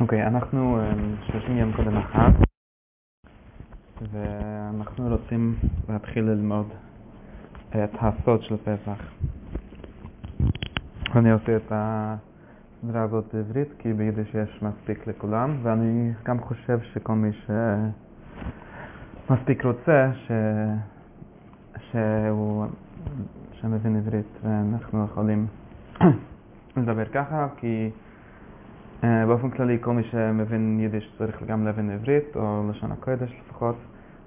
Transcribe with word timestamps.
אוקיי, 0.00 0.26
אנחנו 0.26 0.78
אה, 0.80 0.92
30 1.26 1.56
יום 1.56 1.72
קודם 1.72 1.96
החג, 1.96 2.30
ואנחנו 4.12 5.08
רוצים 5.08 5.56
להתחיל 5.88 6.24
ללמוד 6.24 6.66
את 7.68 7.90
הסוד 8.00 8.42
של 8.42 8.56
פסח. 8.56 9.02
אני 11.16 11.30
עושה 11.32 11.56
את 11.56 11.62
הסדרה 11.70 13.02
הזאת 13.02 13.34
בעברית, 13.34 13.68
כי 13.78 13.92
ביידיש 13.92 14.34
יש 14.34 14.62
מספיק 14.62 15.06
לכולם, 15.06 15.56
ואני 15.62 16.12
גם 16.24 16.40
חושב 16.40 16.78
שכל 16.80 17.12
מי 17.12 17.30
שמספיק 19.26 19.64
רוצה, 19.64 20.10
ש... 20.26 20.30
שהוא... 21.90 22.66
שמבין 23.52 23.96
עברית, 23.96 24.26
ואנחנו 24.42 25.04
יכולים 25.04 25.46
לדבר 26.76 27.04
ככה, 27.04 27.48
כי 27.56 27.90
באופן 29.02 29.50
כללי 29.50 29.78
כל 29.80 29.92
מי 29.92 30.02
שמבין 30.02 30.80
יידיש 30.80 31.12
צריך 31.18 31.42
גם 31.42 31.64
להבין 31.64 31.90
עברית, 31.90 32.36
או 32.36 32.70
לשון 32.70 32.92
הקודש 32.92 33.40
לפחות, 33.40 33.76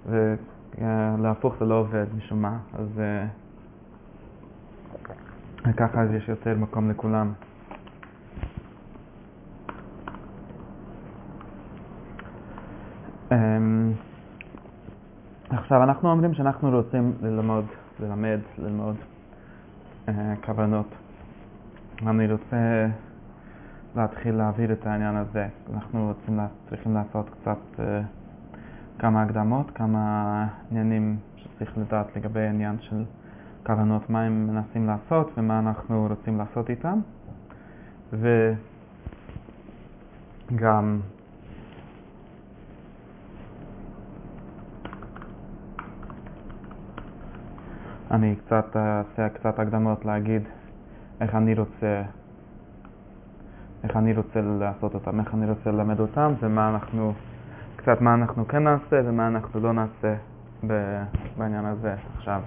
ולהפוך 0.05 1.55
זה 1.59 1.65
לא 1.65 1.75
עובד 1.79 2.05
משום 2.17 2.41
מה, 2.41 2.57
אז 2.73 2.87
uh, 5.65 5.73
ככה 5.77 6.01
אז 6.01 6.11
יש 6.11 6.29
יותר 6.29 6.55
מקום 6.55 6.89
לכולם. 6.89 7.33
Um, 13.29 13.33
עכשיו, 15.49 15.83
אנחנו 15.83 16.11
אומרים 16.11 16.33
שאנחנו 16.33 16.69
רוצים 16.69 17.13
ללמוד, 17.21 17.65
ללמד, 17.99 18.39
ללמוד 18.57 18.95
uh, 20.07 20.11
כוונות. 20.45 20.87
אני 22.07 22.31
רוצה 22.31 22.87
להתחיל 23.99 24.35
להעביר 24.35 24.73
את 24.73 24.87
העניין 24.87 25.15
הזה. 25.15 25.47
אנחנו 25.73 26.07
רוצים, 26.07 26.39
צריכים 26.69 26.93
לעשות 26.93 27.29
קצת 27.29 27.57
uh, 27.75 27.81
כמה 28.99 29.23
הקדמות, 29.23 29.71
כמה 29.71 30.47
עניינים 30.71 31.17
שצריך 31.35 31.77
לדעת 31.77 32.15
לגבי 32.15 32.39
העניין 32.39 32.75
של 32.79 33.03
כוונות, 33.65 34.09
מה 34.09 34.21
הם 34.21 34.47
מנסים 34.47 34.87
לעשות 34.87 35.31
ומה 35.37 35.59
אנחנו 35.59 36.07
רוצים 36.09 36.37
לעשות 36.37 36.69
איתם. 36.69 36.99
וגם 40.51 40.99
אני 48.11 48.35
קצת 48.35 48.75
אעשה 48.75 49.29
קצת 49.29 49.59
הקדמות 49.59 50.05
להגיד 50.05 50.41
איך 51.21 51.35
אני 51.35 51.53
רוצה 51.53 52.01
איך 53.83 53.97
אני 53.97 54.13
רוצה 54.13 54.41
לעשות 54.41 54.93
אותם, 54.93 55.19
איך 55.19 55.33
אני 55.33 55.49
רוצה 55.49 55.71
ללמד 55.71 55.99
אותם 55.99 56.33
ומה 56.39 56.69
אנחנו, 56.69 57.13
קצת 57.75 58.01
מה 58.01 58.13
אנחנו 58.13 58.47
כן 58.47 58.63
נעשה 58.63 59.01
ומה 59.05 59.27
אנחנו 59.27 59.59
לא 59.59 59.73
נעשה 59.73 60.15
בעניין 61.37 61.65
הזה 61.65 61.95
עכשיו. 62.17 62.41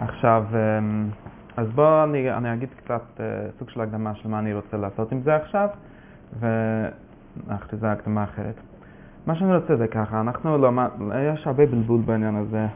עכשיו, 0.00 0.44
אז 1.56 1.68
בואו 1.74 2.04
אני, 2.04 2.32
אני 2.32 2.54
אגיד 2.54 2.68
קצת 2.76 3.20
סוג 3.58 3.70
של 3.70 3.80
הקדמה 3.80 4.14
של 4.14 4.28
מה 4.28 4.38
אני 4.38 4.54
רוצה 4.54 4.76
לעשות 4.76 5.12
עם 5.12 5.20
זה 5.22 5.36
עכשיו 5.36 5.68
ואחרי 6.40 7.78
זה 7.78 7.92
הקדמה 7.92 8.24
אחרת. 8.24 8.54
מה 9.26 9.34
שאני 9.34 9.56
רוצה 9.56 9.76
זה 9.76 9.88
ככה, 9.88 10.20
אנחנו 10.20 10.58
לא, 10.58 10.70
יש 11.34 11.46
הרבה 11.46 11.66
בלבול 11.66 12.00
בעניין 12.00 12.36
הזה, 12.36 12.66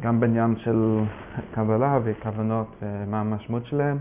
גם 0.00 0.20
בעניין 0.20 0.56
של 0.56 1.00
קבלה 1.54 1.98
וכוונות 2.04 2.76
ומה 2.82 3.20
המשמעות 3.20 3.66
שלהם, 3.66 3.98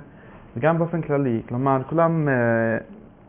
וגם 0.57 0.77
באופן 0.77 1.01
כללי, 1.01 1.41
כלומר 1.49 1.81
כולם 1.89 2.27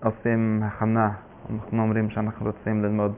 עושים 0.03 0.63
הכנה, 0.65 1.11
אנחנו 1.55 1.83
אומרים 1.83 2.11
שאנחנו 2.11 2.47
רוצים 2.47 2.83
ללמוד 2.83 3.13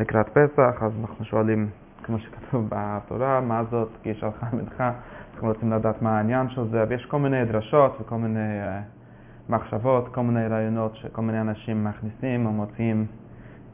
לקראת 0.00 0.28
פסח, 0.28 0.82
אז 0.82 0.92
אנחנו 1.00 1.24
שואלים, 1.24 1.68
כמו 2.02 2.18
שכתוב 2.18 2.68
בתורה, 2.68 3.40
מה 3.40 3.64
זאת, 3.70 3.88
כי 4.02 4.12
הלכה 4.22 4.46
מנחה, 4.52 4.92
אנחנו 5.34 5.48
רוצים 5.48 5.72
לדעת 5.72 6.02
מה 6.02 6.18
העניין 6.18 6.48
של 6.48 6.68
זה, 6.70 6.84
ויש 6.88 7.06
כל 7.06 7.18
מיני 7.18 7.44
דרשות 7.44 7.96
וכל 8.00 8.16
מיני 8.16 8.58
מחשבות, 9.48 10.08
כל 10.14 10.22
מיני 10.22 10.46
רעיונות 10.46 10.96
שכל 10.96 11.22
מיני 11.22 11.40
אנשים 11.40 11.84
מכניסים 11.84 12.46
או 12.46 12.52
מוציאים 12.52 13.06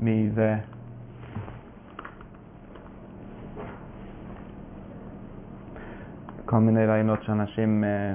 מזה. 0.01 0.57
כל 6.55 6.61
מיני 6.61 6.87
רעיונות 6.87 7.23
שאנשים 7.23 7.85
אה, 7.85 8.15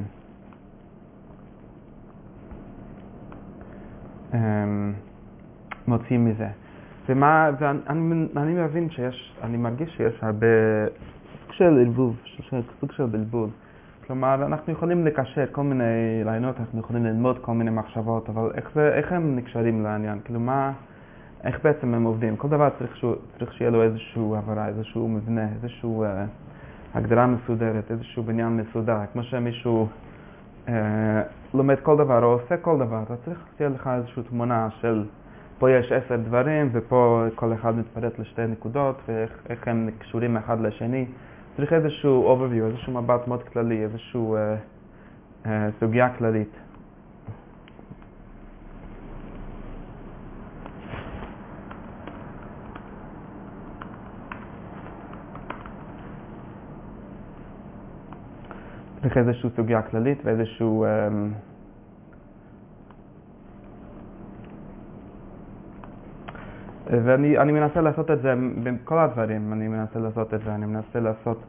אה, 4.34 4.66
מוצאים 5.88 6.26
מזה. 6.26 6.48
ומה, 7.10 7.50
ואני 7.60 7.80
אני 8.38 8.54
מבין 8.54 8.90
שיש, 8.90 9.36
אני 9.44 9.58
מרגיש 9.58 9.90
שיש 9.98 10.14
הרבה 10.22 10.48
סוג 11.42 11.54
של 11.54 11.80
ערבוב, 11.86 12.16
סוג 12.80 12.92
של 12.92 13.06
בלבול. 13.06 13.50
כלומר, 14.08 14.46
אנחנו 14.46 14.74
יכולים 14.74 15.06
לקשר 15.06 15.46
כל 15.52 15.64
מיני 15.64 16.24
רעיונות, 16.26 16.60
אנחנו 16.60 16.80
יכולים 16.80 17.06
ללמוד 17.06 17.40
כל 17.42 17.54
מיני 17.54 17.72
מחשבות, 17.72 18.30
אבל 18.30 18.52
איך, 18.56 18.70
זה, 18.76 18.94
איך 18.94 19.12
הם 19.12 19.36
נקשרים 19.36 19.84
לעניין? 19.84 20.20
כאילו, 20.26 20.40
מה, 20.40 20.72
איך 21.44 21.64
בעצם 21.64 21.94
הם 21.94 22.04
עובדים? 22.04 22.38
כל 22.38 22.48
דבר 22.48 22.70
צריך, 22.80 22.98
שהוא, 22.98 23.16
צריך 23.40 23.54
שיהיה 23.54 23.72
לו 23.72 23.84
איזשהו 23.84 24.36
הבהרה, 24.36 24.68
איזשהו 24.68 25.08
מבנה, 25.08 25.48
איזשהו 25.56 26.04
אה, 26.04 26.26
הגדרה 26.94 27.28
מסודרת, 27.28 27.92
איזשהו 27.92 28.24
בניין 28.24 28.58
מסודר. 28.58 28.98
כמו 29.14 29.24
שמישהו 29.24 29.88
אה, 30.70 31.22
לומד 31.54 31.80
כל 31.84 31.98
דבר 31.98 32.24
או 32.24 32.32
עושה 32.32 32.58
כל 32.58 32.78
דבר, 32.80 33.04
אתה 33.04 33.16
צריך 33.26 33.40
שתהיה 33.54 33.70
לך 33.70 33.90
איזושהי 33.98 34.24
תמונה 34.24 34.70
של 34.82 35.06
פה 35.60 35.72
יש 35.72 35.92
עשר 35.92 36.16
דברים 36.16 36.70
ופה 36.72 37.24
כל 37.36 37.54
אחד 37.54 37.78
מתפרט 37.78 38.20
לשתי 38.20 38.48
נקודות 38.48 38.96
ואיך 39.08 39.68
הם 39.68 39.90
קשורים 40.00 40.38
אחד 40.38 40.62
לשני. 40.62 41.06
צריך 41.58 41.74
איזשהו 41.74 42.36
overview, 42.36 42.64
איזשהו 42.64 42.94
מבט 42.94 43.28
מאוד 43.28 43.44
כללי, 43.44 43.84
איזשהו 43.84 44.36
אה, 44.36 44.56
אה, 45.46 45.70
סוגיה 45.80 46.10
כללית. 46.18 46.50
צריך 59.10 59.28
איזושהי 59.28 59.50
סוגיה 59.56 59.82
כללית 59.82 60.18
ואיזשהו... 60.26 60.86
אה, 60.86 60.90
ואני 66.88 67.52
מנסה 67.52 67.82
לעשות 67.82 68.12
את 68.12 68.22
זה 68.22 68.34
בכל 68.64 69.00
הדברים, 69.00 69.54
אני 69.54 69.68
מנסה 69.68 70.00
לעשות 70.00 70.34
את 70.34 70.40
זה, 70.46 70.56
אני 70.56 70.66
מנסה 70.66 71.00
לעשות 71.00 71.44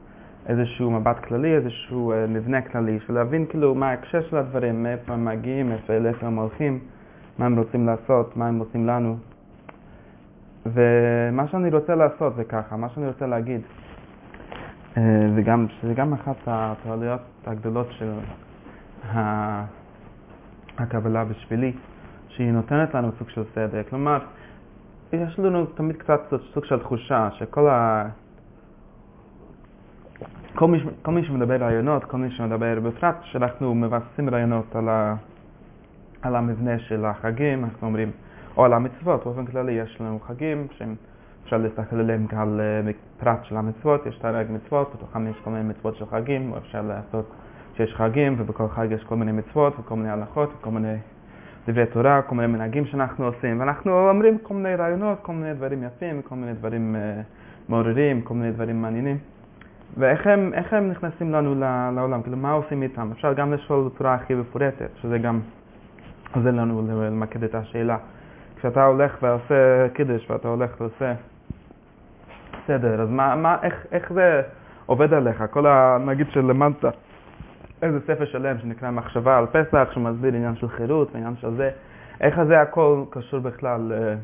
איזשהו 0.47 0.91
מבט 0.91 1.19
כללי, 1.19 1.54
איזשהו 1.54 2.12
מבנה 2.28 2.62
כללי, 2.62 2.98
של 3.06 3.12
להבין 3.12 3.47
כאילו 3.47 3.75
מה 3.75 3.91
ההקשר 3.91 4.22
של 4.22 4.37
הדברים, 4.37 4.82
מאיפה 4.82 5.12
הם 5.12 5.25
מגיעים, 5.25 5.72
לאיפה 5.88 6.27
הם 6.27 6.37
הולכים, 6.37 6.78
מה 7.38 7.47
הם 7.47 7.59
רוצים 7.59 7.87
לעשות, 7.87 8.37
מה 8.37 8.48
הם 8.48 8.59
רוצים 8.59 8.87
לנו. 8.87 9.16
ומה 10.66 11.48
שאני 11.48 11.71
רוצה 11.71 11.94
לעשות 11.94 12.37
זה 12.37 12.44
ככה, 12.44 12.77
מה 12.77 12.88
שאני 12.88 13.06
רוצה 13.06 13.27
להגיד, 13.27 13.60
וגם, 15.37 15.66
שזה 15.69 15.94
גם 15.94 16.12
אחת 16.12 16.37
התועלויות 16.47 17.21
הגדולות 17.47 17.87
של 17.91 18.12
הקבלה 20.78 21.25
בשבילי, 21.25 21.73
שהיא 22.28 22.53
נותנת 22.53 22.95
לנו 22.95 23.11
סוג 23.19 23.28
של 23.28 23.43
סדר. 23.55 23.83
כלומר, 23.91 24.19
יש 25.12 25.39
לנו 25.39 25.67
תמיד 25.67 25.97
קצת 25.97 26.21
סוג 26.55 26.65
של 26.65 26.78
תחושה 26.78 27.28
שכל 27.31 27.69
ה... 27.69 28.09
כל 30.55 30.69
מי, 30.69 30.78
כל 31.03 31.11
מי 31.11 31.25
שמדבר 31.25 31.56
רעיונות, 31.56 32.05
כל 32.05 32.16
מי 32.16 32.31
שמדבר 32.31 32.81
בפרט, 32.81 33.16
שאנחנו 33.22 33.75
מבססים 33.75 34.31
רעיונות 34.31 34.77
על, 34.77 34.89
ה... 34.89 35.15
על 36.22 36.36
המבנה 36.36 36.78
של 36.78 37.04
החגים, 37.04 37.65
אנחנו 37.65 37.86
אומרים, 37.86 38.10
או 38.57 38.65
על 38.65 38.72
המצוות, 38.72 39.25
באופן 39.25 39.47
כללי 39.47 39.72
יש 39.72 40.01
לנו 40.01 40.21
חגים 40.27 40.66
שאפשר 41.42 41.57
להסתכל 41.57 41.97
עליהם 41.97 42.27
כעל 42.28 42.60
פרט 43.19 43.45
של 43.45 43.57
המצוות, 43.57 44.07
יש 44.07 44.19
תרג 44.19 44.47
מצוות, 44.51 44.92
בתוכם 44.95 45.27
יש 45.27 45.37
כל 45.45 45.51
מיני 45.51 45.69
מצוות 45.69 45.97
של 45.97 46.07
חגים, 46.07 46.53
או 46.53 46.59
אפשר 46.59 46.83
לעשות 46.83 47.31
שיש 47.77 47.95
חגים 47.95 48.37
ובכל 48.39 48.69
חג 48.69 48.87
יש 48.91 49.04
כל 49.04 49.16
מיני 49.16 49.33
מצוות 49.33 49.75
וכל 49.78 49.97
מיני 49.97 50.10
הלכות 50.10 50.53
וכל 50.59 50.71
מיני 50.71 50.97
דברי 51.69 51.87
תורה, 51.87 52.22
כל 52.22 52.34
מיני 52.34 52.53
מנהגים 52.53 52.87
שאנחנו 52.87 53.27
עושים, 53.27 53.60
ואנחנו 53.60 54.09
אומרים 54.10 54.39
כל 54.39 54.54
מיני 54.54 54.75
רעיונות, 54.75 55.19
כל 55.22 55.33
מיני 55.33 55.54
דברים 55.54 55.83
יפים, 55.83 56.22
כל 56.22 56.34
מיני 56.34 56.53
דברים 56.53 56.97
uh, 56.97 57.69
מעוררים, 57.69 58.22
כל 58.22 58.34
מיני 58.34 58.53
דברים 58.53 58.83
מעניינים. 58.83 59.19
ואיך 59.98 60.27
הם, 60.27 60.53
הם 60.71 60.91
נכנסים 60.91 61.33
לנו 61.33 61.54
לעולם, 61.95 62.22
כאילו 62.22 62.36
מה 62.36 62.53
עושים 62.53 62.83
איתם? 62.83 63.10
אפשר 63.13 63.33
גם 63.33 63.53
לשאול 63.53 63.89
בצורה 63.89 64.15
הכי 64.15 64.34
מפורטת, 64.34 64.91
שזה 65.03 65.19
גם 65.19 65.41
עוזר 66.34 66.51
לנו 66.51 66.83
למקד 67.03 67.45
את 67.45 67.54
השאלה. 67.54 67.97
כשאתה 68.57 68.84
הולך 68.84 69.16
ועושה 69.22 69.89
קידש 69.95 70.31
ואתה 70.31 70.48
הולך 70.48 70.71
ועושה 70.81 71.15
סדר, 72.66 73.03
אז 73.03 73.09
מה, 73.09 73.36
מה, 73.36 73.57
איך, 73.62 73.86
איך 73.92 74.12
זה 74.12 74.42
עובד 74.86 75.15
עליך? 75.15 75.45
כל 75.51 75.66
ה... 75.66 75.98
נגיד 76.07 76.27
שלמדת 76.30 76.84
איזה 77.83 78.01
ספר 78.01 78.24
שלם 78.24 78.59
שנקרא 78.59 78.91
מחשבה 78.91 79.39
על 79.39 79.47
פסח, 79.47 79.89
שמסביר 79.92 80.34
עניין 80.34 80.57
של 80.57 80.68
חירות 80.68 81.09
ועניין 81.15 81.36
של 81.36 81.57
זה, 81.57 81.71
איך 82.21 82.42
זה 82.42 82.60
הכל 82.60 83.03
קשור 83.10 83.41
בכלל 83.41 83.92
אה, 83.92 84.15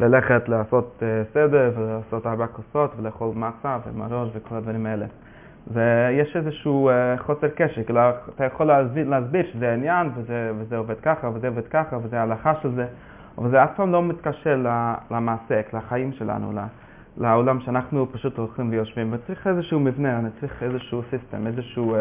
ללכת 0.00 0.48
לעשות 0.48 1.02
אה, 1.02 1.22
סדר 1.34 1.72
ולעשות 1.76 2.26
ארבע 2.26 2.46
כוסות 2.46 2.94
ולאכול 2.96 3.28
מצה 3.34 3.78
ומרור 3.86 4.30
וכל 4.34 4.54
הדברים 4.54 4.86
האלה. 4.86 5.06
ויש 5.72 6.36
איזשהו 6.36 6.88
אה, 6.88 7.14
חוסר 7.18 7.48
קשר, 7.48 7.82
כאילו 7.82 8.00
אתה 8.34 8.44
יכול 8.44 8.66
להסביר, 8.66 9.08
להסביר 9.08 9.46
שזה 9.52 9.72
עניין 9.72 10.10
וזה, 10.16 10.50
וזה 10.58 10.76
עובד 10.76 11.00
ככה 11.00 11.30
וזה 11.34 11.48
עובד 11.48 11.66
ככה 11.66 11.96
וזה 12.02 12.20
ההלכה 12.20 12.54
של 12.62 12.74
זה, 12.74 12.86
אבל 13.38 13.50
זה 13.50 13.64
אף 13.64 13.70
פעם 13.76 13.92
לא 13.92 14.02
מתקשר 14.02 14.64
למעשה, 15.10 15.60
לחיים 15.72 16.12
שלנו, 16.12 16.52
לעולם 17.16 17.60
שאנחנו 17.60 18.06
פשוט 18.12 18.38
הולכים 18.38 18.70
ויושבים, 18.70 19.12
וצריך 19.12 19.46
איזשהו 19.46 19.80
מבנה, 19.80 20.18
אני 20.18 20.28
צריך 20.40 20.62
איזשהו 20.62 21.02
סיסטם, 21.10 21.46
איזשהו 21.46 21.96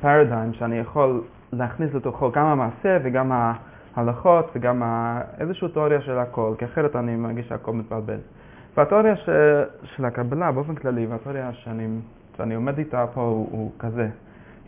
פרדיין 0.00 0.50
uh, 0.50 0.58
שאני 0.58 0.78
יכול 0.78 1.22
להכניס 1.52 1.94
לתוכו 1.94 2.30
גם 2.32 2.46
המעשה 2.46 2.98
וגם 3.04 3.32
ההלכות 3.96 4.50
וגם 4.54 4.82
ה... 4.82 5.20
איזושהי 5.38 5.68
תיאוריה 5.68 6.00
של 6.00 6.18
הכל, 6.18 6.54
כי 6.58 6.64
אחרת 6.64 6.96
אני 6.96 7.16
מרגיש 7.16 7.48
שהכל 7.48 7.72
מתבלבל. 7.72 8.18
והתיאוריה 8.76 9.16
ש... 9.16 9.28
של 9.84 10.04
הקבלה 10.04 10.52
באופן 10.52 10.74
כללי, 10.74 11.06
והתיאוריה 11.06 11.52
שאני, 11.52 11.88
שאני 12.36 12.54
עומד 12.54 12.78
איתה 12.78 13.06
פה 13.14 13.20
הוא, 13.20 13.48
הוא 13.50 13.72
כזה. 13.78 14.08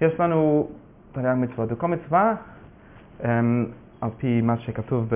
יש 0.00 0.21
לנו 0.21 0.69
תרי"ג 1.12 1.35
מצוות, 1.37 1.73
וכל 1.73 1.87
מצווה, 1.87 2.35
um, 3.21 3.25
על 4.00 4.11
פי 4.19 4.41
מה 4.41 4.59
שכתוב 4.59 5.12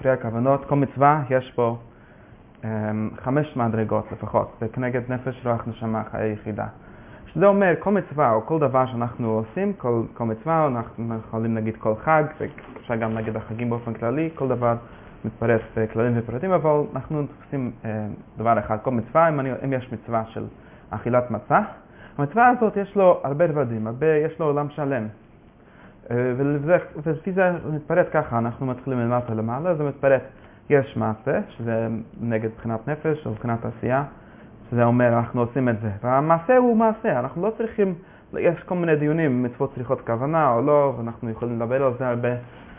בספרי 0.00 0.12
הכוונות, 0.12 0.64
כל 0.64 0.76
מצווה 0.76 1.22
יש 1.30 1.52
פה 1.54 1.76
um, 2.62 2.66
חמש 3.22 3.56
מדרגות 3.56 4.12
לפחות, 4.12 4.56
זה 4.60 4.68
כנגד 4.68 5.00
נפש, 5.12 5.46
רוח, 5.46 5.64
נשמה, 5.66 6.02
חיי 6.10 6.32
יחידה. 6.32 6.66
שזה 7.26 7.46
אומר 7.46 7.74
כל 7.78 7.90
מצווה 7.90 8.32
או 8.32 8.46
כל 8.46 8.58
דבר 8.58 8.86
שאנחנו 8.86 9.30
עושים, 9.30 9.72
כל, 9.72 10.02
כל 10.14 10.24
מצווה, 10.24 10.66
אנחנו 10.66 11.14
יכולים 11.28 11.54
להגיד 11.54 11.76
כל 11.76 11.94
חג, 12.04 12.24
ואפשר 12.40 12.96
גם 12.96 13.14
להגיד 13.14 13.36
החגים 13.36 13.70
באופן 13.70 13.94
כללי, 13.94 14.30
כל 14.34 14.48
דבר 14.48 14.74
מתפרס 15.24 15.62
בכללים 15.76 16.12
ופרטים, 16.16 16.52
אבל 16.52 16.70
אנחנו 16.94 17.22
עושים 17.44 17.70
אה, 17.84 18.06
דבר 18.36 18.58
אחד, 18.58 18.76
כל 18.82 18.90
מצווה, 18.90 19.28
אם, 19.28 19.40
אני, 19.40 19.50
אם 19.64 19.72
יש 19.72 19.92
מצווה 19.92 20.24
של 20.26 20.44
אכילת 20.90 21.30
מצה, 21.30 21.60
המצווה 22.18 22.48
הזאת 22.48 22.76
יש 22.76 22.96
לו 22.96 23.20
הרבה 23.24 23.46
דברים, 23.46 23.86
הרבה, 23.86 24.06
יש 24.06 24.38
לו 24.40 24.46
עולם 24.46 24.70
שלם. 24.70 25.06
אה, 26.10 26.32
ולפי 26.36 27.32
זה 27.32 27.52
מתפרט 27.72 28.06
ככה, 28.12 28.38
אנחנו 28.38 28.66
מתחילים 28.66 28.98
למטה 28.98 29.34
למעלה, 29.34 29.74
זה 29.74 29.84
מתפרט, 29.84 30.22
יש 30.70 30.96
מעשה, 30.96 31.40
שזה 31.48 31.88
נגד 32.20 32.48
בחינת 32.56 32.88
נפש 32.88 33.26
או 33.26 33.32
בחינת 33.32 33.58
עשייה, 33.64 34.04
שזה 34.70 34.84
אומר, 34.84 35.08
אנחנו 35.08 35.40
עושים 35.40 35.68
את 35.68 35.80
זה. 35.80 35.90
והמעשה 36.02 36.56
הוא 36.56 36.76
מעשה, 36.76 37.20
אנחנו 37.20 37.42
לא 37.42 37.52
צריכים, 37.58 37.94
יש 38.38 38.62
כל 38.62 38.74
מיני 38.74 38.96
דיונים, 38.96 39.42
מצוות 39.42 39.74
צריכות 39.74 40.00
כוונה 40.00 40.52
או 40.52 40.62
לא, 40.62 40.94
ואנחנו 40.98 41.30
יכולים 41.30 41.56
לדבר 41.56 41.84
על 41.84 41.92
זה 41.98 42.08
הרבה, 42.08 42.28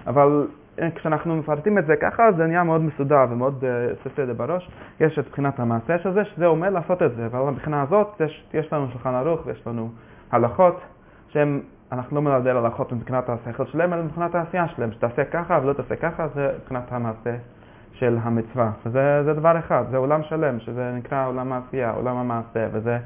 אבל 0.07 0.47
אה, 0.79 0.91
כשאנחנו 0.95 1.35
מפרטים 1.35 1.77
את 1.77 1.85
זה 1.85 1.95
ככה, 1.95 2.31
זה 2.37 2.47
נהיה 2.47 2.63
מאוד 2.63 2.81
מסודר 2.81 3.25
ומאוד 3.29 3.63
ספר 4.03 4.27
uh, 4.31 4.33
בראש. 4.33 4.69
יש 4.99 5.19
את 5.19 5.27
בחינת 5.31 5.59
המעשה 5.59 5.99
של 5.99 6.13
זה, 6.13 6.25
שזה 6.25 6.45
אומר 6.45 6.69
לעשות 6.69 7.01
את 7.03 7.15
זה, 7.15 7.25
אבל 7.25 7.39
מבחינה 7.39 7.81
הזאת 7.81 8.21
יש, 8.25 8.45
יש 8.53 8.73
לנו 8.73 8.87
שולחן 8.91 9.13
ערוך 9.13 9.45
ויש 9.45 9.67
לנו 9.67 9.89
הלכות, 10.31 10.81
שהן, 11.29 11.61
אנחנו 11.91 12.21
לא 12.21 12.35
על 12.35 12.57
הלכות 12.57 12.91
מבחינת 12.91 13.29
השכל 13.29 13.65
שלהם, 13.65 13.93
אלא 13.93 14.03
מבחינת 14.03 14.35
העשייה 14.35 14.67
שלהם, 14.67 14.91
שתעשה 14.91 15.25
ככה 15.25 15.59
ולא 15.63 15.73
תעשה 15.73 15.95
ככה, 15.95 16.27
זה 16.35 16.51
מבחינת 16.61 16.91
המעשה 16.91 17.35
של 17.93 18.17
המצווה. 18.21 18.71
וזה 18.85 19.33
דבר 19.33 19.59
אחד, 19.59 19.83
זה 19.91 19.97
עולם 19.97 20.23
שלם, 20.23 20.59
שזה 20.59 20.91
נקרא 20.97 21.27
עולם 21.27 21.53
העשייה, 21.53 21.91
עולם 21.91 22.17
המעשה, 22.17 22.67
וזה 22.71 22.97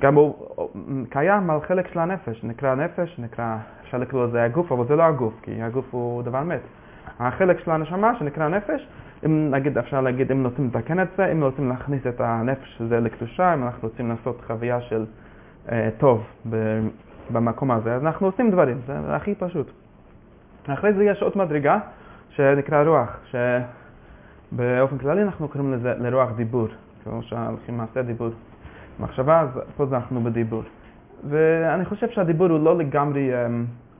גם 0.00 0.14
הוא 0.14 0.48
קיים 1.10 1.50
על 1.50 1.60
חלק 1.60 1.88
של 1.92 1.98
הנפש, 1.98 2.44
נקרא 2.44 2.74
נפש, 2.74 3.18
נקרא, 3.18 3.56
אפשר 3.82 3.98
לקרוא 3.98 4.26
לזה 4.26 4.44
הגוף, 4.44 4.72
אבל 4.72 4.86
זה 4.86 4.96
לא 4.96 5.02
הגוף, 5.02 5.34
כי 5.42 5.62
הגוף 5.62 5.86
הוא 5.90 6.22
דבר 6.22 6.42
מת. 6.42 6.60
החלק 7.18 7.58
של 7.58 7.70
הנשמה 7.70 8.18
שנקרא 8.18 8.48
נפש, 8.48 8.88
אם 9.26 9.50
נגיד, 9.50 9.78
אפשר 9.78 10.00
להגיד, 10.00 10.32
אם 10.32 10.44
רוצים 10.44 10.70
לתקן 10.74 11.00
את 11.00 11.08
זה, 11.16 11.32
אם 11.32 11.42
רוצים 11.42 11.68
להכניס 11.68 12.06
את 12.06 12.20
הנפש 12.20 12.80
הזה 12.80 13.00
לקדושה, 13.00 13.54
אם 13.54 13.62
אנחנו 13.62 13.88
רוצים 13.88 14.08
לעשות 14.08 14.40
חוויה 14.46 14.80
של 14.80 15.04
אה, 15.72 15.88
טוב 15.98 16.24
במקום 17.32 17.70
הזה, 17.70 17.94
אז 17.94 18.02
אנחנו 18.02 18.26
עושים 18.26 18.50
דברים, 18.50 18.78
זה 18.86 19.16
הכי 19.16 19.34
פשוט. 19.34 19.70
אחרי 20.66 20.92
זה 20.92 21.04
יש 21.04 21.22
עוד 21.22 21.32
מדרגה 21.38 21.78
שנקרא 22.30 22.84
רוח, 22.84 23.18
ש... 23.30 23.36
באופן 24.52 24.98
כללי 24.98 25.22
אנחנו 25.22 25.48
קוראים 25.48 25.72
לזה 25.72 25.94
לרוח 25.98 26.30
דיבור, 26.36 26.68
כמו 27.04 27.22
שהולכים 27.22 27.76
מעשה 27.76 28.02
דיבור. 28.02 28.28
מחשבה, 29.00 29.40
אז 29.40 29.48
פה 29.76 29.84
אנחנו 29.92 30.20
בדיבור. 30.20 30.62
ואני 31.28 31.84
חושב 31.84 32.10
שהדיבור 32.10 32.46
הוא 32.46 32.60
לא 32.60 32.78
לגמרי 32.78 33.30
um, 33.32 33.48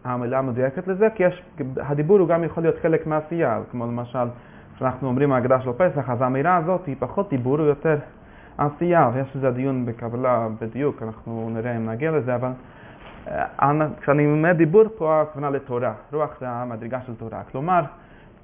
המילה 0.05 0.38
המדויקת 0.38 0.88
לזה, 0.88 1.08
כי 1.14 1.23
יש, 1.23 1.43
הדיבור 1.76 2.19
הוא 2.19 2.29
גם 2.29 2.44
יכול 2.44 2.62
להיות 2.62 2.76
חלק 2.82 3.06
מהעשייה, 3.06 3.61
כמו 3.70 3.87
למשל, 3.87 4.29
כשאנחנו 4.76 5.08
אומרים 5.08 5.32
ההגדה 5.32 5.61
של 5.61 5.70
פסח, 5.73 6.11
אז 6.11 6.23
האמירה 6.23 6.56
הזאת 6.56 6.87
היא 6.87 6.96
פחות 6.99 7.31
דיבור, 7.31 7.58
הוא 7.58 7.67
יותר 7.67 7.96
עשייה, 8.58 9.11
ויש 9.14 9.37
לזה 9.37 9.50
דיון 9.50 9.87
בקבלה 9.87 10.49
בדיוק, 10.61 11.02
אנחנו 11.02 11.50
נראה 11.55 11.76
אם 11.76 11.90
נגיע 11.90 12.11
לזה, 12.11 12.34
אבל 12.34 12.50
כשאני 14.00 14.26
אומר 14.26 14.52
דיבור 14.52 14.84
פה, 14.98 15.20
הכוונה 15.20 15.50
לתורה, 15.50 15.92
רוח 16.12 16.30
זה 16.40 16.48
המדרגה 16.48 17.00
של 17.06 17.14
תורה. 17.14 17.42
כלומר, 17.52 17.80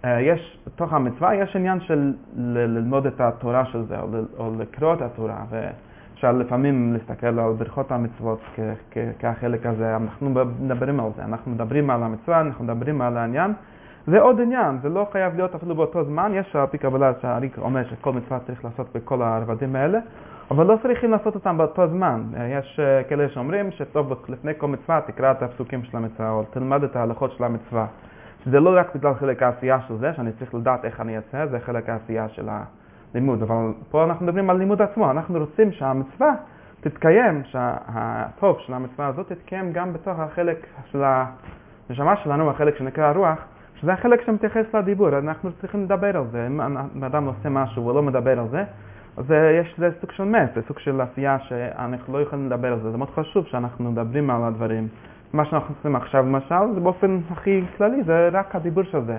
אה, 0.04 0.20
יש, 0.20 0.58
בתוך 0.66 0.92
המצווה 0.92 1.34
יש 1.34 1.56
עניין 1.56 1.80
של 1.80 2.12
ללמוד 2.36 3.06
את 3.06 3.20
התורה 3.20 3.64
של 3.64 3.84
זה, 3.84 3.96
או 4.38 4.50
לקרוא 4.58 4.94
את 4.94 5.02
התורה, 5.02 5.44
ואפשר 5.50 6.32
לפעמים 6.32 6.92
להסתכל 6.92 7.26
על 7.26 7.52
ברכות 7.58 7.92
המצוות 7.92 8.40
כחלק 9.18 9.66
הזה, 9.66 9.96
אנחנו 9.96 10.30
מדברים 10.60 11.00
על 11.00 11.10
זה, 11.16 11.24
אנחנו 11.24 11.50
מדברים 11.52 11.90
על 11.90 12.02
המצווה, 12.02 12.40
אנחנו 12.40 12.64
מדברים 12.64 13.00
על 13.00 13.16
העניין. 13.16 13.52
זה 14.06 14.20
עוד 14.20 14.40
עניין, 14.40 14.78
זה 14.82 14.88
לא 14.88 15.06
חייב 15.12 15.36
להיות 15.36 15.54
אפילו 15.54 15.74
באותו 15.74 16.04
זמן, 16.04 16.32
יש 16.34 16.56
על 16.56 16.66
פי 16.66 16.78
קבלה 16.78 17.12
שהריק 17.22 17.58
אומר 17.58 17.84
שכל 17.84 18.12
מצווה 18.12 18.38
צריך 18.46 18.64
לעשות 18.64 18.86
בכל 18.94 19.22
הרבדים 19.22 19.76
האלה, 19.76 19.98
אבל 20.50 20.66
לא 20.66 20.78
צריכים 20.82 21.10
לעשות 21.10 21.34
אותם 21.34 21.58
באותו 21.58 21.88
זמן. 21.88 22.22
אה, 22.36 22.48
יש 22.48 22.80
אה, 22.80 23.02
כאלה 23.04 23.28
שאומרים 23.28 23.70
שטוב 23.70 24.12
לפני 24.28 24.52
כל 24.58 24.66
מצווה 24.66 25.00
תקרא 25.06 25.30
את 25.30 25.42
הפסוקים 25.42 25.84
של 25.84 25.96
המצווה, 25.96 26.30
או 26.30 26.44
תלמד 26.50 26.84
את 26.84 26.96
ההלכות 26.96 27.32
של 27.32 27.44
המצווה. 27.44 27.86
שזה 28.44 28.60
לא 28.60 28.70
רק 28.78 28.96
בגלל 28.96 29.14
חלק 29.14 29.42
העשייה 29.42 29.80
של 29.88 29.96
זה, 29.98 30.12
שאני 30.14 30.32
צריך 30.32 30.54
לדעת 30.54 30.84
איך 30.84 31.00
אני 31.00 31.16
אעשה, 31.16 31.46
זה 31.46 31.60
חלק 31.60 31.88
העשייה 31.88 32.28
של 32.28 32.48
הלימוד, 33.14 33.42
אבל 33.42 33.72
פה 33.90 34.04
אנחנו 34.04 34.26
מדברים 34.26 34.50
על 34.50 34.56
לימוד 34.56 34.82
עצמו, 34.82 35.10
אנחנו 35.10 35.38
רוצים 35.38 35.72
שהמצווה 35.72 36.34
תתקיים, 36.80 37.42
שהטוב 37.44 38.58
של 38.58 38.74
המצווה 38.74 39.06
הזאת 39.06 39.32
תתקיים 39.32 39.72
גם 39.72 39.92
בתוך 39.92 40.18
החלק 40.18 40.66
של 40.92 41.02
הנשמה 41.04 42.16
שלנו, 42.16 42.50
החלק 42.50 42.76
שנקרא 42.76 43.12
רוח, 43.12 43.38
שזה 43.74 43.92
החלק 43.92 44.20
שמתייחס 44.26 44.74
לדיבור, 44.74 45.18
אנחנו 45.18 45.50
צריכים 45.60 45.84
לדבר 45.84 46.16
על 46.16 46.24
זה, 46.30 46.46
אם 46.46 47.04
אדם 47.04 47.24
עושה 47.24 47.48
משהו 47.48 47.86
ולא 47.86 48.02
מדבר 48.02 48.38
על 48.38 48.48
זה, 48.50 48.64
אז 49.18 49.24
יש 49.60 49.74
לזה 49.78 49.96
סוג 50.00 50.12
של 50.12 50.24
מת, 50.24 50.50
זה 50.54 50.60
סוג 50.68 50.78
של 50.78 51.00
עשייה 51.00 51.38
שאנחנו 51.38 52.12
לא 52.12 52.22
יכולים 52.22 52.46
לדבר 52.46 52.72
על 52.72 52.80
זה, 52.82 52.90
זה 52.90 52.96
מאוד 52.96 53.10
חשוב 53.10 53.46
שאנחנו 53.46 53.90
מדברים 53.90 54.30
על 54.30 54.44
הדברים. 54.44 54.88
מה 55.32 55.44
שאנחנו 55.44 55.74
עושים 55.78 55.96
עכשיו 55.96 56.22
למשל, 56.22 56.74
זה 56.74 56.80
באופן 56.80 57.18
הכי 57.30 57.62
כללי, 57.76 58.02
זה 58.02 58.28
רק 58.32 58.54
הדיבור 58.54 58.84
של 58.84 59.04
זה. 59.04 59.16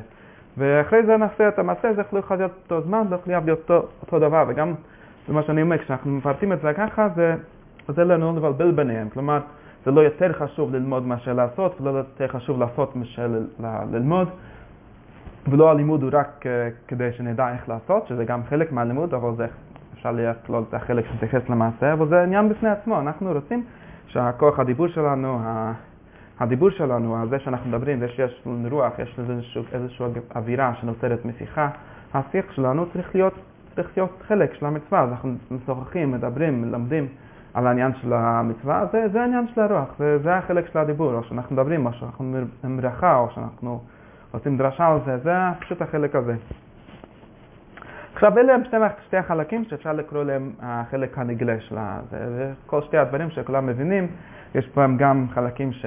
ואחרי 0.58 1.06
זה 1.06 1.18
נעשה 1.18 1.48
את 1.48 1.60
המעשה, 1.60 1.94
זה 1.94 2.02
יכול 2.02 2.38
להיות 2.38 2.52
אותו 2.64 2.82
זמן, 2.82 3.06
זה 3.10 3.16
יכול 3.16 3.34
להיות 3.46 3.60
אותו, 3.60 3.88
אותו 4.02 4.20
דבר, 4.20 4.46
וגם 4.48 4.74
מה 5.28 5.44
שאני 5.44 5.62
אומר, 5.62 5.78
כשאנחנו 5.78 6.12
מפרטים 6.12 6.54
את 6.54 6.62
זה 6.62 6.74
ככה, 6.74 7.08
זה 7.16 7.36
עוזר 7.88 8.04
לנו 8.04 8.38
לבלבל 8.38 8.72
ביניהם. 8.72 9.10
כלומר, 9.10 9.40
זה 9.86 9.92
לא 9.92 10.02
יותר 10.02 10.34
חשוב 10.34 10.76
ללמוד 10.76 11.08
מאשר 11.08 11.34
לעשות, 11.34 11.82
ולא 11.82 11.98
יותר 11.98 12.28
חשוב 12.28 12.60
לעשות 12.60 12.96
מאשר 12.96 13.28
ללמוד, 13.92 14.28
ולא 15.48 15.72
הלימוד 15.72 16.04
הוא 16.04 16.12
רק 16.14 16.46
uh, 16.46 16.48
כדי 16.88 17.12
שנדע 17.12 17.54
איך 17.54 17.70
לעשות, 17.70 18.08
שזה 18.08 18.26
גם 18.26 18.42
חלק 18.50 18.72
מהלימוד, 18.72 19.14
אבל 19.14 19.36
זה 19.36 19.46
אפשר 20.00 20.12
לכלול 20.12 20.64
את 20.70 20.74
החלק 20.74 21.06
שמתייחס 21.12 21.50
למעשה, 21.50 21.94
אבל 21.94 22.08
זה 22.08 22.24
עניין 22.24 22.50
בפני 22.50 22.70
עצמו. 22.70 23.00
אנחנו 23.00 23.32
רוצים 23.32 23.64
שהכוח 24.08 24.60
הדיבור 24.60 24.88
שלנו, 24.88 25.40
הדיבור 26.40 26.70
שלנו, 26.70 27.26
זה 27.30 27.40
שאנחנו 27.40 27.70
מדברים, 27.70 28.00
זה 28.00 28.08
שיש 28.08 28.42
לנו 28.46 28.70
רוח, 28.72 29.00
יש 29.00 29.20
איזושהי, 29.20 29.62
איזושהי 29.74 30.06
אווירה 30.36 30.74
שנוצרת 30.82 31.26
משיחה, 31.26 31.70
השיח 32.14 32.52
שלנו 32.52 32.86
צריך 32.94 33.16
להיות, 33.16 33.34
צריך 33.76 33.90
להיות 33.98 34.22
חלק 34.28 34.54
של 34.54 34.66
המצווה, 34.66 35.02
אז 35.02 35.10
אנחנו 35.10 35.34
משוחחים, 35.52 36.12
מדברים, 36.12 36.62
מלמדים 36.62 37.08
על 37.54 37.68
העניין 37.68 37.92
של 38.02 38.14
המצווה, 38.14 38.86
זה, 38.92 39.08
זה 39.12 39.22
העניין 39.22 39.48
של 39.56 39.62
הרוח, 39.62 39.90
זה, 40.00 40.18
זה 40.24 40.36
החלק 40.36 40.68
של 40.74 40.80
הדיבור, 40.80 41.14
או 41.14 41.24
שאנחנו 41.24 41.56
מדברים, 41.56 41.86
או 41.86 41.94
שאנחנו 41.94 42.34
מברכה, 42.64 43.16
או 43.16 43.28
שאנחנו 43.36 43.82
עושים 44.32 44.58
דרשה 44.58 44.88
על 44.88 45.00
זה, 45.06 45.18
זה 45.18 45.34
פשוט 45.60 45.82
החלק 45.82 46.16
הזה. 46.16 46.36
עכשיו, 48.20 48.38
אלה 48.38 48.54
הם 48.54 48.64
שתי, 48.64 48.78
שתי 49.08 49.18
החלקים 49.18 49.64
שאפשר 49.64 49.94
לקרוא 49.94 50.24
להם 50.24 50.52
החלק 50.62 51.18
הנגלה 51.18 51.60
של 51.60 51.76
זה, 52.12 52.18
וכל 52.66 52.82
שתי 52.82 52.98
הדברים 52.98 53.30
שכולם 53.30 53.66
מבינים, 53.66 54.08
יש 54.56 54.68
פה 54.68 54.82
גם 54.98 55.28
חלקים 55.34 55.72
ש... 55.72 55.86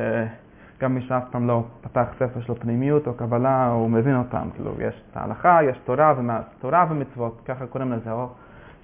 גם 0.81 0.95
מי 0.95 1.01
שאף 1.01 1.23
פעם 1.31 1.47
לא 1.47 1.65
פתח 1.81 2.05
ספר 2.19 2.41
של 2.41 2.55
פנימיות 2.55 3.07
או 3.07 3.15
קבלה, 3.15 3.67
הוא 3.67 3.91
מבין 3.91 4.17
אותם. 4.17 4.49
כאילו, 4.55 4.71
יש 4.81 5.03
את 5.11 5.17
ההלכה, 5.17 5.59
יש 5.62 5.79
תורה, 5.85 6.15
ומה, 6.17 6.41
תורה 6.61 6.87
ומצוות, 6.91 7.41
ככה 7.45 7.67
קוראים 7.67 7.93
לזה, 7.93 8.12
או 8.12 8.29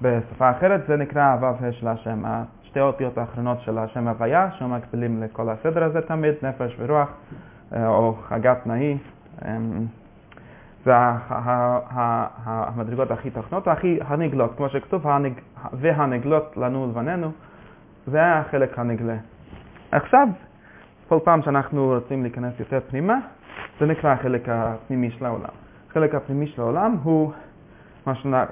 בשפה 0.03 0.51
אחרת 0.51 0.81
זה 0.89 0.97
נקרא 0.97 1.33
הו"ה 1.33 1.73
של 1.73 1.89
השם, 1.89 2.23
שתי 2.63 2.81
האותיות 2.81 3.19
האחרונות 3.19 3.61
של 3.61 3.79
השם 3.79 4.09
הוויה, 4.09 4.51
שם 4.59 4.75
מקבילים 4.75 5.23
לכל 5.23 5.49
הסדר 5.49 5.85
הזה 5.85 6.01
תמיד, 6.01 6.35
נפש 6.43 6.77
ורוח, 6.79 7.09
אה, 7.73 7.89
או 7.89 8.15
חגת 8.29 8.67
נאי. 8.67 8.99
זה 10.85 10.93
הכי 13.11 13.31
תחתונות 13.31 13.67
והכי 13.67 13.99
הנגלות, 14.07 14.57
כמו 14.57 14.69
שכתוב, 14.69 15.07
והנגלות 15.73 16.57
לנו 16.57 16.83
ולבנינו, 16.83 17.33
זה 18.07 18.35
החלק 18.35 18.79
הנגלה. 18.79 19.17
עכשיו, 19.93 20.29
כל 21.09 21.19
פעם 21.25 21.43
שאנחנו 21.43 21.87
רוצים 21.87 22.23
להיכנס 22.23 22.55
יותר 22.61 22.81
פנימה, 22.91 23.19
זה 23.81 23.87
נקרא 23.87 24.13
החלק 24.13 24.49
הפנימי 24.49 25.11
של 25.11 25.25
העולם. 25.27 25.51
החלק 25.91 26.15
הפנימי 26.15 26.47
של 26.47 26.61
העולם 26.63 26.97
הוא 27.03 27.33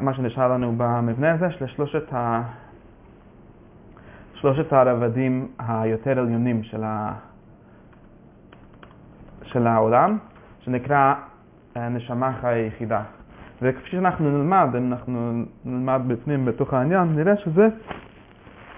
מה 0.01 0.15
שנשאר 0.15 0.53
לנו 0.53 0.75
במבנה 0.77 1.33
הזה 1.33 1.51
של 1.51 1.67
שלושת, 1.67 2.13
ה... 2.15 2.43
שלושת 4.35 4.73
הרבדים 4.73 5.49
היותר 5.59 6.19
עליונים 6.19 6.63
של, 6.63 6.85
ה... 6.85 7.13
של 9.43 9.67
העולם, 9.67 10.19
שנקרא 10.61 11.15
הנשמה 11.77 12.33
חיה 12.41 12.51
היחידה. 12.51 13.03
וכפי 13.63 13.91
שאנחנו 13.91 14.31
נלמד, 14.31 14.69
אם 14.79 14.93
אנחנו 14.93 15.33
נלמד 15.65 16.01
בפנים 16.07 16.45
בתוך 16.45 16.75
העניין, 16.75 17.17
נראה 17.17 17.37
שזה 17.37 17.69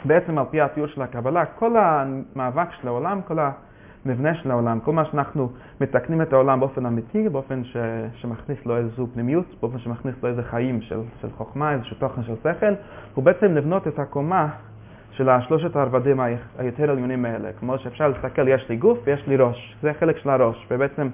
בעצם 0.05 0.39
על 0.39 0.45
פי 0.51 0.61
התיאור 0.61 0.89
של 0.89 1.03
הקבלה, 1.03 1.45
כל 1.45 1.77
המאבק 1.77 2.69
של 2.81 2.89
העולם, 2.89 3.21
כל 3.23 3.39
המבנה 3.39 4.35
של 4.35 4.51
העולם, 4.51 4.81
כל 4.81 4.93
מה 4.93 5.05
שאנחנו 5.05 5.51
מתקנים 5.81 6.23
את 6.23 6.33
העולם 6.33 6.61
באופן 6.61 6.87
אמיתי, 6.87 7.29
באופן 7.29 7.65
ש, 7.65 7.77
שמכניס 8.15 8.67
לו 8.67 8.77
איזושהי 8.77 9.05
פנימיות, 9.15 9.47
באופן 9.61 9.79
שמכניס 9.79 10.15
לו 10.23 10.29
איזה 10.29 10.43
חיים 10.43 10.83
של, 10.83 11.01
של 11.21 11.29
חוכמה, 11.37 11.73
איזשהו 11.73 11.97
תוכן 11.97 12.23
של 12.23 12.35
שכל, 12.37 12.75
הוא 13.15 13.25
בעצם 13.25 13.47
לבנות 13.47 13.89
את 13.89 13.99
הקומה 13.99 14.49
של 15.11 15.29
השלושת 15.29 15.77
הרבדים 15.77 16.21
היותר 16.59 16.91
עליונים 16.91 17.25
האלה. 17.25 17.53
כמו 17.53 17.79
שאפשר 17.79 18.09
להסתכל, 18.09 18.49
יש 18.49 18.69
לי 18.69 18.77
גוף 18.77 18.99
ויש 19.05 19.27
לי 19.27 19.37
ראש, 19.37 19.77
זה 19.83 19.93
חלק 20.01 20.19
של 20.19 20.31
הראש, 20.31 20.67
ובעצם 20.71 21.09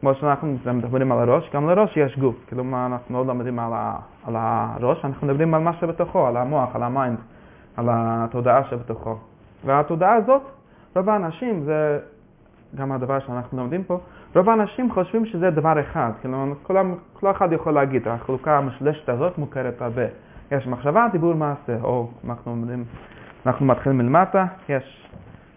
כמו 0.00 0.14
שאנחנו 0.14 0.56
מדברים 0.74 1.12
על 1.12 1.18
הראש, 1.28 1.50
גם 1.54 1.68
לראש 1.68 1.96
יש 1.96 2.18
גוף. 2.18 2.36
כלומר, 2.48 2.86
אנחנו 2.86 3.24
לא 3.24 3.34
מדברים 3.34 3.58
על, 3.58 3.72
ה, 3.74 3.96
על 4.26 4.34
הראש, 4.36 5.04
אנחנו 5.04 5.26
מדברים 5.26 5.54
על 5.54 5.60
מה 5.60 5.72
שבתוכו, 5.72 6.26
על 6.26 6.36
המוח, 6.36 6.76
על 6.76 6.82
ה 6.82 6.88
mind, 6.88 7.18
על 7.76 7.86
התודעה 7.90 8.64
שבתוכו. 8.64 9.16
והתודעה 9.64 10.14
הזאת, 10.14 10.42
רוב 10.96 11.08
האנשים, 11.08 11.64
זה 11.64 11.98
גם 12.74 12.92
הדבר 12.92 13.18
שאנחנו 13.20 13.58
לומדים 13.58 13.84
פה, 13.84 13.98
רוב 14.36 14.48
האנשים 14.48 14.92
חושבים 14.92 15.26
שזה 15.26 15.50
דבר 15.50 15.80
אחד. 15.80 16.10
כלומר, 16.22 16.54
כל, 16.62 16.76
כל 17.12 17.30
אחד 17.30 17.52
יכול 17.52 17.72
להגיד, 17.74 18.08
החלוקה 18.08 18.58
המשולשת 18.58 19.08
הזאת 19.08 19.38
מוכרת 19.38 19.82
הרבה. 19.82 20.06
יש 20.50 20.66
מחשבה, 20.66 21.06
דיבור, 21.12 21.34
מעשה, 21.34 21.76
או 21.82 22.10
אנחנו 22.28 22.50
אומרים, 22.50 22.84
אנחנו 23.46 23.66
מתחילים 23.66 23.98
מלמטה, 23.98 24.46
יש 24.68 25.08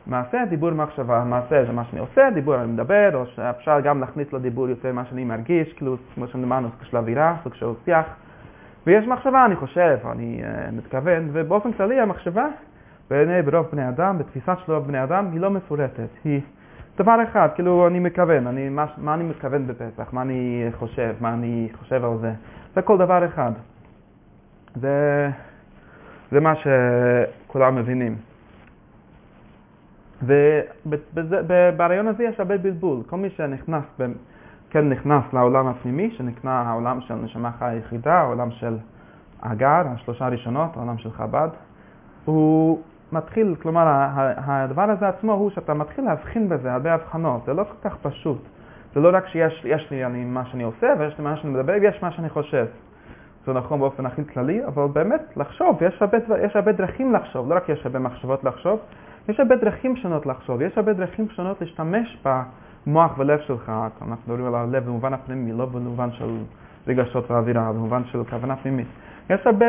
מעשה, 0.08 0.46
דיבור, 0.50 0.72
מחשבה. 0.72 1.24
מעשה 1.24 1.66
זה 1.66 1.72
מה 1.72 1.84
שאני 1.84 2.00
עושה, 2.00 2.30
דיבור 2.34 2.56
אני 2.56 2.72
מדבר, 2.72 3.10
או 3.14 3.26
שאפשר 3.26 3.80
גם 3.80 4.00
להכניס 4.00 4.34
לדיבור 4.34 4.70
יותר 4.70 4.94
מה 4.94 5.06
שאני 5.06 5.24
מרגיש, 5.24 5.74
כאילו, 5.74 5.98
כמו 6.16 6.28
שאמרנו, 6.28 6.70
סוג 6.70 6.84
של 6.84 6.98
אווירה, 6.98 7.36
סוג 7.44 7.54
של 7.54 7.66
שיח. 7.86 8.06
ויש 8.88 9.08
מחשבה, 9.08 9.46
אני 9.46 9.56
חושב, 9.56 9.98
אני 10.12 10.42
uh, 10.42 10.72
מתכוון, 10.72 11.30
ובאופן 11.32 11.74
כללי 11.74 12.00
המחשבה, 12.00 12.46
בעיני 13.10 13.42
ברוב 13.42 13.68
בני 13.72 13.90
אדם, 13.90 14.18
בתפיסה 14.18 14.54
של 14.56 14.72
רוב 14.72 14.88
בני 14.88 15.04
אדם, 15.04 15.30
היא 15.32 15.42
לא 15.42 15.50
מפורטת. 15.50 16.10
היא 16.24 16.42
דבר 16.98 17.16
אחד, 17.24 17.50
כאילו, 17.56 17.88
אני 17.88 18.00
מכוון, 18.00 18.48
אני, 18.48 18.70
מה, 18.70 18.86
מה 18.98 19.14
אני 19.14 19.24
מכוון 19.24 19.68
בפסח, 19.68 20.14
מה 20.14 20.22
אני 20.22 20.68
חושב, 20.80 21.16
מה 21.20 21.34
אני 21.34 21.70
חושב 21.80 22.06
על 22.06 22.18
זה. 22.22 22.32
זה 22.76 22.82
כל 22.82 22.98
דבר 22.98 23.26
אחד. 23.26 23.52
זה, 24.76 25.30
זה 26.32 26.40
מה 26.40 26.54
שכולם 26.56 27.76
מבינים. 27.76 28.16
וברעיון 30.24 32.08
הזה 32.08 32.24
יש 32.24 32.40
הרבה 32.40 32.58
בלבול. 32.58 33.04
כל 33.10 33.18
מי 33.18 33.30
שנכנס, 33.30 33.84
כן 34.70 34.90
נכנס 34.90 35.24
לעולם 35.34 35.68
הפנימי, 35.68 36.12
שנקרא 36.18 36.52
העולם 36.52 37.02
של 37.02 37.16
נשמה 37.16 37.52
חיה 37.52 37.76
יחידה, 37.76 38.14
העולם 38.14 38.52
של 38.52 38.78
הגר, 39.42 39.82
השלושה 39.94 40.26
הראשונות, 40.26 40.78
העולם 40.78 40.98
של 40.98 41.12
חב"ד, 41.12 41.50
הוא 42.26 42.80
מתחיל, 43.12 43.56
כלומר, 43.62 43.86
הדבר 44.38 44.82
הזה 44.82 45.08
עצמו 45.08 45.34
הוא 45.34 45.50
שאתה 45.50 45.74
מתחיל 45.74 46.06
להבחין 46.06 46.50
בזה 46.50 46.74
הרבה 46.74 46.94
הבחנות, 46.94 47.42
זה 47.46 47.54
לא 47.54 47.64
כל 47.64 47.90
כך 47.90 47.98
פשוט. 48.02 48.42
זה 48.94 49.00
לא 49.00 49.10
רק 49.14 49.28
שיש 49.28 49.88
לי 49.92 50.06
אני, 50.06 50.26
מה 50.26 50.46
שאני 50.46 50.64
עושה 50.64 50.94
ויש 51.00 51.18
לי 51.18 51.24
מה 51.24 51.38
שאני 51.38 51.54
מדבר 51.54 51.74
ויש 51.82 52.04
מה 52.04 52.12
שאני 52.12 52.30
חושב. 52.30 52.66
זה 53.46 53.54
נכון 53.54 53.80
באופן 53.80 54.06
הכי 54.06 54.26
כללי, 54.26 54.66
אבל 54.66 54.88
באמת 54.94 55.22
לחשוב, 55.38 55.84
יש 55.84 56.02
הרבה, 56.02 56.18
יש 56.44 56.56
הרבה 56.56 56.72
דרכים 56.72 57.14
לחשוב, 57.14 57.50
לא 57.50 57.56
רק 57.56 57.70
יש 57.70 57.86
הרבה 57.86 58.00
מחשבות 58.00 58.44
לחשוב, 58.44 58.80
יש 59.30 59.40
הרבה 59.40 59.56
דרכים 59.56 59.96
שונות 59.96 60.26
לחשוב, 60.26 60.62
יש 60.62 60.78
הרבה 60.78 60.94
דרכים 60.94 61.30
שונות 61.30 61.62
להשתמש 61.62 62.24
במוח 62.26 63.18
ולב 63.18 63.40
שלך, 63.40 63.70
אנחנו 63.70 64.16
מדברים 64.28 64.46
על 64.46 64.56
הלב 64.56 64.86
במובן 64.86 65.14
הפנימי, 65.14 65.52
לא 65.52 65.66
במובן 65.66 66.12
של 66.12 66.38
רגשות 66.88 67.32
ואווירה, 67.32 67.74
במובן 67.74 68.02
של 68.06 68.24
כוונה 68.24 68.56
פנימית. 68.56 68.88
יש 69.30 69.42
הרבה 69.46 69.66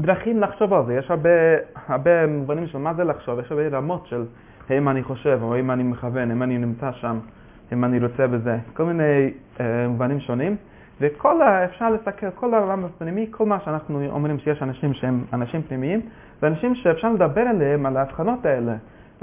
דרכים 0.00 0.40
לחשוב 0.40 0.72
על 0.72 0.86
זה, 0.86 0.94
יש 0.94 1.10
הרבה, 1.10 1.30
הרבה 1.88 2.26
מובנים 2.26 2.66
של 2.66 2.78
מה 2.78 2.94
זה 2.94 3.04
לחשוב, 3.04 3.38
יש 3.40 3.52
הרבה 3.52 3.68
רמות 3.68 4.06
של 4.06 4.24
האם 4.68 4.88
אני 4.88 5.02
חושב, 5.02 5.38
או 5.42 5.54
האם 5.54 5.70
אני 5.70 5.82
מכוון, 5.82 6.30
האם 6.30 6.42
אני 6.42 6.58
נמצא 6.58 6.92
שם, 6.92 7.18
האם 7.70 7.84
אני 7.84 7.98
רוצה 8.00 8.26
בזה, 8.26 8.58
כל 8.74 8.84
מיני 8.84 9.30
אה, 9.60 9.88
מובנים 9.88 10.20
שונים. 10.20 10.56
וכל, 11.00 11.42
ה, 11.42 11.64
אפשר 11.64 11.90
להסתכל, 11.90 12.30
כל 12.34 12.54
העולם 12.54 12.84
הפנימי, 12.84 13.26
כל 13.30 13.46
מה 13.46 13.60
שאנחנו 13.60 14.06
אומרים 14.08 14.38
שיש 14.38 14.62
אנשים 14.62 14.94
שהם 14.94 15.24
אנשים 15.32 15.62
פנימיים, 15.62 16.00
זה 16.40 16.46
אנשים 16.46 16.74
שאפשר 16.74 17.12
לדבר 17.12 17.40
עליהם, 17.40 17.86
על 17.86 17.96
ההבחנות 17.96 18.46
האלה. 18.46 18.74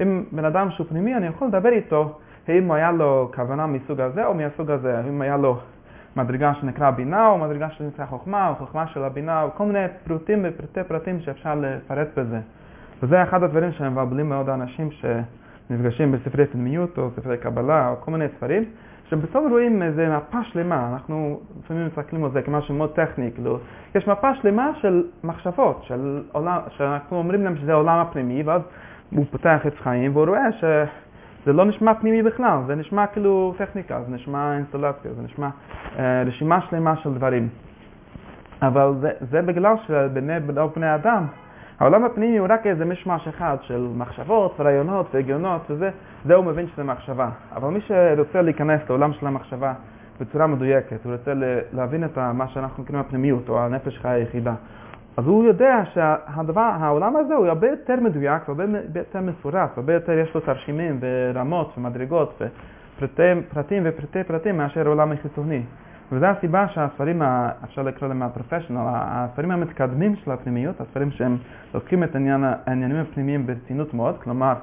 אם 0.02 0.24
בן 0.32 0.46
אדם 0.46 0.72
שהוא 0.72 0.88
פנימי, 0.90 1.16
אני 1.16 1.28
יכול 1.28 1.48
לדבר 1.48 1.70
איתו, 1.70 2.20
האם 2.48 2.72
היה 2.72 2.92
לו 2.92 3.32
כוונה 3.36 3.68
מסוג 3.68 4.02
הזה 4.02 4.26
או 4.26 4.34
מהסוג 4.34 4.72
הזה, 4.72 4.98
האם 4.98 5.22
היה 5.22 5.38
לו 5.38 5.58
מדרגה 6.16 6.54
שנקרא 6.54 6.92
בינה 6.92 7.28
או 7.28 7.38
מדרגה 7.38 7.70
שנקרא 7.70 8.06
חוכמה, 8.06 8.50
או 8.50 8.56
חוכמה 8.56 8.88
של 8.88 9.04
הבינה, 9.04 9.44
או 9.44 9.50
כל 9.58 9.66
מיני 9.66 9.86
פרוטים 10.04 10.46
ופרטי 10.46 10.84
פרטים 10.88 11.20
שאפשר 11.20 11.56
לפרט 11.56 12.08
בזה. 12.18 12.40
וזה 13.04 13.24
אחד 13.24 13.44
הדברים 13.44 13.72
שמבלבלים 13.72 14.30
מאוד 14.30 14.50
האנשים 14.50 14.90
שנפגשים 14.92 16.12
בספרי 16.12 16.46
פנימיות 16.46 16.98
או 16.98 17.10
ספרי 17.16 17.38
קבלה 17.38 17.90
או 17.90 17.96
כל 18.00 18.12
מיני 18.12 18.26
ספרים. 18.38 18.66
שבסוף 19.10 19.44
רואים 19.52 19.84
איזה 19.84 20.18
מפה 20.18 20.44
שלמה, 20.44 20.90
אנחנו 20.94 21.40
לפעמים 21.64 21.88
מסתכלים 21.88 22.24
על 22.24 22.32
זה 22.32 22.42
כמשהו 22.42 22.76
מאוד 22.76 22.90
טכני, 22.90 23.32
כאילו, 23.32 23.60
יש 23.96 24.08
מפה 24.08 24.36
שלמה 24.36 24.72
של 24.82 25.04
מחשבות, 25.24 25.84
של 25.84 26.24
עולם, 26.32 26.60
שאנחנו 26.70 27.18
אומרים 27.18 27.44
להם 27.44 27.58
שזה 27.58 27.72
העולם 27.72 28.00
הפנימי, 28.00 28.44
ואז 28.44 28.62
הוא 29.12 29.26
פותח 29.32 29.68
את 29.68 29.78
חיים 29.78 30.16
והוא 30.16 30.26
רואה 30.28 30.52
שזה 30.52 31.54
לא 31.54 31.66
נשמע 31.66 31.94
פנימי 31.94 32.24
בכלל, 32.24 32.60
זה 32.68 32.76
נשמע 32.76 33.08
כאילו 33.08 33.54
טכניקה, 33.58 34.02
זה 34.02 34.16
נשמע 34.16 34.56
אינסטלציה, 34.56 35.14
זה 35.14 35.22
נשמע 35.22 35.50
אה, 36.00 36.24
רשימה 36.26 36.62
שלמה 36.62 36.96
של 36.96 37.14
דברים. 37.14 37.50
אבל 38.62 38.94
זה, 39.02 39.12
זה 39.32 39.42
בגלל 39.42 39.76
שבני 39.88 40.40
בני 40.76 40.96
אדם, 40.96 41.26
העולם 41.84 42.06
הפנימי 42.06 42.38
הוא 42.38 42.48
רק 42.50 42.68
איזה 42.68 42.86
משמש 42.86 43.28
אחד 43.28 43.58
של 43.62 43.88
מחשבות, 43.96 44.56
רעיונות 44.60 45.16
והגיונות 45.16 45.62
וזה, 45.70 45.90
זה 46.26 46.34
הוא 46.34 46.46
מבין 46.46 46.68
שזה 46.68 46.84
מחשבה. 46.84 47.30
אבל 47.56 47.70
מי 47.70 47.80
שרוצה 47.82 48.42
להיכנס 48.42 48.82
לעולם 48.90 49.14
של 49.14 49.28
המחשבה 49.28 49.74
בצורה 50.22 50.48
מדויקת, 50.48 51.06
הוא 51.06 51.14
רוצה 51.14 51.32
להבין 51.74 52.04
את 52.04 52.18
מה 52.18 52.48
שאנחנו 52.48 52.86
קוראים 52.86 53.06
הפנימיות 53.06 53.50
או 53.50 53.60
הנפש 53.60 53.98
חיה 53.98 54.12
היחידה, 54.12 54.54
אז 55.18 55.26
הוא 55.28 55.44
יודע 55.44 55.82
שהדבר, 55.94 56.62
העולם 56.80 57.16
הזה 57.16 57.34
הוא 57.34 57.48
הרבה 57.48 57.68
יותר 57.68 57.96
מדויק, 57.96 58.50
הרבה 58.50 58.64
יותר 58.96 59.22
מפורט, 59.22 59.78
הרבה 59.78 59.94
יותר 59.94 60.12
יש 60.12 60.36
לו 60.36 60.42
תרשימים 60.42 61.00
ורמות 61.02 61.74
ומדרגות 61.78 62.42
ופרטים 63.02 63.84
ופרטי 63.86 64.24
פרטים 64.24 64.58
מאשר 64.58 64.86
העולם 64.86 65.12
החיצוני. 65.12 65.62
וזו 66.12 66.26
הסיבה 66.26 66.68
שהספרים, 66.68 67.22
אפשר 67.64 67.82
לקרוא 67.82 68.10
להם 68.10 68.24
הפרופשיונל, 68.24 68.82
הספרים 68.88 69.52
המתקדמים 69.52 70.16
של 70.16 70.32
הפנימיות, 70.32 70.82
הספרים 70.82 71.12
שהם 71.12 71.38
לוקחים 71.74 72.04
את 72.04 72.16
העניין, 72.16 72.44
העניינים 72.66 72.98
הפנימיים 72.98 73.48
ברצינות 73.48 73.94
מאוד, 73.94 74.16
כלומר, 74.24 74.54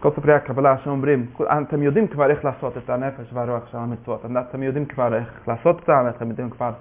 כל 0.00 0.10
ספרי 0.10 0.34
הקבלה 0.34 0.78
שאומרים, 0.78 1.26
אתם 1.42 1.82
יודעים 1.82 2.06
כבר 2.06 2.30
איך 2.30 2.44
לעשות 2.44 2.76
את 2.76 2.90
הנפש 2.90 3.32
והרוח 3.32 3.66
של 3.70 3.78
המצוות, 3.78 4.24
אתם 4.50 4.62
יודעים 4.62 4.84
כבר 4.84 5.14
איך 5.14 5.48
לעשות 5.48 5.80
אותם, 5.80 6.06
אתם 6.16 6.28
יודעים 6.28 6.50
כבר 6.50 6.72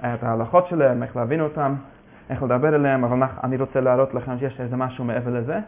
את 0.00 0.22
ההלכות 0.22 0.66
שלהם, 0.66 1.02
איך 1.02 1.16
להבין 1.16 1.40
אותם, 1.40 1.74
איך 2.30 2.42
לדבר 2.42 2.74
אליהם, 2.74 3.04
אבל 3.04 3.26
אני 3.44 3.56
רוצה 3.56 3.80
להראות 3.80 4.14
לכם 4.14 4.38
שיש 4.38 4.60
איזה 4.60 4.76
משהו 4.76 5.04
מעבר 5.04 5.30
לזה. 5.30 5.58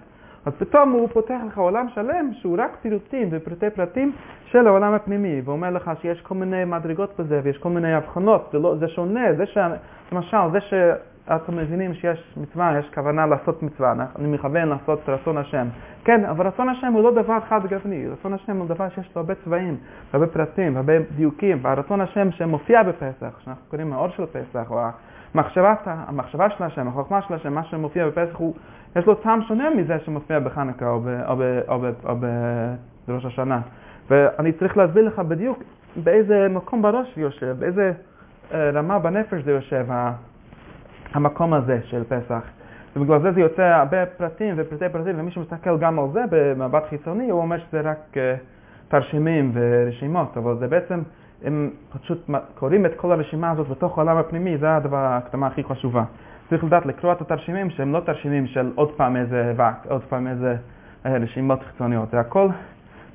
אז 0.47 0.53
פתאום 0.59 0.91
הוא 0.91 1.09
פותח 1.09 1.39
לך 1.47 1.59
עולם 1.59 1.87
שלם 1.95 2.31
שהוא 2.33 2.57
רק 2.59 2.77
פירוטים 2.83 3.29
ופרטי 3.31 3.71
פרטים 3.71 4.13
של 4.47 4.67
העולם 4.67 4.95
הפנימי, 4.95 5.41
ואומר 5.45 5.71
לך 5.71 5.91
שיש 6.01 6.21
כל 6.21 6.35
מיני 6.35 6.65
מדרגות 6.65 7.21
בזה 7.21 7.41
ויש 7.43 7.59
כל 7.59 7.69
מיני 7.69 7.95
הבחנות, 7.95 8.49
זה, 8.53 8.59
לא, 8.59 8.75
זה 8.81 8.89
שונה, 8.89 9.35
זה 9.37 9.47
ש... 9.47 9.59
למשל, 10.13 10.37
זה 10.53 10.61
שאתם 10.61 11.57
מבינים 11.57 11.95
שיש 11.95 12.35
מצווה, 12.37 12.79
יש 12.79 12.91
כוונה 12.95 13.27
לעשות 13.27 13.63
מצווה, 13.63 13.95
אני 14.19 14.29
מכוון 14.29 14.69
לעשות 14.69 15.01
רצון 15.09 15.39
השם. 15.39 15.67
כן, 16.05 16.25
אבל 16.25 16.47
רצון 16.47 16.69
השם 16.69 16.93
הוא 16.93 17.03
לא 17.03 17.11
דבר 17.11 17.41
חד 17.49 17.61
גוני, 17.67 18.09
רצון 18.09 18.35
השם 18.35 18.57
הוא 18.57 18.69
דבר 18.69 18.89
שיש 18.89 19.11
לו 19.17 19.21
הרבה 19.21 19.35
צבעים, 19.35 19.77
הרבה 20.13 20.27
פרטים, 20.27 20.77
הרבה 20.77 20.93
דיוקים, 21.17 21.59
והרצון 21.63 22.01
השם 22.01 22.31
שמופיע 22.31 22.83
בפסח, 22.83 23.39
שאנחנו 23.45 23.63
קוראים 23.71 23.93
האור 23.93 24.09
של 24.09 24.27
פסח, 24.27 24.71
או 24.71 24.81
המחשבה, 25.35 25.75
המחשבה 25.85 26.51
של 26.51 26.65
השם, 26.65 26.89
החוכמה 26.89 27.23
של 27.23 27.35
השם, 27.35 27.55
מה 27.55 27.65
שמופיע 27.65 28.09
בפסח, 28.09 28.37
הוא, 28.37 28.55
יש 28.97 29.07
לו 29.07 29.15
טעם 29.15 29.43
שונה 29.43 29.71
מזה 29.71 29.99
שמופיע 29.99 30.39
בחנוכה 30.39 30.89
או, 30.89 31.01
ב, 31.01 31.09
או, 31.29 31.37
ב, 31.37 31.43
או, 31.69 31.79
ב, 31.81 31.85
או 32.05 32.15
בראש 33.09 33.25
השנה. 33.25 33.61
ואני 34.11 34.53
צריך 34.53 34.77
להסביר 34.77 35.07
לך 35.07 35.19
בדיוק 35.19 35.63
באיזה 35.97 36.47
מקום 36.51 36.83
בראש 36.83 37.15
זה 37.17 37.23
יושב, 37.23 37.57
באיזה 37.59 37.93
אה, 38.55 38.71
רמה 38.71 38.99
בנפש 38.99 39.43
זה 39.45 39.51
יושב, 39.51 39.87
המקום 41.15 41.55
הזה 41.55 41.79
של 41.85 42.05
פסח. 42.05 42.43
ובגלל 42.97 43.21
זה 43.23 43.33
זה 43.33 43.41
יוצא 43.41 43.63
הרבה 43.63 44.07
פרטים 44.07 44.55
ופרטי 44.59 44.89
פרטים, 44.93 45.15
ומי 45.19 45.31
שמסתכל 45.31 45.79
גם 45.79 45.99
על 45.99 46.05
זה 46.13 46.25
במבט 46.31 46.89
חיצוני, 46.89 47.31
הוא 47.31 47.41
אומר 47.41 47.59
שזה 47.59 47.81
רק 47.81 47.99
uh, 48.13 48.19
תרשימים 48.89 49.53
ורשימות, 49.55 50.37
אבל 50.37 50.57
זה 50.59 50.67
בעצם, 50.67 51.01
הם 51.45 51.71
פשוט 52.03 52.31
קוראים 52.55 52.87
את 52.87 52.95
כל 52.97 53.13
הרשימה 53.13 53.51
הזאת 53.51 53.69
בתוך 53.69 53.99
העולם 53.99 54.17
הפנימי, 54.17 54.59
זה 54.59 54.77
הדבר, 54.77 54.97
ההקדמה 54.97 55.47
הכי 55.47 55.65
חשובה. 55.65 56.05
צריך 56.51 56.65
לדעת 56.65 56.87
לקרוא 56.87 57.13
את 57.13 57.21
התרשימים 57.21 57.71
שהם 57.71 57.93
לא 57.93 58.01
תרשימים 58.01 58.47
של 58.47 58.73
עוד 58.75 58.93
פעם 58.97 59.17
איזה 59.17 59.55
וק, 59.57 59.91
עוד 59.91 60.03
פעם 60.09 60.27
איזה 60.27 60.57
uh, 61.05 61.09
רשימות 61.09 61.63
חיצוניות, 61.63 62.11
זה 62.11 62.21
הכל 62.21 62.49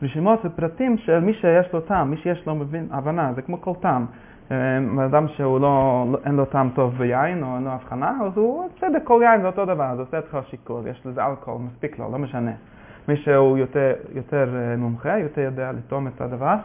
רשימות 0.01 0.39
ופרטים 0.45 0.97
של 0.97 1.19
מי 1.19 1.33
שיש 1.33 1.73
לו 1.73 1.81
טעם, 1.81 2.11
מי 2.11 2.17
שיש 2.17 2.47
לו 2.47 2.55
מבין, 2.55 2.87
הבנה, 2.91 3.33
זה 3.35 3.41
כמו 3.41 3.61
כל 3.61 3.73
טעם. 3.79 4.05
אמ, 4.51 4.99
אדם 4.99 5.27
שהוא 5.27 5.59
לא, 5.59 6.05
לא, 6.11 6.17
אין 6.25 6.35
לו 6.35 6.45
טעם 6.45 6.69
טוב 6.75 6.97
ביין 6.97 7.43
או 7.43 7.55
אין 7.55 7.63
לו 7.63 7.69
הבחנה, 7.69 8.17
אז 8.25 8.37
הוא, 8.37 8.69
בסדר, 8.77 8.99
כל 9.03 9.21
יין 9.23 9.41
זה 9.41 9.47
אותו 9.47 9.65
דבר, 9.65 9.95
זה 9.95 10.01
עושה 10.01 10.17
אותך 10.17 10.37
שיכור, 10.49 10.87
יש 10.87 11.01
לזה 11.05 11.25
אלכוהול, 11.25 11.61
מספיק 11.61 11.99
לו, 11.99 12.11
לא 12.11 12.17
משנה. 12.17 12.51
מי 13.07 13.17
שהוא 13.17 13.57
יותר, 13.57 13.93
יותר 14.15 14.47
אה, 14.55 14.77
מומחה, 14.77 15.19
יותר 15.19 15.41
יודע 15.41 15.71
לטעום 15.71 16.07
את 16.07 16.21
הדבר, 16.21 16.55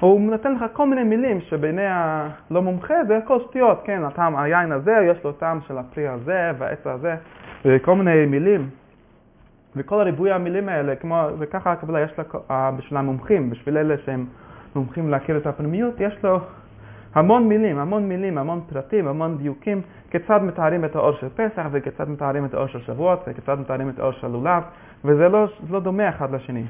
הוא 0.00 0.20
נותן 0.20 0.54
לך 0.54 0.64
כל 0.72 0.86
מיני 0.86 1.04
מילים 1.04 1.40
שבעיני 1.40 1.86
הלא 1.86 2.62
מומחה 2.62 2.94
זה 3.08 3.16
הכל 3.16 3.38
שטויות, 3.40 3.80
כן, 3.84 4.04
הטעם, 4.04 4.36
היין 4.36 4.72
הזה, 4.72 4.96
יש 5.10 5.24
לו 5.24 5.32
טעם 5.32 5.60
של 5.68 5.78
הפרי 5.78 6.08
הזה 6.08 6.50
והעץ 6.58 6.86
הזה, 6.86 7.14
וכל 7.64 7.94
מיני 7.94 8.26
מילים. 8.26 8.68
וכל 9.76 10.00
הריבוי 10.00 10.32
המילים 10.32 10.68
האלה, 10.68 10.96
כמו, 10.96 11.22
וככה 11.38 11.72
הקבלה 11.72 12.00
יש 12.00 12.10
לה, 12.18 12.24
אה, 12.50 12.70
בשביל 12.70 12.98
המומחים, 12.98 13.50
בשביל 13.50 13.78
אלה 13.78 13.94
שהם 14.04 14.26
מומחים 14.74 15.08
להכיר 15.08 15.36
את 15.36 15.46
הפנימיות, 15.46 15.94
יש 16.00 16.24
לו 16.24 16.40
המון 17.14 17.48
מילים, 17.48 17.78
המון 17.78 18.08
מילים, 18.08 18.38
המון 18.38 18.60
פרטים, 18.68 19.08
המון 19.08 19.38
דיוקים, 19.38 19.80
כיצד 20.10 20.42
מתארים 20.42 20.84
את 20.84 20.96
האור 20.96 21.12
של 21.12 21.28
פסח 21.28 21.66
וכיצד 21.70 22.08
מתארים 22.08 22.44
את 22.44 22.54
האור 22.54 22.66
של 22.66 22.80
שבועות 22.80 23.24
וכיצד 23.26 23.60
מתארים 23.60 23.88
את 23.88 23.98
האור 23.98 24.12
של 24.12 24.28
לולב, 24.28 24.62
וזה 25.04 25.28
לא, 25.28 25.48
לא 25.70 25.80
דומה 25.80 26.08
אחד 26.08 26.34
לשני. 26.34 26.64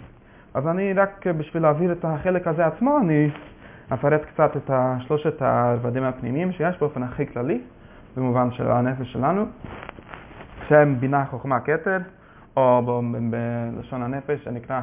אז 0.55 0.67
אני 0.67 0.93
רק 0.93 1.27
בשביל 1.27 1.63
להעביר 1.63 1.93
את 1.93 2.05
החלק 2.05 2.47
הזה 2.47 2.67
עצמו, 2.67 2.99
אני 2.99 3.31
אפרט 3.95 4.23
קצת 4.25 4.57
את 4.57 4.71
שלושת 5.01 5.43
הרבדים 5.43 6.03
הפנימיים 6.05 6.53
שיש 6.53 6.79
באופן 6.81 7.03
הכי 7.03 7.27
כללי, 7.27 7.61
במובן 8.17 8.51
של 8.51 8.71
הנפש 8.71 9.13
שלנו, 9.13 9.47
שהם 10.69 11.01
בינה, 11.01 11.25
חוכמה, 11.31 11.61
כתר, 11.61 11.99
או 12.57 12.83
בלשון 13.31 14.03
הנפש 14.03 14.45
שנקרא 14.45 14.81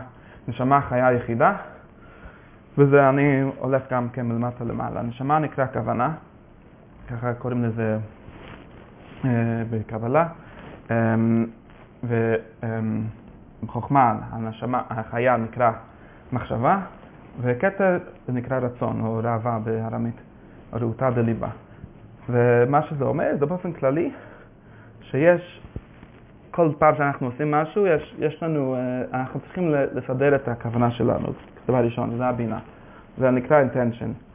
נשמה 0.47 0.81
חיה 0.81 1.13
יחידה. 1.13 1.55
וזה 2.77 3.09
אני 3.09 3.41
הולך 3.57 3.81
גם 3.91 4.09
כן 4.09 4.25
מלמטה 4.25 4.63
למעלה. 4.63 5.01
נשמה 5.01 5.39
נקרא 5.39 5.65
כוונה, 5.73 6.11
ככה 7.09 7.33
קוראים 7.33 7.63
לזה 7.63 7.97
אה, 9.25 9.29
בקבלה, 9.69 10.27
אה, 10.91 11.15
וחוכמה, 13.65 14.15
הנשמה, 14.31 14.81
החיה 14.89 15.37
נקרא 15.37 15.71
מחשבה, 16.33 16.79
וכתר 17.41 17.97
נקרא 18.29 18.57
רצון, 18.59 19.01
או 19.01 19.19
ראווה 19.23 19.59
בארמית, 19.63 20.15
או 20.73 20.77
רעותה 20.79 21.09
דליבה. 21.11 21.49
ומה 22.29 22.81
שזה 22.81 23.03
אומר, 23.03 23.31
זה 23.39 23.45
באופן 23.45 23.71
כללי, 23.71 24.11
שיש, 25.01 25.61
כל 26.51 26.69
פעם 26.77 26.95
שאנחנו 26.95 27.27
עושים 27.27 27.51
משהו, 27.51 27.87
יש, 27.87 28.15
יש 28.19 28.43
לנו, 28.43 28.75
אה, 28.75 29.19
אנחנו 29.19 29.39
צריכים 29.39 29.71
לסדר 29.71 30.35
את 30.35 30.47
הכוונה 30.47 30.91
שלנו. 30.91 31.27
דבר 31.67 31.83
ראשון, 31.83 32.17
זה 32.17 32.25
הבינה. 32.25 32.59
זה 33.17 33.31
נקרא 33.31 33.63
intention. 33.63 34.25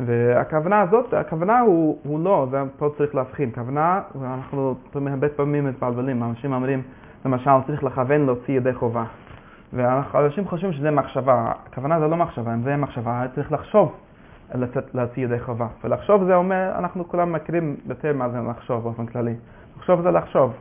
והכוונה 0.00 0.80
הזאת, 0.80 1.14
הכוונה 1.14 1.60
הוא, 1.60 1.98
הוא 2.04 2.24
לא, 2.24 2.46
זה 2.50 2.58
פה 2.76 2.88
צריך 2.98 3.14
להבחין. 3.14 3.50
כוונה, 3.54 4.00
ואנחנו 4.20 4.74
הרבה 4.94 5.28
פעמים 5.28 5.64
מתבלבלים, 5.64 6.22
אנשים 6.22 6.52
אומרים, 6.52 6.82
למשל, 7.24 7.50
צריך 7.66 7.84
לכוון 7.84 8.26
להוציא 8.26 8.56
ידי 8.56 8.74
חובה. 8.74 9.04
ואנשים 9.72 10.48
חושבים 10.48 10.72
שזה 10.72 10.90
מחשבה. 10.90 11.52
הכוונה 11.66 12.00
זה 12.00 12.08
לא 12.08 12.16
מחשבה, 12.16 12.54
אם 12.54 12.62
זה 12.62 12.76
מחשבה, 12.76 13.24
צריך 13.34 13.52
לחשוב 13.52 13.94
לצאת, 14.54 14.94
להוציא 14.94 15.24
ידי 15.24 15.40
חובה. 15.40 15.66
ולחשוב 15.84 16.24
זה 16.24 16.34
אומר, 16.34 16.72
אנחנו 16.78 17.08
כולם 17.08 17.32
מכירים 17.32 17.76
יותר 17.86 18.12
מה 18.12 18.28
זה 18.28 18.38
לחשוב 18.50 18.82
באופן 18.82 19.06
כללי. 19.06 19.34
לחשוב 19.78 20.02
זה 20.02 20.10
לחשוב. 20.10 20.52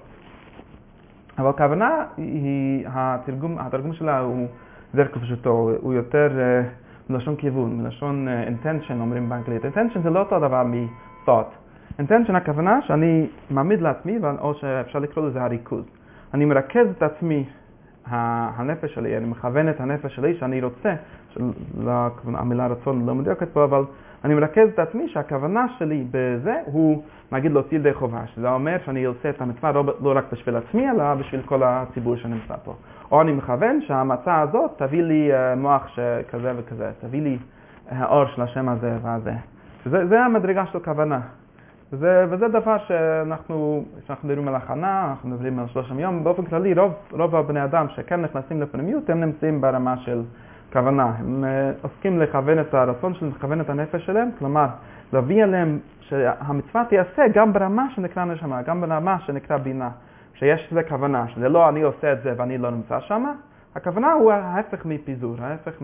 אבל 1.37 1.51
כוונה 1.51 2.05
היא, 2.17 2.85
התרגום, 2.87 3.57
התרגום 3.59 3.93
שלה 3.93 4.19
הוא 4.19 4.47
דרך 4.95 5.13
כפשוטו, 5.13 5.69
הוא 5.81 5.93
יותר 5.93 6.29
uh, 6.31 7.11
מלשון 7.11 7.35
כיוון, 7.35 7.77
מלשון 7.77 8.27
uh, 8.27 8.65
intention 8.65 8.93
אומרים 8.99 9.29
באנגלית. 9.29 9.65
intention 9.65 9.99
זה 10.03 10.09
לא 10.09 10.19
אותו 10.19 10.39
דבר 10.39 10.63
מ-thought. 10.63 11.99
intention 11.99 12.33
הכוונה 12.35 12.79
שאני 12.81 13.27
מעמיד 13.49 13.81
לעצמי, 13.81 14.17
או 14.41 14.53
שאפשר 14.53 14.99
לקרוא 14.99 15.27
לזה 15.27 15.43
הריכוז. 15.43 16.00
אני 16.33 16.45
מרכז 16.45 16.87
את 16.97 17.03
עצמי, 17.03 17.45
הנפש 18.05 18.93
שלי, 18.93 19.17
אני 19.17 19.25
מכוון 19.25 19.69
את 19.69 19.79
הנפש 19.79 20.15
שלי 20.15 20.37
שאני 20.37 20.61
רוצה, 20.61 20.93
לא, 21.77 21.91
המילה 22.25 22.67
רצון 22.67 23.05
לא 23.05 23.15
מדויקת 23.15 23.49
פה, 23.53 23.63
אבל 23.63 23.83
אני 24.25 24.33
מרכז 24.33 24.69
את 24.73 24.79
עצמי 24.79 25.09
שהכוונה 25.09 25.65
שלי 25.77 26.05
בזה 26.11 26.55
הוא, 26.65 27.03
נגיד, 27.31 27.51
להוציא 27.51 27.77
ידי 27.77 27.93
חובה, 27.93 28.27
שזה 28.27 28.49
אומר 28.49 28.77
שאני 28.85 29.03
עושה 29.03 29.29
את 29.29 29.41
המצווה 29.41 29.71
לא, 29.71 29.83
לא 30.01 30.13
רק 30.15 30.25
בשביל 30.31 30.55
עצמי, 30.55 30.91
אלא 30.91 31.15
בשביל 31.15 31.41
כל 31.41 31.63
הציבור 31.63 32.15
שנמצא 32.15 32.55
פה. 32.63 32.75
או 33.11 33.21
אני 33.21 33.31
מכוון 33.31 33.81
שהמצה 33.81 34.41
הזאת 34.41 34.71
תביא 34.77 35.03
לי 35.03 35.33
אה, 35.33 35.55
מוח 35.55 35.97
כזה 36.29 36.53
וכזה, 36.57 36.91
תביא 37.01 37.21
לי 37.21 37.37
האור 37.89 38.25
של 38.25 38.41
השם 38.41 38.69
הזה 38.69 38.97
והזה. 39.01 39.33
זה, 39.85 40.07
זה 40.07 40.21
המדרגה 40.21 40.65
של 40.65 40.79
כוונה. 40.79 41.19
וזה, 41.93 42.25
וזה 42.29 42.47
דבר 42.47 42.77
שאנחנו, 42.77 43.83
כשאנחנו 44.03 44.27
מדברים 44.29 44.47
על 44.47 44.55
הכנה, 44.55 45.07
אנחנו 45.09 45.29
מדברים 45.29 45.59
על 45.59 45.67
שלושים 45.67 45.99
יום, 45.99 46.23
באופן 46.23 46.45
כללי 46.45 46.73
רוב, 46.73 46.93
רוב 47.11 47.35
הבני 47.35 47.63
אדם 47.63 47.85
שכן 47.89 48.21
נכנסים 48.21 48.61
לפנימיות, 48.61 49.09
הם 49.09 49.21
נמצאים 49.21 49.61
ברמה 49.61 49.97
של 49.97 50.21
כוונה. 50.73 51.11
הם 51.19 51.43
אה, 51.43 51.71
עוסקים 51.81 52.19
לכוון 52.19 52.59
את 52.59 52.73
הרצון 52.73 53.13
שלהם, 53.13 53.31
לכוון 53.31 53.61
את 53.61 53.69
הנפש 53.69 54.05
שלהם, 54.05 54.29
כלומר, 54.39 54.67
להביא 55.13 55.43
אליהם 55.43 55.79
שהמצווה 56.01 56.85
תיעשה 56.89 57.27
גם 57.33 57.53
ברמה 57.53 57.87
שנקרא 57.95 58.25
נשמה, 58.25 58.61
גם 58.61 58.81
ברמה 58.81 59.19
שנקרא 59.19 59.57
בינה. 59.57 59.89
שיש 60.33 60.67
לזה 60.71 60.83
כוונה, 60.83 61.27
שזה 61.27 61.49
לא 61.49 61.69
אני 61.69 61.81
עושה 61.81 62.13
את 62.13 62.23
זה 62.23 62.33
ואני 62.37 62.57
לא 62.57 62.71
נמצא 62.71 62.99
שם, 62.99 63.25
הכוונה 63.75 64.13
הוא 64.13 64.31
ההפך 64.31 64.85
מפיזור, 64.85 65.35
ההפך 65.41 65.81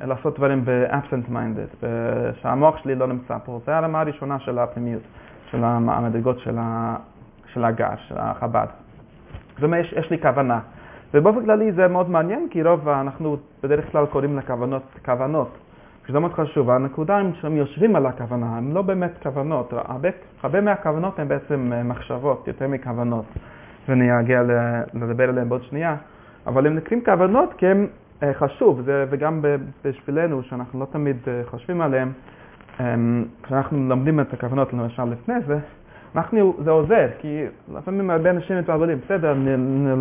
מלעשות 0.00 0.36
דברים 0.36 0.64
ב-absent 0.64 1.30
minded, 1.30 1.86
שהמוח 2.40 2.76
שלי 2.76 2.94
לא 2.94 3.06
נמצא 3.06 3.38
פה. 3.44 3.60
זה 3.66 3.76
הרמה 3.76 4.00
הראשונה 4.00 4.38
של 4.38 4.58
הפנימיות, 4.58 5.02
של 5.50 5.64
המדרגות 5.64 6.38
של, 6.38 6.56
ה, 6.58 6.96
של 7.52 7.64
הגר, 7.64 7.96
של 8.08 8.14
החב"ד. 8.18 8.66
זאת 9.54 9.62
אומרת, 9.62 9.84
יש, 9.84 9.92
יש 9.92 10.10
לי 10.10 10.18
כוונה. 10.18 10.60
ובאופן 11.14 11.44
כללי 11.44 11.72
זה 11.72 11.88
מאוד 11.88 12.10
מעניין, 12.10 12.48
כי 12.50 12.62
רוב, 12.62 12.88
אנחנו 12.88 13.36
בדרך 13.62 13.92
כלל 13.92 14.06
קוראים 14.06 14.38
לכוונות 14.38 14.82
כוונות. 15.04 15.58
שזה 16.08 16.18
מאוד 16.18 16.32
חשוב, 16.32 16.70
הנקודה 16.70 17.16
היא 17.16 17.32
שהם 17.40 17.56
יושבים 17.56 17.96
על 17.96 18.06
הכוונה, 18.06 18.56
הם 18.56 18.74
לא 18.74 18.82
באמת 18.82 19.10
כוונות, 19.22 19.72
הרבה, 19.72 20.08
הרבה 20.42 20.60
מהכוונות 20.60 21.18
הן 21.18 21.28
בעצם 21.28 21.72
מחשבות, 21.84 22.48
יותר 22.48 22.68
מכוונות. 22.68 23.24
ואני 23.88 24.20
אגיע 24.20 24.42
לדבר 24.94 25.28
עליהם 25.28 25.48
בעוד 25.48 25.62
שנייה, 25.62 25.96
אבל 26.46 26.66
הם 26.66 26.74
נקראים 26.74 27.04
כוונות 27.04 27.54
כי 27.58 27.66
הם 27.66 27.86
אה, 28.22 28.34
חשוב, 28.34 28.80
זה, 28.80 29.04
וגם 29.10 29.42
בשבילנו, 29.84 30.42
שאנחנו 30.42 30.80
לא 30.80 30.86
תמיד 30.90 31.16
אה, 31.28 31.40
חושבים 31.50 31.80
עליהם, 31.80 32.12
כשאנחנו 33.42 33.88
לומדים 33.88 34.20
את 34.20 34.32
הכוונות 34.32 34.72
למשל 34.72 35.04
לפני 35.04 35.34
זה, 35.46 35.58
אנחנו, 36.16 36.56
זה 36.64 36.70
עוזר, 36.70 37.08
כי 37.18 37.44
לפעמים 37.74 38.10
הרבה 38.10 38.30
אנשים 38.30 38.58
מתבלבלים, 38.58 38.98
בסדר, 39.04 39.32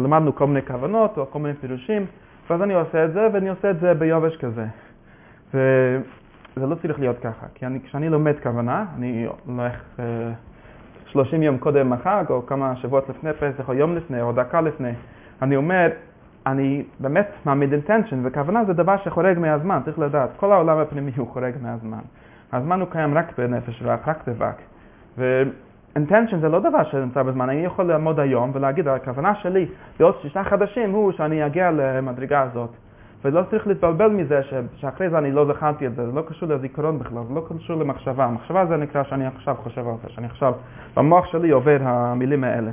למדנו 0.04 0.36
כל 0.36 0.48
מיני 0.48 0.62
כוונות 0.62 1.18
או 1.18 1.32
כל 1.32 1.40
מיני 1.40 1.54
פירושים, 1.54 2.06
ואז 2.50 2.62
אני 2.62 2.74
עושה 2.74 3.06
את 3.06 3.14
זה, 3.14 3.28
ואני 3.34 3.50
עושה 3.50 3.70
את 3.70 3.80
זה 3.80 3.94
ביובש 3.94 4.38
כזה. 4.38 4.66
וזה 5.54 6.66
לא 6.68 6.76
צריך 6.76 7.00
להיות 7.00 7.20
ככה, 7.20 7.46
כי 7.54 7.66
אני, 7.66 7.80
כשאני 7.84 8.10
לומד 8.10 8.34
כוונה, 8.44 8.86
אני 8.98 9.28
הולך... 9.46 10.00
30 11.16 11.44
יום 11.44 11.58
קודם 11.58 11.94
החג, 11.94 12.24
או 12.30 12.46
כמה 12.46 12.76
שבועות 12.76 13.10
לפני 13.10 13.34
פסח, 13.34 13.70
או 13.70 13.74
יום 13.74 13.96
לפני, 13.96 14.22
או 14.22 14.32
דקה 14.32 14.62
לפני. 14.62 14.92
אני 15.42 15.56
אומר, 15.56 15.90
אני 16.46 16.84
באמת 17.00 17.28
מעמיד 17.46 17.74
אינטנשן, 17.74 18.20
וכוונה 18.24 18.66
זה 18.66 18.74
דבר 18.74 18.98
שחורג 19.04 19.40
מהזמן, 19.40 19.80
צריך 19.86 20.00
לדעת. 20.00 20.30
כל 20.38 20.52
העולם 20.52 20.78
הפנימי 20.78 21.12
הוא 21.18 21.28
חורג 21.28 21.54
מהזמן. 21.62 22.00
הזמן 22.56 22.80
הוא 22.80 22.90
קיים 22.92 23.18
רק 23.18 23.38
בנפש 23.38 23.82
ורק, 23.84 24.08
רק 24.08 24.28
בבק. 24.28 24.56
ואינטנשן 25.18 26.40
זה 26.40 26.50
לא 26.50 26.60
דבר 26.60 26.84
שנמצא 26.84 27.24
בזמן. 27.24 27.50
אני 27.50 27.66
יכול 27.66 27.86
לעמוד 27.86 28.20
היום 28.20 28.52
ולהגיד, 28.54 28.88
הכוונה 28.88 29.36
שלי 29.36 29.66
בעוד 30.00 30.16
שישה 30.22 30.44
חדשים 30.44 30.92
הוא 30.92 31.12
שאני 31.12 31.46
אגיע 31.46 31.72
למדרגה 31.72 32.42
הזאת. 32.42 32.70
ולא 33.26 33.44
צריך 33.50 33.68
להתבלבל 33.68 34.08
מזה 34.08 34.44
ש... 34.44 34.54
שאחרי 34.76 35.10
זה 35.10 35.18
אני 35.18 35.32
לא 35.32 35.46
זכרתי 35.46 35.88
את 35.88 35.96
זה, 35.96 36.06
זה 36.06 36.12
לא 36.12 36.22
קשור 36.22 36.50
לזיכרון 36.50 37.00
בכלל, 37.00 37.24
זה 37.28 37.34
לא 37.34 37.46
קשור 37.50 37.76
למחשבה. 37.76 38.28
מחשבה 38.28 38.66
זה 38.66 38.78
נקרא 38.78 39.04
שאני 39.04 39.28
עכשיו 39.28 39.56
חושב 39.56 39.88
על 39.88 39.94
זה, 40.04 40.10
שאני 40.10 40.28
עכשיו, 40.28 40.54
במוח 40.96 41.26
שלי 41.26 41.50
עובר 41.50 41.78
המילים 41.82 42.44
האלה. 42.44 42.72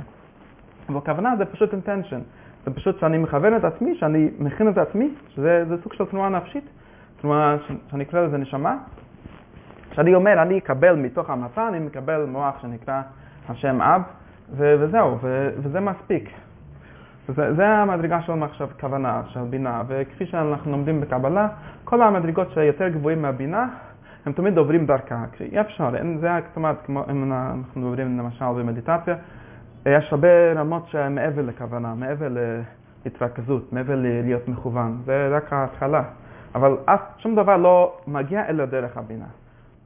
אבל 0.89 0.97
הכוונה 0.97 1.35
זה 1.37 1.45
פשוט 1.45 1.73
intention, 1.73 2.21
זה 2.65 2.73
פשוט 2.73 2.99
שאני 2.99 3.17
מכוון 3.17 3.55
את 3.55 3.63
עצמי, 3.63 3.95
שאני 3.95 4.29
מכין 4.39 4.69
את 4.69 4.77
עצמי, 4.77 5.09
שזה 5.29 5.75
סוג 5.83 5.93
של 5.93 6.05
תנועה 6.05 6.29
נפשית, 6.29 6.69
תנועה 7.21 7.55
שאני 7.91 8.03
אקרא 8.03 8.21
לזה 8.21 8.37
נשמה. 8.37 8.77
כשאני 9.93 10.15
אומר, 10.15 10.41
אני 10.41 10.57
אקבל 10.57 10.95
מתוך 10.95 11.29
המצה, 11.29 11.67
אני 11.67 11.79
מקבל 11.79 12.25
מוח 12.25 12.61
שנקרא 12.61 13.01
השם 13.49 13.81
אב, 13.81 14.01
ו- 14.57 14.75
וזהו, 14.79 15.17
ו- 15.21 15.49
וזה 15.57 15.79
מספיק. 15.79 16.29
זה, 17.27 17.67
המדרגה 17.67 18.21
של 18.21 18.33
מחשב, 18.33 18.67
כוונה, 18.79 19.21
של 19.27 19.39
בינה, 19.39 19.81
וכפי 19.87 20.25
שאנחנו 20.25 20.71
לומדים 20.71 21.01
בקבלה, 21.01 21.47
כל 21.83 22.01
המדרגות 22.01 22.47
שיותר 22.53 22.87
גבוהים 22.87 23.21
מהבינה, 23.21 23.67
הם 24.25 24.33
תמיד 24.33 24.57
עוברים 24.57 24.85
דרכה. 24.85 25.23
אי 25.41 25.61
אפשר, 25.61 25.95
אין, 25.95 26.17
זה 26.21 26.29
כמעט 26.53 26.75
כמו 26.85 27.03
אם 27.11 27.31
אנחנו 27.33 27.81
מדברים 27.81 28.17
למשל 28.19 28.45
במדיטציה, 28.45 29.15
יש 29.85 30.13
הרבה 30.13 30.53
רמות 30.53 30.87
שהן 30.87 31.15
מעבר 31.15 31.41
לכוונה, 31.41 31.93
מעבר 31.95 32.27
להתרכזות, 33.05 33.73
מעבר 33.73 33.95
להיות 33.95 34.47
מכוון, 34.47 35.01
זה 35.05 35.27
רק 35.31 35.53
ההתחלה. 35.53 36.03
אבל 36.55 36.77
אף, 36.85 37.01
שום 37.17 37.35
דבר 37.35 37.57
לא 37.57 37.97
מגיע 38.07 38.45
אלא 38.49 38.65
דרך 38.65 38.97
הבינה. 38.97 39.25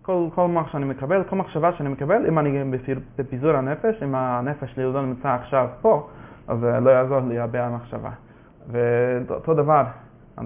כל, 0.08 0.28
כל 0.36 0.48
מה 0.48 0.64
שאני 0.72 0.86
מקבל, 0.86 1.24
כל 1.24 1.36
מחשבה 1.36 1.74
שאני 1.74 1.90
מקבל, 1.90 2.26
אם 2.28 2.40
אני 2.40 2.64
בפיזור 3.18 3.52
הנפש, 3.52 4.04
אם 4.04 4.16
הנפש 4.16 4.74
שלי 4.76 4.94
לא 4.94 5.06
נמצא 5.06 5.30
עכשיו 5.30 5.68
פה, 5.82 6.08
אז 6.48 6.64
לא 6.64 6.90
יעזור 6.90 7.20
לי 7.20 7.40
הרבה 7.40 7.66
המחשבה. 7.66 8.10
ואותו 8.68 9.54
דבר, 9.54 9.84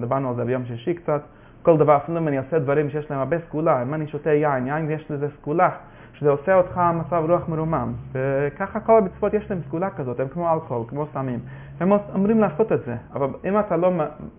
דיברנו 0.00 0.28
על 0.28 0.34
זה 0.34 0.44
ביום 0.44 0.64
שישי 0.64 0.94
קצת, 0.94 1.20
כל 1.62 1.76
דבר, 1.76 1.96
אפילו 1.96 2.18
אם 2.18 2.28
אני 2.28 2.38
עושה 2.38 2.58
דברים 2.58 2.90
שיש 2.90 3.10
להם 3.10 3.20
הרבה 3.20 3.36
סגולה, 3.48 3.82
אם 3.82 3.94
אני 3.94 4.06
שותה 4.06 4.30
יין, 4.30 4.66
יין 4.66 4.90
יש 4.90 5.10
לזה 5.10 5.28
סגולה, 5.40 5.70
שזה 6.12 6.30
עושה 6.30 6.54
אותך 6.54 6.80
מצב 6.94 7.24
רוח 7.28 7.48
מרומם. 7.48 7.92
וככה 8.12 8.80
כל 8.80 8.98
המצוות 8.98 9.34
יש 9.34 9.50
להם 9.50 9.60
סגולה 9.68 9.90
כזאת, 9.90 10.20
הם 10.20 10.28
כמו 10.28 10.54
אלכוהול, 10.54 10.86
כמו 10.88 11.06
סמים. 11.12 11.38
הם 11.80 11.92
אומרים 12.14 12.40
לעשות 12.40 12.72
את 12.72 12.84
זה, 12.86 12.96
אבל 13.12 13.28
אם 13.44 13.58
אתה 13.58 13.76
לא 13.76 13.92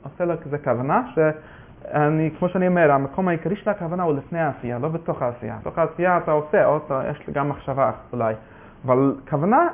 עושה 0.04 0.26
לזה 0.26 0.58
כוונה, 0.58 1.02
שאני, 1.92 2.32
כמו 2.40 2.50
שאני 2.50 2.68
אומר, 2.68 2.92
המקום 2.92 3.28
העיקרי 3.28 3.56
של 3.56 3.70
הכוונה 3.70 4.04
הוא 4.04 4.14
לפני 4.14 4.40
העשייה, 4.40 4.80
לא 4.80 4.88
בתוך 4.88 5.22
העשייה. 5.22 5.58
בתוך 5.62 5.78
העשייה 5.78 6.18
אתה 6.18 6.32
עושה, 6.32 6.66
או 6.66 6.78
אתה, 6.78 7.02
יש 7.12 7.30
גם 7.32 7.50
מחשבה 7.50 7.92
אולי. 8.14 8.34
אבל 8.86 9.16
כוונה 9.30 9.68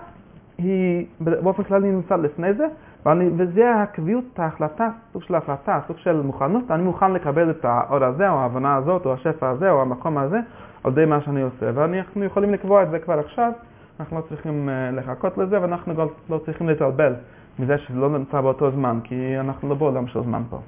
היא 0.58 1.06
באופן 1.20 1.64
כללי 1.64 1.92
נמצאת 1.92 2.20
לפני 2.20 2.54
זה, 2.54 2.66
ואני, 3.06 3.30
וזה 3.38 3.76
הקביעות, 3.76 4.40
ההחלטה, 4.40 4.90
סוג 5.14 5.24
של 5.24 5.36
החלטה, 5.36 5.80
סוג 5.88 5.98
של 5.98 6.22
מוכנות, 6.22 6.72
אני 6.72 6.84
מוכן 6.84 7.12
לקבל 7.12 7.50
את 7.50 7.66
האור 7.66 8.04
הזה, 8.04 8.30
או 8.30 8.36
ההבנה 8.36 8.76
הזאת, 8.76 9.06
או 9.06 9.14
השפע 9.14 9.50
הזה, 9.50 9.72
או 9.72 9.82
המקום 9.82 10.18
הזה, 10.18 10.40
על 10.84 10.92
ידי 10.92 11.06
מה 11.06 11.22
שאני 11.22 11.42
עושה. 11.42 11.72
ואנחנו 11.74 12.24
יכולים 12.24 12.54
לקבוע 12.54 12.84
את 12.84 12.90
זה 12.90 13.00
כבר 13.00 13.20
עכשיו, 13.20 13.52
אנחנו 14.00 14.18
לא 14.18 14.22
צריכים 14.30 14.70
uh, 14.70 14.96
לחכות 14.96 15.38
לזה, 15.38 15.62
ואנחנו 15.62 15.96
גם 15.96 16.08
לא 16.30 16.42
צריכים 16.46 16.70
להתעלבל 16.70 17.14
מזה 17.60 17.78
שזה 17.78 18.00
לא 18.00 18.10
נמצא 18.10 18.42
באותו 18.42 18.72
זמן, 18.72 19.00
כי 19.04 19.40
אנחנו 19.40 19.70
לא 19.70 19.76
בעולם 19.76 20.08
של 20.08 20.24
זמן 20.24 20.42
פה. 20.50 20.60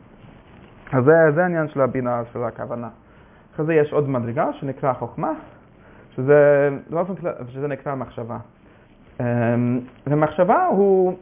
אז 0.93 1.03
זה, 1.03 1.31
זה 1.35 1.43
העניין 1.43 1.67
של 1.67 1.81
הבינה, 1.81 2.21
של 2.33 2.43
הכוונה. 2.43 2.89
אחרי 3.53 3.65
זה 3.65 3.73
יש 3.73 3.93
עוד 3.93 4.09
מדרגה 4.09 4.53
שנקרא 4.53 4.93
חוכמה, 4.93 5.31
שזה, 6.15 6.69
שזה 7.47 7.67
נקרא 7.67 7.95
מחשבה. 7.95 8.37
אמ, 9.19 9.79
ומחשבה 10.07 10.65
הוא, 10.65 11.17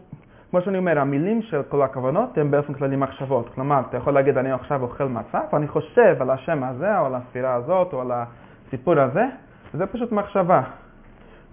כמו 0.51 0.61
שאני 0.61 0.77
אומר, 0.77 0.99
המילים 0.99 1.41
של 1.41 1.63
כל 1.63 1.81
הכוונות 1.81 2.37
הן 2.37 2.51
באופן 2.51 2.73
כללי 2.73 2.95
מחשבות. 2.95 3.49
כלומר, 3.55 3.81
אתה 3.89 3.97
יכול 3.97 4.13
להגיד, 4.13 4.37
אני 4.37 4.51
עכשיו 4.51 4.81
אוכל 4.83 5.03
מצה, 5.07 5.39
ואני 5.53 5.67
חושב 5.67 6.15
על 6.19 6.29
השם 6.29 6.63
הזה, 6.63 6.99
או 6.99 7.05
על 7.05 7.15
הספירה 7.15 7.53
הזאת, 7.53 7.93
או 7.93 8.01
על 8.01 8.11
הסיפור 8.11 8.99
הזה, 8.99 9.25
וזה 9.73 9.85
פשוט 9.85 10.11
מחשבה. 10.11 10.61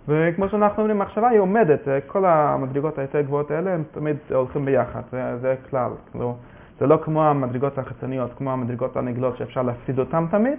וכמו 0.09 0.49
שאנחנו 0.49 0.83
אומרים, 0.83 0.99
מחשבה 0.99 1.29
היא 1.29 1.41
עומדת, 1.41 1.81
כל 2.07 2.25
המדרגות 2.25 2.99
היותר 2.99 3.21
גבוהות 3.21 3.51
האלה, 3.51 3.75
הם 3.75 3.85
תמיד 3.93 4.17
הולכים 4.31 4.65
ביחד, 4.65 5.01
זה, 5.11 5.37
זה 5.39 5.55
כלל. 5.71 5.91
כאילו, 6.11 6.37
זה 6.81 6.87
לא 6.87 6.99
כמו 7.05 7.25
המדרגות 7.25 7.79
החיצוניות, 7.79 8.31
כמו 8.39 8.53
המדרגות 8.53 8.97
הנגלות 8.97 9.37
שאפשר 9.37 9.63
להפסיד 9.63 9.99
אותן 9.99 10.25
תמיד, 10.31 10.59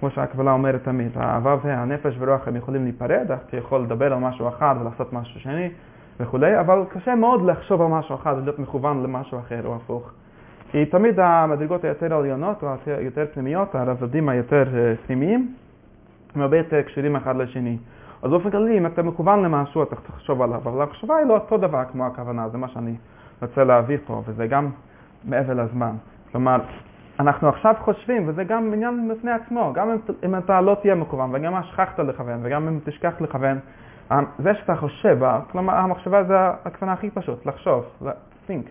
כמו 0.00 0.10
שהקבלה 0.10 0.52
אומרת 0.52 0.84
תמיד, 0.84 1.10
האהבה 1.14 1.56
והנפש 1.62 2.14
ורוח 2.18 2.48
הם 2.48 2.56
יכולים 2.56 2.84
להיפרד, 2.84 3.26
אתה 3.30 3.56
יכול 3.56 3.80
לדבר 3.80 4.12
על 4.12 4.18
משהו 4.18 4.48
אחד 4.48 4.74
ולעשות 4.80 5.12
משהו 5.12 5.40
שני 5.40 5.70
וכולי, 6.20 6.60
אבל 6.60 6.82
קשה 6.88 7.14
מאוד 7.14 7.44
לחשוב 7.46 7.82
על 7.82 7.88
משהו 7.88 8.14
אחד 8.14 8.34
ולהיות 8.36 8.58
מכוון 8.58 9.02
למשהו 9.02 9.38
אחר 9.38 9.66
או 9.66 9.76
הפוך. 9.76 10.10
כי 10.70 10.86
תמיד 10.86 11.20
המדרגות 11.20 11.84
היותר 11.84 12.14
עליונות 12.14 12.62
או 12.62 12.68
היותר 12.86 13.26
פנימיות, 13.34 13.74
הרבדים 13.74 14.28
היותר 14.28 14.64
אה, 14.74 14.94
פנימיים, 15.06 15.54
הם 16.34 16.42
הרבה 16.42 16.58
יותר 16.58 16.82
קשרים 16.82 17.16
אחד 17.16 17.36
לשני. 17.36 17.78
אז 18.22 18.30
באופן 18.30 18.50
כללי, 18.50 18.78
אם 18.78 18.86
אתה 18.86 19.02
מכוון 19.02 19.42
למשהו, 19.42 19.82
אתה 19.82 19.96
צריך 19.96 20.10
לחשוב 20.10 20.42
עליו, 20.42 20.56
אבל 20.56 20.82
המחשבה 20.82 21.16
היא 21.16 21.26
לא 21.26 21.34
אותו 21.34 21.56
דבר 21.56 21.82
כמו 21.92 22.06
הכוונה, 22.06 22.48
זה 22.48 22.58
מה 22.58 22.68
שאני 22.68 22.94
רוצה 23.42 23.64
להעביר 23.64 24.00
פה, 24.06 24.22
וזה 24.26 24.46
גם 24.46 24.70
מעבר 25.24 25.54
לזמן. 25.54 25.92
כלומר, 26.32 26.60
אנחנו 27.20 27.48
עכשיו 27.48 27.74
חושבים, 27.78 28.28
וזה 28.28 28.44
גם 28.44 28.72
עניין 28.72 29.10
בפני 29.12 29.30
עצמו, 29.30 29.72
גם 29.74 29.90
אם, 29.90 29.96
אם 30.24 30.36
אתה 30.36 30.60
לא 30.60 30.76
תהיה 30.82 30.94
מכוון, 30.94 31.30
וגם 31.32 31.54
אם 31.54 31.62
שכחת 31.62 31.98
לכוון, 31.98 32.40
וגם 32.42 32.68
אם 32.68 32.78
תשכח 32.84 33.12
לכוון, 33.20 33.58
זה 34.38 34.54
שאתה 34.54 34.76
חושב, 34.76 35.18
כלומר 35.50 35.74
המחשבה 35.74 36.24
זה 36.24 36.34
הכוונה 36.64 36.92
הכי 36.92 37.10
פשוט, 37.10 37.46
לחשוב, 37.46 37.84
think. 38.48 38.68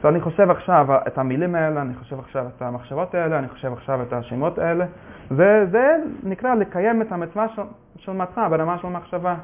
אז 0.00 0.06
אני 0.06 0.20
חושב 0.20 0.50
עכשיו 0.50 0.86
את 1.06 1.18
המילים 1.18 1.54
האלה, 1.54 1.82
אני 1.82 1.94
חושב 1.94 2.18
עכשיו 2.18 2.46
את 2.56 2.62
המחשבות 2.62 3.14
האלה, 3.14 3.38
אני 3.38 3.48
חושב 3.48 3.72
עכשיו 3.72 4.02
את 4.02 4.12
השמות 4.12 4.58
האלה, 4.58 4.84
וזה 5.30 5.96
נקרא 6.22 6.54
לקיים 6.54 7.02
את 7.02 7.12
המצווה 7.12 7.48
של, 7.48 7.62
של 7.96 8.12
מצה 8.12 8.48
ברמה 8.48 8.78
של 8.78 8.88
מחשבה. 8.88 9.34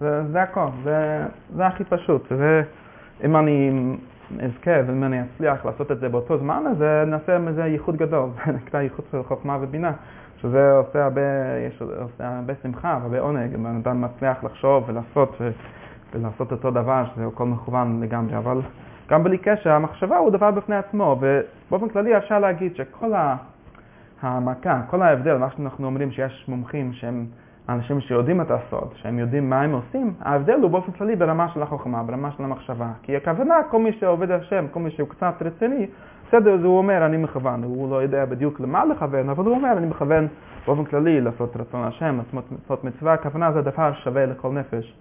זה, 0.00 0.22
זה 0.32 0.42
הכל, 0.42 0.66
זה, 0.84 1.26
זה 1.56 1.66
הכי 1.66 1.84
פשוט. 1.84 2.32
ואם 2.38 3.36
אני 3.36 3.70
אזכה 4.44 4.70
ואם 4.86 5.04
אני 5.04 5.22
אצליח 5.22 5.64
לעשות 5.64 5.92
את 5.92 6.00
זה 6.00 6.08
באותו 6.08 6.38
זמן, 6.38 6.64
אז 6.70 6.84
נעשה 7.06 7.38
מזה 7.38 7.66
ייחוד 7.66 7.96
גדול, 7.96 8.28
זה 8.46 8.52
נקרא 8.52 8.80
ייחוד 8.80 9.04
של 9.10 9.22
חוכמה 9.22 9.58
ובינה, 9.60 9.92
שזה 10.36 10.72
עושה 10.72 11.04
הרבה, 11.04 11.20
יש, 11.68 11.82
עושה 11.82 12.36
הרבה 12.36 12.52
שמחה 12.62 12.98
והרבה 13.00 13.20
עונג, 13.20 13.54
אם 13.54 13.66
אדם 13.66 14.00
מצליח 14.00 14.44
לחשוב 14.44 14.84
ולעשות, 14.86 15.36
ולעשות 16.14 16.52
אותו 16.52 16.70
דבר, 16.70 17.04
שזה 17.14 17.26
הכל 17.26 17.46
מכוון 17.46 18.00
לגמרי, 18.02 18.36
אבל 18.36 18.60
גם 19.08 19.24
בלי 19.24 19.38
קשר, 19.38 19.70
המחשבה 19.72 20.16
הוא 20.16 20.30
דבר 20.30 20.50
בפני 20.50 20.76
עצמו, 20.76 21.20
ובאופן 21.20 21.88
כללי 21.88 22.16
אפשר 22.16 22.38
להגיד 22.38 22.76
שכל 22.76 23.12
המכה, 24.22 24.80
כל 24.90 25.02
ההבדל, 25.02 25.36
מה 25.36 25.50
שאנחנו 25.50 25.86
אומרים 25.86 26.10
שיש 26.10 26.44
מומחים 26.48 26.92
שהם 26.92 27.26
האנשים 27.68 28.00
שיודעים 28.00 28.40
את 28.40 28.50
הסוד, 28.50 28.88
שהם 28.94 29.18
יודעים 29.18 29.50
מה 29.50 29.62
הם 29.62 29.72
עושים, 29.72 30.14
ההבדל 30.20 30.58
הוא 30.62 30.70
באופן 30.70 30.92
כללי 30.92 31.16
ברמה 31.16 31.48
של 31.48 31.62
החוכמה, 31.62 32.02
ברמה 32.02 32.30
של 32.30 32.44
המחשבה. 32.44 32.88
כי 33.02 33.16
הכוונה, 33.16 33.54
כל 33.70 33.78
מי 33.78 33.92
שעובד 33.92 34.30
השם, 34.30 34.64
כל 34.70 34.80
מי 34.80 34.90
שהוא 34.90 35.08
קצת 35.08 35.34
רציני, 35.40 35.86
בסדר, 36.28 36.54
אז 36.54 36.64
הוא 36.64 36.78
אומר, 36.78 37.06
אני 37.06 37.16
מכוון. 37.16 37.64
הוא 37.64 37.90
לא 37.90 38.02
יודע 38.02 38.24
בדיוק 38.24 38.60
למה 38.60 38.84
לכוון, 38.84 39.28
אבל 39.28 39.44
הוא 39.44 39.54
אומר, 39.54 39.72
אני 39.72 39.86
מכוון 39.86 40.26
באופן 40.66 40.84
כללי 40.84 41.20
לעשות 41.20 41.56
רצון 41.56 41.84
השם, 41.84 42.20
לעשות 42.52 42.84
מצווה, 42.84 43.12
הכוונה 43.12 43.52
זה 43.52 43.62
דבר 43.62 43.92
שווה 43.92 44.26
לכל 44.26 44.52
נפש. 44.52 44.94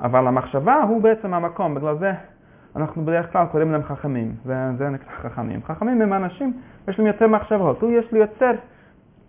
אבל 0.00 0.26
המחשבה 0.26 0.82
הוא 0.82 1.02
בעצם 1.02 1.34
המקום, 1.34 1.74
בגלל 1.74 1.98
זה 1.98 2.12
אנחנו 2.76 3.04
בדרך 3.04 3.32
כלל 3.32 3.46
קוראים 3.46 3.72
להם 3.72 3.82
חכמים, 3.82 4.34
וזה 4.46 4.88
נקרא 4.88 5.12
חכמים. 5.22 5.60
חכמים 5.66 6.02
הם 6.02 6.12
אנשים, 6.12 6.52
יש 6.88 6.98
להם 6.98 7.06
יותר 7.06 7.28
מחשבות, 7.28 7.82
הוא 7.82 7.90
יש 7.90 8.12
לי 8.12 8.18
יותר 8.18 8.50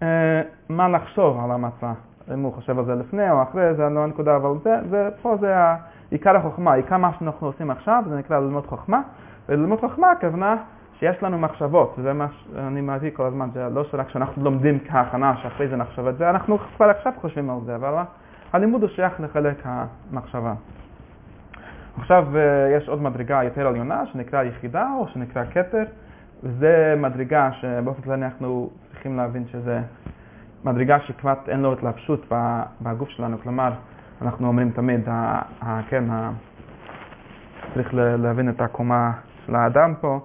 אה, 0.02 0.42
מה 0.70 0.90
לחשוב 0.90 1.40
על 1.44 1.52
המצה. 1.52 1.92
אם 2.34 2.42
הוא 2.42 2.54
חושב 2.54 2.80
על 2.80 2.86
זה 2.86 2.96
לפני 2.96 3.32
או 3.32 3.44
אחרי, 3.44 3.74
זה 3.74 3.90
לא 3.90 4.04
הנקודה, 4.04 4.36
אבל 4.36 4.50
זה, 4.64 4.76
זה, 4.90 5.10
פה 5.22 5.38
זה 5.40 5.56
עיקר 6.12 6.36
החוכמה, 6.36 6.74
עיקר 6.74 6.98
מה 6.98 7.12
שאנחנו 7.20 7.48
עושים 7.48 7.72
עכשיו, 7.72 8.04
זה 8.10 8.18
נקרא 8.18 8.40
ללמוד 8.40 8.66
חוכמה, 8.66 9.02
וללמוד 9.50 9.80
חוכמה 9.80 10.12
הכוונה 10.12 10.56
שיש 11.00 11.24
לנו 11.24 11.38
מחשבות, 11.38 11.96
וזה 11.98 12.14
מה 12.14 12.28
שאני 12.30 12.82
מביא 12.82 13.12
כל 13.14 13.26
הזמן, 13.26 13.50
זה 13.54 13.68
לא 13.70 13.84
שרק 13.84 14.10
שאנחנו 14.10 14.44
לומדים 14.44 14.80
כהכנה, 14.88 15.38
שאחרי 15.38 15.68
זה 15.68 15.76
נחשב 15.76 16.08
את 16.08 16.18
זה, 16.18 16.30
אנחנו 16.30 16.58
כבר 16.58 16.90
עכשיו 16.90 17.14
חושבים 17.22 17.50
על 17.50 17.58
זה, 17.66 17.76
אבל 17.76 17.94
הלימוד 18.54 18.82
הוא 18.82 18.90
שייך 18.90 19.14
לחלק 19.20 19.64
המחשבה. 19.64 20.54
עכשיו 21.98 22.28
אה, 22.38 22.78
יש 22.78 22.90
עוד 22.90 23.02
מדרגה 23.02 23.44
יותר 23.44 23.68
עליונה, 23.68 24.06
שנקרא 24.06 24.44
יחידה, 24.44 24.88
או 25.00 25.08
שנקרא 25.08 25.44
כתר, 25.52 25.84
וזה 26.44 26.96
מדרגה 26.98 27.52
שבאופן 27.52 28.02
כללי 28.02 28.26
אנחנו 28.26 28.70
צריכים 28.92 29.18
להבין 29.18 29.48
שזה 29.48 29.80
מדרגה 30.66 31.00
שכמעט 31.00 31.50
אין 31.50 31.62
לו 31.62 31.74
התלבשות 31.74 32.26
בגוף 32.82 33.10
שלנו, 33.10 33.38
כלומר, 33.44 33.72
אנחנו 34.22 34.48
אומרים 34.48 34.72
תמיד, 34.72 35.08
כן, 35.90 36.04
צריך 37.74 37.90
להבין 37.94 38.50
את 38.50 38.62
הקומה 38.62 39.12
של 39.46 39.56
האדם 39.56 39.94
פה, 40.02 40.20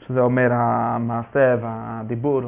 שזה 0.00 0.20
אומר 0.20 0.48
המעשה 0.52 1.56
והדיבור 1.60 2.42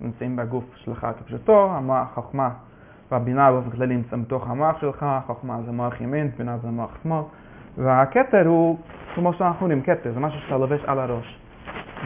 נמצאים 0.00 0.36
בגוף 0.36 0.64
שלך 0.74 1.06
כפשוטו, 1.18 1.70
החוכמה 1.90 2.50
והבינה 3.10 3.52
באופן 3.52 3.70
כללי 3.70 3.96
נמצאים 3.96 4.22
בתוך 4.22 4.50
המוח 4.50 4.80
שלך, 4.80 5.06
חוכמה 5.26 5.58
זה 5.66 5.72
מוח 5.72 6.00
ימין, 6.00 6.30
בינה 6.38 6.58
זה 6.58 6.68
מוח 6.68 6.90
שמאל, 7.02 7.22
והכתר 7.78 8.46
הוא, 8.46 8.78
כמו 9.14 9.32
שאנחנו 9.32 9.60
אומרים, 9.60 9.82
כתר, 9.82 10.12
זה 10.12 10.20
משהו 10.20 10.40
שאתה 10.40 10.56
לובש 10.56 10.80
על 10.86 10.98
הראש. 10.98 11.38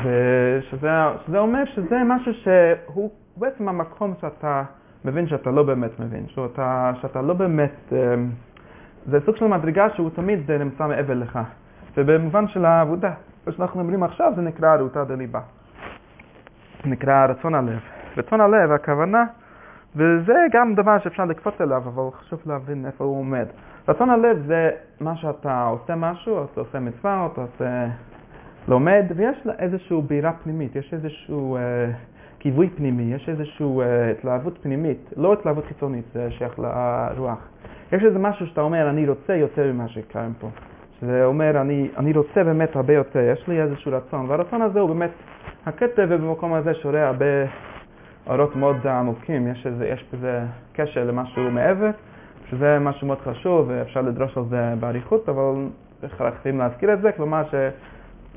ושזה 0.05 0.91
שזה 1.27 1.39
אומר 1.39 1.65
שזה 1.65 1.97
משהו 2.07 2.33
שהוא 2.35 3.11
בעצם 3.39 3.69
המקום 3.69 4.15
שאתה 4.21 4.63
מבין 5.05 5.29
שאתה 5.29 5.51
לא 5.51 5.63
באמת 5.63 6.01
מבין, 6.01 6.29
שאתה, 6.29 6.93
שאתה 7.01 7.23
לא 7.23 7.35
באמת, 7.35 7.93
אמ, 7.93 8.31
זה 9.07 9.21
סוג 9.27 9.37
של 9.37 9.47
מדרגה 9.47 9.91
שהוא 9.91 10.11
תמיד 10.11 10.51
נמצא 10.51 10.87
מעבר 10.87 11.15
לך. 11.15 11.39
ובמובן 11.97 12.49
של 12.49 12.65
העבודה, 12.65 13.13
מה 13.47 13.53
שאנחנו 13.53 13.81
אומרים 13.81 14.03
עכשיו 14.03 14.33
זה 14.37 14.43
נקרא 14.43 14.77
רעותה 14.77 15.05
דליבה. 15.05 15.41
נקרא 16.85 17.27
רצון 17.27 17.55
הלב. 17.55 17.79
רצון 18.17 18.41
הלב, 18.41 18.73
הכוונה, 18.73 19.25
וזה 19.97 20.35
גם 20.53 20.75
דבר 20.75 20.99
שאפשר 20.99 21.25
לקפוץ 21.25 21.61
אליו, 21.61 21.83
אבל 21.87 22.03
חשוב 22.21 22.41
להבין 22.47 22.87
איפה 22.87 23.05
הוא 23.05 23.19
עומד. 23.19 23.47
רצון 23.89 24.11
הלב 24.11 24.47
זה 24.47 24.71
מה 25.01 25.17
שאתה 25.17 25.63
עושה 25.63 25.95
משהו, 25.97 26.45
אתה 26.45 26.61
עושה 26.61 26.81
מצווה, 26.81 27.29
אתה 27.33 27.41
עושה... 27.41 27.87
לומד, 28.69 29.05
ויש 29.17 29.37
לה 29.45 29.53
איזושהי 29.59 30.03
בירה 30.03 30.33
פנימית, 30.33 30.77
יש 30.77 30.95
איזשהו 30.95 31.57
אה, 31.57 31.91
קיווי 32.39 32.71
פנימי, 32.71 33.15
יש 33.15 33.29
איזושהי 33.29 33.67
אה, 33.81 34.11
התלהבות 34.11 34.59
פנימית, 34.63 35.13
לא 35.17 35.33
התלהבות 35.33 35.65
חיצונית, 35.65 36.05
זה 36.15 36.31
שייך 36.31 36.59
לרוח. 36.59 37.49
יש 37.93 38.05
איזה 38.05 38.19
משהו 38.19 38.47
שאתה 38.47 38.61
אומר, 38.61 38.91
אני 38.91 39.09
רוצה 39.09 39.35
יותר 39.35 39.73
ממה 39.73 39.89
שקיים 39.89 40.33
פה. 40.41 40.49
שזה 41.01 41.25
אומר, 41.25 41.61
אני, 41.61 41.89
אני 41.97 42.13
רוצה 42.13 42.45
באמת 42.45 42.77
הרבה 42.77 42.95
יותר, 42.95 43.21
יש 43.21 43.49
לי 43.49 43.63
איזשהו 43.63 43.93
רצון, 43.93 44.27
והרצון 44.29 44.63
הזה 44.63 44.81
הוא 44.81 44.89
באמת, 44.89 45.11
הכתב 45.67 46.09
במקום 46.15 46.55
הזה 46.55 46.75
שורה 46.75 47.07
הרבה 47.07 47.27
אורות 48.27 48.57
מאוד 48.57 48.87
עמוקים, 48.87 49.49
יש, 49.49 49.67
איזה, 49.67 49.89
יש 49.89 50.05
בזה 50.13 50.41
קשר 50.73 51.05
למשהו 51.05 51.51
מעבר, 51.51 51.91
שזה 52.51 52.79
משהו 52.79 53.07
מאוד 53.07 53.19
חשוב, 53.21 53.67
ואפשר 53.69 54.03
לדרוש 54.03 54.37
על 54.37 54.45
זה 54.51 54.75
באריכות, 54.81 55.29
אבל 55.29 55.69
חייבים 56.17 56.59
להזכיר 56.59 56.93
את 56.93 57.01
זה, 57.01 57.13
כלומר 57.13 57.43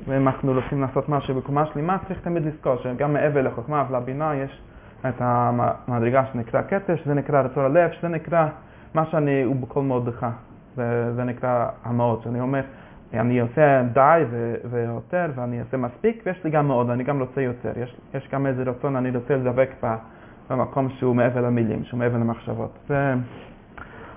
שאם 0.06 0.28
אנחנו 0.28 0.52
רוצים 0.52 0.80
לעשות 0.80 1.08
משהו 1.08 1.34
בקומה 1.34 1.66
שלמה, 1.66 1.96
צריך 2.08 2.20
תמיד 2.20 2.46
לזכור 2.46 2.76
שגם 2.76 3.12
מעבר 3.12 3.42
לחוכמה 3.42 3.84
ולבינה 3.90 4.34
יש 4.34 4.62
את 5.08 5.14
המדרגה 5.18 6.24
שנקרא 6.32 6.62
כתר, 6.68 6.96
שזה 6.96 7.14
נקרא 7.14 7.42
רצון 7.42 7.64
הלב, 7.64 7.90
שזה 7.92 8.08
נקרא 8.08 8.46
מה 8.94 9.06
שאני 9.06 9.42
הוא 9.42 9.56
בכל 9.56 9.82
מאודך. 9.82 10.26
זה, 10.76 11.12
זה 11.14 11.24
נקרא 11.24 11.66
המאוד, 11.84 12.22
שאני 12.22 12.40
אומר, 12.40 12.60
אני 13.14 13.40
עושה 13.40 13.82
די 13.92 14.22
ויותר 14.70 15.26
ואני 15.34 15.60
אעשה 15.60 15.76
מספיק, 15.76 16.22
ויש 16.26 16.44
לי 16.44 16.50
גם 16.50 16.66
מאוד, 16.66 16.90
אני 16.90 17.04
גם 17.04 17.20
רוצה 17.20 17.40
יותר. 17.40 17.72
יש, 17.76 17.96
יש 18.14 18.28
גם 18.32 18.46
איזה 18.46 18.62
רצון, 18.62 18.96
אני 18.96 19.10
רוצה 19.16 19.36
לדבק 19.36 19.70
במקום 20.50 20.88
שהוא 20.88 21.16
מעבר 21.16 21.40
למילים, 21.40 21.84
שהוא 21.84 21.98
מעבר 21.98 22.16
למחשבות. 22.16 22.78
זה, 22.88 23.14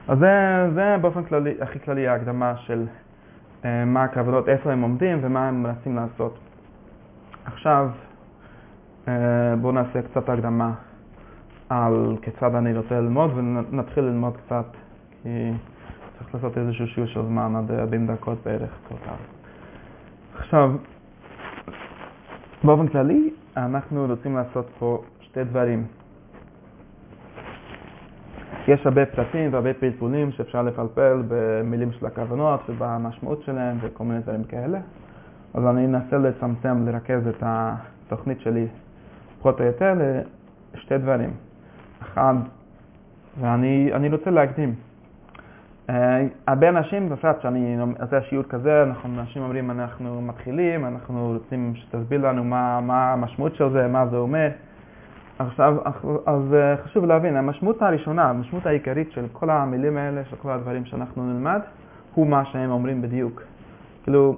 אז 0.07 0.19
זה, 0.19 0.67
זה 0.73 0.95
באופן 1.01 1.23
כללי, 1.23 1.53
הכי 1.61 1.79
כללי 1.79 2.07
ההקדמה 2.07 2.55
של 2.57 2.85
מה 3.85 4.03
הכוונות, 4.03 4.49
איפה 4.49 4.71
הם 4.71 4.81
עומדים 4.81 5.17
ומה 5.21 5.47
הם 5.47 5.63
מנסים 5.63 5.95
לעשות. 5.95 6.37
עכשיו 7.45 7.89
אה, 9.07 9.55
בואו 9.61 9.71
נעשה 9.71 10.01
קצת 10.01 10.29
הקדמה 10.29 10.73
על 11.69 12.17
כיצד 12.21 12.55
אני 12.55 12.77
רוצה 12.77 12.95
ללמוד 12.95 13.31
ונתחיל 13.35 14.03
ללמוד 14.03 14.37
קצת, 14.37 14.65
כי 15.23 15.51
צריך 16.17 16.35
לעשות 16.35 16.57
איזשהו 16.57 16.87
שיעור 16.87 17.09
של 17.09 17.21
זמן 17.25 17.55
עד 17.55 17.71
40 17.71 18.07
דקות 18.07 18.37
בערך 18.45 18.71
טוטל. 18.89 19.11
עכשיו, 20.37 20.71
באופן 22.63 22.87
כללי, 22.87 23.29
אנחנו 23.57 24.05
רוצים 24.09 24.35
לעשות 24.35 24.69
פה 24.79 25.01
שתי 25.21 25.43
דברים. 25.43 25.87
יש 28.67 28.85
הרבה 28.85 29.05
פרטים 29.05 29.53
והרבה 29.53 29.73
פלפולים 29.73 30.31
שאפשר 30.31 30.61
לפלפל 30.61 31.23
במילים 31.27 31.91
של 31.91 32.05
הכוונות 32.05 32.69
ובמשמעות 32.69 33.41
שלהם 33.41 33.77
וכל 33.81 34.03
מיני 34.03 34.19
דברים 34.19 34.43
כאלה. 34.43 34.79
אז 35.53 35.65
אני 35.65 35.85
אנסה 35.85 36.17
לצמצם, 36.17 36.87
לרכז 36.87 37.27
את 37.27 37.43
התוכנית 37.43 38.39
שלי 38.39 38.67
פחות 39.39 39.59
או 39.59 39.65
יותר 39.65 39.93
לשתי 40.75 40.97
דברים. 40.97 41.33
אחד, 42.01 42.33
ואני 43.39 44.09
רוצה 44.11 44.29
להקדים. 44.29 44.73
Uh, 45.89 45.91
הרבה 46.47 46.69
אנשים, 46.69 47.09
בפרט 47.09 47.41
שאני 47.41 47.77
עושה 48.01 48.21
שיעור 48.21 48.43
כזה, 48.43 48.83
אנחנו, 48.83 49.19
אנשים 49.19 49.41
אומרים 49.41 49.71
אנחנו 49.71 50.21
מתחילים, 50.21 50.85
אנחנו 50.85 51.33
רוצים 51.33 51.73
שתסביר 51.75 52.27
לנו 52.27 52.43
מה, 52.43 52.81
מה 52.81 53.13
המשמעות 53.13 53.55
של 53.55 53.69
זה, 53.69 53.87
מה 53.87 54.07
זה 54.07 54.17
אומר. 54.17 54.49
עכשיו, 55.39 55.77
אז 56.25 56.53
אה, 56.53 56.77
חשוב 56.83 57.05
להבין, 57.05 57.35
המשמעות 57.35 57.81
הראשונה, 57.81 58.29
המשמעות 58.29 58.65
העיקרית 58.65 59.11
של 59.11 59.25
כל 59.33 59.49
המילים 59.49 59.97
האלה, 59.97 60.25
של 60.25 60.35
כל 60.35 60.51
הדברים 60.51 60.85
שאנחנו 60.85 61.23
נלמד, 61.23 61.59
הוא 62.13 62.27
מה 62.27 62.45
שהם 62.45 62.71
אומרים 62.71 63.01
בדיוק. 63.01 63.41
כאילו, 64.03 64.37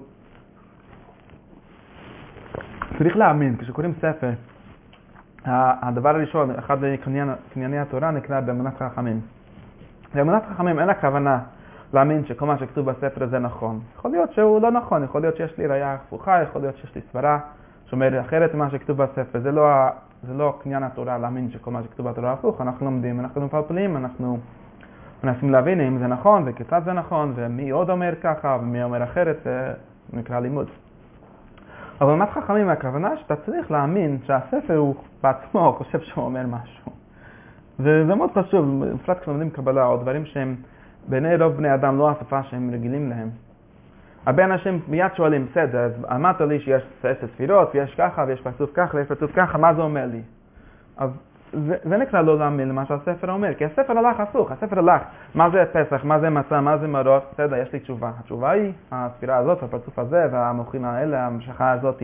צריך 2.97 3.17
להאמין, 3.17 3.57
כשקוראים 3.57 3.93
ספר, 4.01 4.31
הדבר 5.45 6.09
הראשון, 6.09 6.51
אחד 6.51 6.77
מקנייני 6.81 7.79
התורה 7.79 8.11
נקרא 8.11 8.39
באמונת 8.39 8.73
חכמים. 8.77 9.21
באמונת 10.13 10.43
חכמים 10.49 10.79
אין 10.79 10.89
הכוונה 10.89 11.39
להאמין 11.93 12.25
שכל 12.25 12.45
מה 12.45 12.57
שכתוב 12.57 12.91
בספר 12.91 13.23
הזה 13.23 13.39
נכון. 13.39 13.79
יכול 13.95 14.11
להיות 14.11 14.33
שהוא 14.33 14.61
לא 14.61 14.71
נכון, 14.71 15.03
יכול 15.03 15.21
להיות 15.21 15.37
שיש 15.37 15.57
לי 15.57 15.67
ראייה 15.67 15.93
הפוכה, 15.93 16.41
יכול 16.43 16.61
להיות 16.61 16.77
שיש 16.77 16.95
לי 16.95 17.01
סברה 17.11 17.39
שאומרת 17.85 18.25
אחרת 18.25 18.53
ממה 18.53 18.69
שכתוב 18.69 18.97
בספר. 18.97 19.39
זה 19.39 19.51
לא 19.51 19.65
זה 20.23 20.33
לא 20.33 20.59
קניין 20.63 20.83
התורה 20.83 21.17
להאמין 21.17 21.51
שכל 21.51 21.71
מה 21.71 21.83
שכתוב 21.83 22.09
בתורה 22.09 22.33
הפוך, 22.33 22.61
אנחנו 22.61 22.85
לומדים, 22.85 23.19
אנחנו 23.19 23.41
מפלפלים, 23.41 23.97
אנחנו 23.97 24.37
מנסים 25.23 25.51
להבין 25.51 25.81
אם 25.81 25.97
זה 25.97 26.07
נכון 26.07 26.43
וכיצד 26.45 26.81
זה 26.85 26.93
נכון, 26.93 27.33
ומי 27.35 27.69
עוד 27.69 27.89
אומר 27.89 28.13
ככה 28.21 28.57
ומי 28.61 28.83
אומר 28.83 29.03
אחרת, 29.03 29.37
זה 29.43 29.73
נקרא 30.13 30.39
לימוד. 30.39 30.67
אבל 32.01 32.15
באמת 32.15 32.29
חכמים, 32.29 32.69
הכוונה 32.69 33.17
שאתה 33.17 33.35
צריך 33.35 33.71
להאמין 33.71 34.17
שהספר 34.25 34.77
הוא 34.77 34.95
בעצמו 35.23 35.75
חושב 35.77 35.99
שהוא 36.01 36.25
אומר 36.25 36.45
משהו. 36.47 36.91
וזה 37.79 38.15
מאוד 38.15 38.29
חשוב, 38.31 38.85
בפרט 38.85 39.19
כשלומדים 39.19 39.49
קבלה 39.49 39.85
או 39.85 39.97
דברים 39.97 40.25
שהם 40.25 40.55
בעיני 41.07 41.35
רוב 41.35 41.53
בני 41.53 41.73
אדם 41.73 41.97
לא 41.97 42.09
השפה 42.09 42.43
שהם 42.43 42.69
רגילים 42.73 43.09
להם. 43.09 43.29
הרבה 44.27 44.45
אנשים 44.45 44.79
מיד 44.87 45.15
שואלים, 45.15 45.45
בסדר, 45.51 45.79
אז 45.79 45.91
אמרת 46.15 46.41
לי 46.41 46.59
שיש 46.59 46.83
עשר 46.99 47.27
ספירות, 47.27 47.71
ויש 47.75 47.95
ככה, 47.95 48.23
ויש 48.27 48.41
פרצוף 48.41 48.69
ככה, 48.73 48.97
ויש 48.97 49.07
פרצוף 49.07 49.31
ככה, 49.35 49.57
מה 49.57 49.73
זה 49.73 49.81
אומר 49.81 50.05
לי? 50.05 50.21
אז 50.97 51.09
זה, 51.53 51.75
זה 51.83 51.97
נקרא 51.97 52.21
לא 52.21 52.39
להאמין 52.39 52.69
למה 52.69 52.85
שהספר 52.85 53.31
אומר, 53.31 53.53
כי 53.53 53.65
הספר 53.65 53.97
הלך 53.97 54.19
הפוך, 54.19 54.51
הספר 54.51 54.79
הלך, 54.79 55.01
מה 55.35 55.49
זה 55.49 55.63
פסח, 55.71 56.03
מה 56.03 56.19
זה 56.19 56.29
מצה, 56.29 56.61
מה 56.61 56.77
זה 56.77 56.87
מרות, 56.87 57.23
בסדר, 57.33 57.55
יש 57.55 57.73
לי 57.73 57.79
תשובה. 57.79 58.11
התשובה 58.19 58.51
היא 58.51 58.71
הספירה 58.91 59.37
הזאת, 59.37 59.63
הפרצוף 59.63 59.99
הזה, 59.99 60.25
והמוחין 60.31 60.85
האלה, 60.85 61.27
המשכה 61.27 61.71
הזאת. 61.71 62.03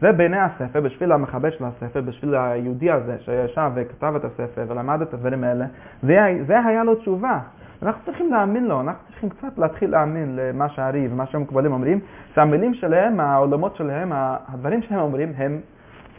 זה 0.00 0.12
בעיני 0.12 0.38
הספר, 0.38 0.80
בשביל 0.80 1.12
המחבר 1.12 1.50
של 1.50 1.64
הספר, 1.64 2.00
בשביל 2.00 2.34
היהודי 2.34 2.90
הזה 2.90 3.16
שישב 3.18 3.70
וכתב 3.74 4.12
את 4.16 4.24
הספר 4.24 4.64
ולמד 4.68 5.02
את 5.02 5.14
הדברים 5.14 5.44
האלה, 5.44 5.64
זה, 6.02 6.18
זה 6.46 6.60
היה 6.66 6.84
לו 6.84 6.94
תשובה. 6.94 7.38
אנחנו 7.82 8.04
צריכים 8.04 8.32
להאמין 8.32 8.66
לו, 8.66 8.80
אנחנו 8.80 9.00
צריכים 9.08 9.28
קצת 9.28 9.58
להתחיל 9.58 9.90
להאמין 9.90 10.36
למה 10.36 10.68
שהארי 10.68 11.08
ומה 11.10 11.26
שהמקובלים 11.26 11.72
אומרים, 11.72 12.00
שהמילים 12.34 12.74
שלהם, 12.74 13.20
העולמות 13.20 13.76
שלהם, 13.76 14.12
הדברים 14.48 14.82
שהם 14.82 14.98
אומרים, 14.98 15.32
הם 15.36 15.60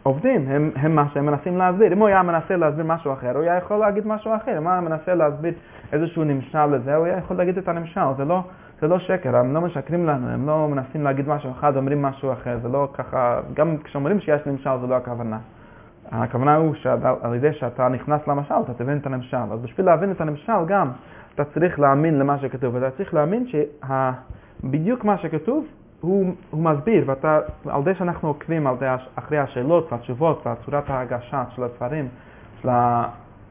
עובדים, 0.03 0.45
הם, 0.47 0.71
הם 0.75 0.95
מה 0.95 1.05
שהם 1.13 1.25
מנסים 1.25 1.57
להסביר. 1.57 1.93
אם 1.93 1.99
הוא 1.99 2.07
היה 2.07 2.23
מנסה 2.23 2.55
להסביר 2.55 2.85
משהו 2.85 3.13
אחר, 3.13 3.35
הוא 3.35 3.41
היה 3.41 3.57
יכול 3.57 3.77
להגיד 3.77 4.07
משהו 4.07 4.35
אחר. 4.35 4.57
אם 4.57 4.63
הוא 4.63 4.71
היה 4.71 4.81
מנסה 4.81 5.15
להסביר 5.15 5.53
איזשהו 5.93 6.23
נמשל 6.23 6.65
לזה, 6.65 6.95
הוא 6.95 7.05
היה 7.05 7.17
יכול 7.17 7.37
להגיד 7.37 7.57
את 7.57 7.67
הנמשל. 7.67 8.01
זה 8.17 8.25
לא, 8.25 8.43
זה 8.81 8.87
לא 8.87 8.99
שקר, 8.99 9.37
הם 9.37 9.53
לא 9.53 9.61
משקרים 9.61 10.05
לנו, 10.05 10.29
הם 10.29 10.47
לא 10.47 10.67
מנסים 10.67 11.03
להגיד 11.03 11.27
משהו 11.27 11.51
אחד, 11.51 11.77
אומרים 11.77 12.01
משהו 12.01 12.33
אחר. 12.33 12.57
זה 12.61 12.69
לא 12.69 12.87
ככה, 12.93 13.39
גם 13.53 13.77
כשאומרים 13.77 14.19
שיש 14.19 14.41
נמשל 14.45 14.69
זה 14.81 14.87
לא 14.87 14.95
הכוונה. 14.95 15.37
הכוונה 16.11 16.55
הוא 16.55 16.75
שעל 16.75 17.35
ידי 17.35 17.53
שאתה 17.53 17.87
נכנס 17.87 18.27
למשל, 18.27 18.55
אתה 18.63 18.73
תבין 18.73 18.97
את 18.97 19.05
הנמשל. 19.05 19.37
אז 19.51 19.59
בשביל 19.61 19.85
להבין 19.85 20.11
את 20.11 20.21
הנמשל 20.21 20.65
גם, 20.67 20.91
אתה 21.41 21.51
צריך 21.53 21.79
להאמין 21.79 22.19
למה 22.19 22.39
שכתוב, 22.39 22.75
ואתה 22.75 22.91
צריך 22.97 23.13
להאמין 23.13 23.45
שבדיוק 23.47 25.05
מה 25.05 25.17
שכתוב 25.17 25.65
הוא, 26.01 26.33
הוא 26.49 26.63
מסביר, 26.63 27.03
ואתה, 27.07 27.39
על 27.65 27.83
זה 27.83 27.95
שאנחנו 27.95 28.27
עוקבים 28.27 28.67
אחרי 29.15 29.37
השאלות 29.37 29.91
והתשובות 29.91 30.41
והצורת 30.45 30.89
ההגשה 30.89 31.43
של 31.55 31.63
הספרים 31.63 32.07
של 32.61 32.69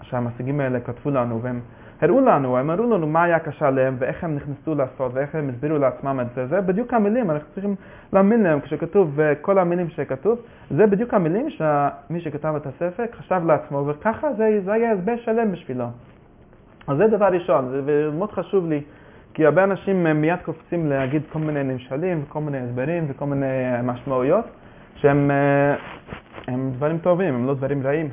שהמשיגים 0.02 0.60
האלה 0.60 0.80
כתבו 0.80 1.10
לנו, 1.10 1.42
והם 1.42 1.60
הראו 2.00 2.20
לנו, 2.20 2.58
הם 2.58 2.70
הראו 2.70 2.84
לנו 2.84 3.06
מה 3.06 3.22
היה 3.22 3.38
קשה 3.38 3.70
להם 3.70 3.96
ואיך 3.98 4.24
הם 4.24 4.36
נכנסו 4.36 4.74
לעשות 4.74 5.12
ואיך 5.14 5.34
הם 5.34 5.48
הסבירו 5.48 5.78
לעצמם 5.78 6.20
את 6.20 6.26
זה. 6.34 6.46
זה 6.46 6.60
בדיוק 6.60 6.94
המילים, 6.94 7.30
אנחנו 7.30 7.48
צריכים 7.54 7.74
להאמין 8.12 8.42
להם 8.42 8.60
כשכתוב, 8.60 9.12
וכל 9.14 9.58
המילים 9.58 9.88
שכתוב, 9.88 10.38
זה 10.70 10.86
בדיוק 10.86 11.14
המילים 11.14 11.50
שמי 11.50 12.20
שכתב 12.20 12.54
את 12.56 12.66
הספר 12.66 13.04
חשב 13.18 13.40
לעצמו, 13.46 13.86
וככה 13.86 14.32
זה, 14.32 14.60
זה 14.64 14.72
היה 14.72 14.92
הסבר 14.92 15.16
שלם 15.16 15.52
בשבילו. 15.52 15.86
אז 16.88 16.96
זה 16.96 17.06
דבר 17.06 17.26
ראשון, 17.26 17.68
ומאוד 17.84 18.32
חשוב 18.32 18.68
לי, 18.68 18.80
כי 19.34 19.46
הרבה 19.46 19.64
אנשים 19.64 20.20
מיד 20.20 20.38
קופצים 20.44 20.86
להגיד 20.86 21.22
כל 21.32 21.38
מיני 21.38 21.62
נמשלים 21.62 22.22
וכל 22.24 22.40
מיני 22.40 22.58
הסברים 22.58 23.06
וכל 23.08 23.24
מיני 23.24 23.46
משמעויות, 23.82 24.44
שהם 24.96 25.30
הם 26.48 26.70
דברים 26.76 26.98
טובים, 26.98 27.34
הם 27.34 27.46
לא 27.46 27.54
דברים 27.54 27.82
רעים, 27.82 28.08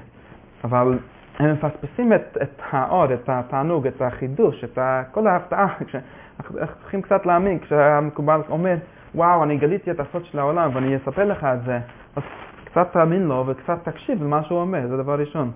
אבל 0.63 0.97
הם 1.39 1.53
מפספסים 1.53 2.13
את, 2.13 2.37
את 2.41 2.61
האור, 2.71 3.13
את 3.13 3.29
התענוג, 3.29 3.87
את 3.87 4.01
החידוש, 4.01 4.63
את 4.63 4.79
כל 5.11 5.27
ההפתעה. 5.27 5.67
אנחנו 6.39 6.59
צריכים 6.81 7.01
קצת 7.01 7.25
להאמין, 7.25 7.59
כשהמקובל 7.59 8.41
אומר, 8.49 8.75
וואו, 9.15 9.43
אני 9.43 9.57
גליתי 9.57 9.91
את 9.91 9.99
הסוד 9.99 10.25
של 10.25 10.39
העולם 10.39 10.69
ואני 10.73 10.97
אספר 10.97 11.25
לך 11.25 11.43
את 11.43 11.63
זה. 11.65 11.79
אז 12.15 12.23
קצת 12.65 12.87
תאמין 12.93 13.23
לו 13.27 13.43
וקצת 13.47 13.77
תקשיב 13.83 14.23
למה 14.23 14.43
שהוא 14.43 14.59
אומר, 14.59 14.87
זה 14.87 14.97
דבר 14.97 15.19
ראשון. 15.19 15.51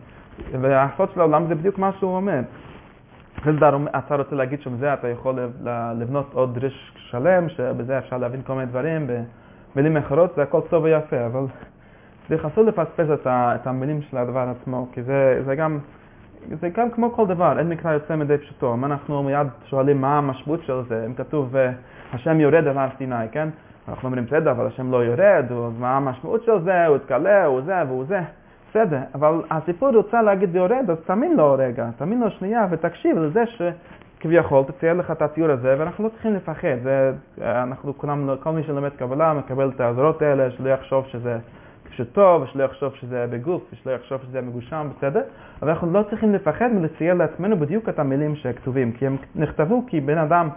והסוד 0.61 1.09
של 1.13 1.19
העולם 1.19 1.47
זה 1.47 1.55
בדיוק 1.55 1.77
מה 1.77 1.91
שהוא 1.99 2.15
אומר. 2.15 2.39
זה 3.45 3.51
אתה 3.97 4.15
רוצה 4.15 4.35
להגיד 4.35 4.61
שמזה 4.61 4.93
אתה 4.93 5.07
יכול 5.07 5.39
לבנות 5.99 6.29
עוד 6.33 6.55
דריש 6.55 6.93
שלם, 6.95 7.49
שבזה 7.49 7.97
אפשר 7.97 8.17
להבין 8.17 8.41
כל 8.41 8.53
מיני 8.53 8.65
דברים, 8.65 9.07
במילים 9.75 9.97
אחרות 9.97 10.33
זה 10.35 10.43
הכל 10.43 10.61
טוב 10.69 10.83
ויפה, 10.83 11.25
אבל 11.25 11.45
זה 12.29 12.37
חשוב 12.37 12.67
לפספס 12.67 13.05
את 13.27 13.67
המילים 13.67 14.01
של 14.01 14.17
הדבר 14.17 14.53
עצמו, 14.61 14.87
כי 14.93 15.03
זה, 15.03 15.41
זה 15.45 15.55
גם, 15.55 15.79
זה 16.61 16.69
גם 16.69 16.91
כמו 16.91 17.11
כל 17.11 17.27
דבר, 17.27 17.59
אין 17.59 17.69
מקרא 17.69 17.93
יוצא 17.93 18.15
מדי 18.15 18.37
פשוטו. 18.37 18.73
אם 18.73 18.85
אנחנו 18.85 19.23
מיד 19.23 19.47
שואלים 19.65 20.01
מה 20.01 20.17
המשמעות 20.17 20.63
של 20.63 20.81
זה, 20.89 21.03
אם 21.05 21.13
כתוב 21.13 21.55
השם 22.13 22.39
יורד 22.39 22.67
על 22.67 22.77
הר 22.77 22.89
סיני, 22.97 23.29
כן? 23.31 23.49
אנחנו 23.87 24.07
אומרים 24.07 24.25
בסדר, 24.25 24.51
אבל 24.51 24.67
השם 24.67 24.91
לא 24.91 25.03
יורד, 25.03 25.45
מה 25.79 25.97
המשמעות 25.97 26.43
של 26.43 26.59
זה, 26.63 26.85
הוא 26.85 26.95
התקלה, 26.95 27.45
הוא 27.45 27.61
זה 27.61 27.83
והוא 27.87 28.05
זה. 28.07 28.19
בסדר, 28.69 28.99
אבל 29.15 29.41
הסיפור 29.51 29.89
רוצה 29.89 30.21
להגיד 30.21 30.49
ויורד, 30.55 30.85
אז 30.89 30.97
תאמין 31.05 31.37
לו 31.37 31.55
רגע, 31.59 31.89
תאמין 31.97 32.19
לו 32.19 32.29
שנייה 32.31 32.67
ותקשיב 32.69 33.17
לזה 33.17 33.43
שכביכול 33.45 34.63
תצייר 34.63 34.93
לך 34.93 35.11
את 35.11 35.21
הציור 35.21 35.51
הזה, 35.51 35.75
ואנחנו 35.79 36.03
לא 36.03 36.09
צריכים 36.09 36.33
לפחד. 36.33 36.77
זה, 36.83 37.11
אנחנו 37.41 37.97
כולם, 37.97 38.29
כל 38.43 38.51
מי 38.51 38.63
שלומד 38.63 38.89
קבלה 38.89 39.33
מקבל 39.33 39.71
את 39.75 39.81
העזרות 39.81 40.21
האלה, 40.21 40.51
שלא 40.51 40.69
יחשוב 40.69 41.05
שזה 41.07 41.37
פשוטו, 41.89 42.39
ושלא 42.43 42.63
יחשוב 42.63 42.95
שזה 42.95 43.25
בגוף, 43.29 43.63
ושלא 43.73 43.91
יחשוב 43.91 44.21
שזה 44.21 44.41
מגושם, 44.41 44.87
בסדר? 44.97 45.21
אבל 45.61 45.69
אנחנו 45.69 45.91
לא 45.91 46.03
צריכים 46.09 46.33
לפחד 46.33 46.67
מלצייר 46.67 47.13
לעצמנו 47.13 47.57
בדיוק 47.57 47.89
את 47.89 47.99
המילים 47.99 48.35
שכתובים, 48.35 48.91
כי 48.91 49.07
הם 49.07 49.17
נכתבו 49.35 49.83
כי 49.87 50.01
בן 50.01 50.17
אדם 50.17 50.49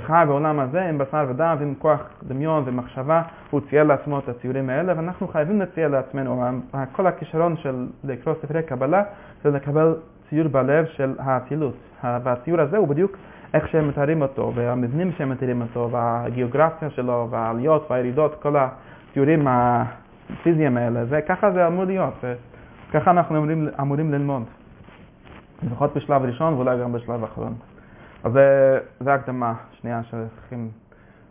שחי 0.00 0.24
בעולם 0.26 0.60
הזה 0.60 0.88
עם 0.88 0.98
בשר 0.98 1.26
ודם 1.28 1.56
ועם 1.58 1.74
כוח 1.78 2.00
דמיון 2.22 2.62
ומחשבה, 2.66 3.22
הוא 3.50 3.60
צייר 3.70 3.84
לעצמו 3.84 4.18
את 4.18 4.28
הציורים 4.28 4.70
האלה, 4.70 4.92
ואנחנו 4.96 5.28
חייבים 5.28 5.60
לצייר 5.60 5.88
לעצמנו. 5.88 6.44
כל 6.92 7.06
הכישרון 7.06 7.56
של 7.56 7.86
לקרוא 8.04 8.34
ספרי 8.42 8.62
קבלה 8.62 9.02
זה 9.44 9.50
לקבל 9.50 9.94
ציור 10.28 10.48
בלב 10.48 10.86
של 10.86 11.14
האצילות. 11.18 11.74
והציור 12.04 12.60
הזה 12.60 12.76
הוא 12.76 12.88
בדיוק 12.88 13.16
איך 13.54 13.68
שהם 13.68 13.88
מתארים 13.88 14.22
אותו, 14.22 14.52
והמבנים 14.54 15.12
שהם 15.12 15.30
מתארים 15.30 15.62
אותו, 15.62 15.88
והגיאוגרפיה 15.92 16.90
שלו, 16.90 17.28
והעליות 17.30 17.90
והירידות, 17.90 18.42
כל 18.42 18.56
הציורים 18.56 19.46
הפיזיים 19.50 20.76
האלה, 20.76 21.00
וככה 21.08 21.50
זה 21.50 21.66
אמור 21.66 21.84
להיות, 21.84 22.14
וככה 22.90 23.10
אנחנו 23.10 23.36
אמורים, 23.36 23.68
אמורים 23.80 24.12
ללמוד. 24.12 24.42
לפחות 25.62 25.96
בשלב 25.96 26.22
ראשון 26.22 26.54
ואולי 26.54 26.80
גם 26.80 26.92
בשלב 26.92 27.24
אחרון. 27.24 27.54
אז 28.24 28.32
זה 29.00 29.14
הקדמה 29.14 29.54
שנייה 29.72 30.00
שצריכים 30.02 30.70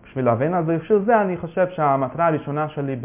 בשביל 0.03 0.25
להבין. 0.25 0.53
אז 0.53 0.65
בשביל 0.65 0.99
זה 1.05 1.21
אני 1.21 1.37
חושב 1.37 1.67
שהמטרה 1.69 2.27
הראשונה 2.27 2.69
שלי 2.69 2.95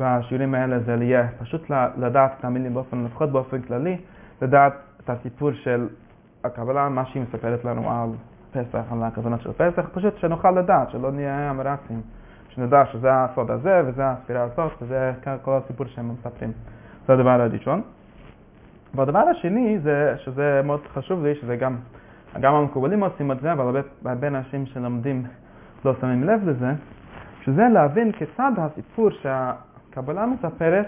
בשיעורים 0.00 0.54
האלה 0.54 0.80
זה 0.80 0.92
יהיה 1.00 1.28
פשוט 1.38 1.70
לדעת 1.96 2.32
את 2.38 2.44
המילים 2.44 2.74
באופן, 2.74 3.04
לפחות 3.04 3.32
באופן 3.32 3.62
כללי, 3.62 3.96
לדעת 4.42 4.72
את 5.04 5.10
הסיפור 5.10 5.52
של 5.52 5.88
הקבלה, 6.44 6.88
מה 6.88 7.06
שהיא 7.06 7.22
מספרת 7.22 7.64
לנו 7.64 7.90
על 7.90 8.08
פסח, 8.52 8.82
על 8.92 9.02
הכוונות 9.02 9.40
של 9.40 9.52
פסח, 9.52 9.88
פשוט 9.94 10.18
שנוכל 10.18 10.50
לדעת, 10.50 10.90
שלא 10.90 11.12
נהיה 11.12 11.50
אמרצים, 11.50 12.00
שנדע 12.48 12.86
שזה 12.92 13.08
הסוד 13.12 13.50
הזה 13.50 13.82
וזה 13.86 14.06
הספירה 14.06 14.42
הזאת 14.42 14.72
וזה 14.82 15.12
כל 15.42 15.58
הסיפור 15.64 15.86
שהם 15.86 16.08
מספרים. 16.08 16.52
זה 17.06 17.12
הדבר 17.12 17.30
הראשון. 17.30 17.82
והדבר 18.94 19.18
השני 19.18 19.78
זה, 19.78 20.14
שזה 20.16 20.60
מאוד 20.64 20.80
חשוב 20.94 21.24
לי, 21.24 21.34
שזה 21.34 21.56
גם 21.56 21.76
גם 22.40 22.54
המקובלים 22.54 23.02
עושים 23.02 23.32
את 23.32 23.40
זה, 23.40 23.52
אבל 23.52 23.82
הרבה 24.04 24.26
אנשים 24.26 24.66
שלומדים 24.66 25.24
לא 25.84 25.94
שמים 26.00 26.24
לב 26.24 26.48
לזה, 26.48 26.72
שזה 27.44 27.62
להבין 27.72 28.12
כיצד 28.12 28.52
הסיפור 28.56 29.10
שהקבלה 29.10 30.26
מספרת 30.26 30.86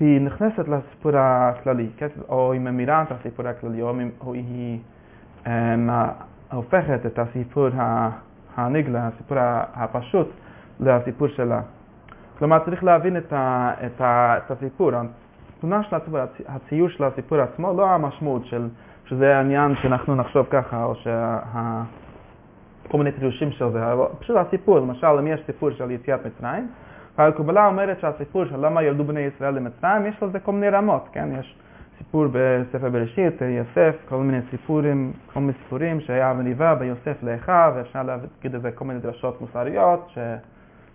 היא 0.00 0.20
נכנסת 0.20 0.68
לסיפור 0.68 1.12
הכללי, 1.14 1.88
או 2.28 2.52
היא 2.52 2.60
ממירה 2.60 3.02
את 3.02 3.12
הסיפור 3.12 3.48
הכללי, 3.48 3.82
או 4.20 4.32
היא 4.32 4.78
אמ, 5.46 5.90
הופכת 6.52 7.06
את 7.06 7.18
הסיפור 7.18 7.68
הנגלה, 8.56 9.06
הסיפור 9.06 9.38
הפשוט, 9.74 10.28
לסיפור 10.80 11.28
שלה. 11.28 11.60
כלומר, 12.38 12.58
צריך 12.64 12.84
להבין 12.84 13.16
את, 13.16 13.32
ה, 13.32 13.72
את, 13.86 14.00
ה, 14.00 14.36
את 14.36 14.50
הסיפור. 14.50 14.90
התמונה 15.58 15.82
של 15.82 15.96
הציור 16.48 16.88
של 16.88 17.04
הסיפור 17.04 17.40
עצמו, 17.40 17.72
לא 17.72 17.90
המשמעות 17.90 18.46
של 18.46 18.68
שזה 19.12 19.36
העניין 19.36 19.74
שאנחנו 19.82 20.14
נחשוב 20.14 20.46
ככה, 20.50 20.84
או 20.84 20.94
שה... 20.94 21.38
כל 22.88 22.98
מיני 22.98 23.12
פירושים 23.12 23.50
של 23.50 23.70
זה, 23.72 23.92
אבל 23.92 24.04
פשוט 24.18 24.36
הסיפור, 24.36 24.78
למשל, 24.78 25.06
אם 25.06 25.26
יש 25.26 25.40
סיפור 25.46 25.70
של 25.70 25.90
יציאת 25.90 26.20
מצרים, 26.26 26.68
הקבלה 27.18 27.66
אומרת 27.66 28.00
שהסיפור 28.00 28.44
של 28.44 28.66
למה 28.66 28.82
ילדו 28.82 29.04
בני 29.04 29.20
ישראל 29.20 29.54
למצרים, 29.54 30.06
יש 30.06 30.22
לזה 30.22 30.40
כל 30.40 30.52
מיני 30.52 30.68
רמות, 30.68 31.08
כן? 31.12 31.28
יש 31.40 31.56
סיפור 31.98 32.26
בספר 32.32 32.90
בראשית, 32.90 33.40
יוסף, 33.40 33.96
כל 34.08 34.16
מיני 34.16 34.40
סיפורים, 34.50 35.12
כל 35.32 35.40
מיני 35.40 35.52
סיפורים 35.62 36.00
שהיה 36.00 36.32
מניבה 36.32 36.74
ביוסף 36.74 37.22
לאחיו, 37.22 37.72
ואפשר 37.76 38.02
להגיד 38.02 38.54
את 38.54 38.62
זה 38.62 38.72
כל 38.72 38.84
מיני 38.84 39.00
דרשות 39.00 39.40
מוסריות, 39.40 40.08
ש... 40.08 40.18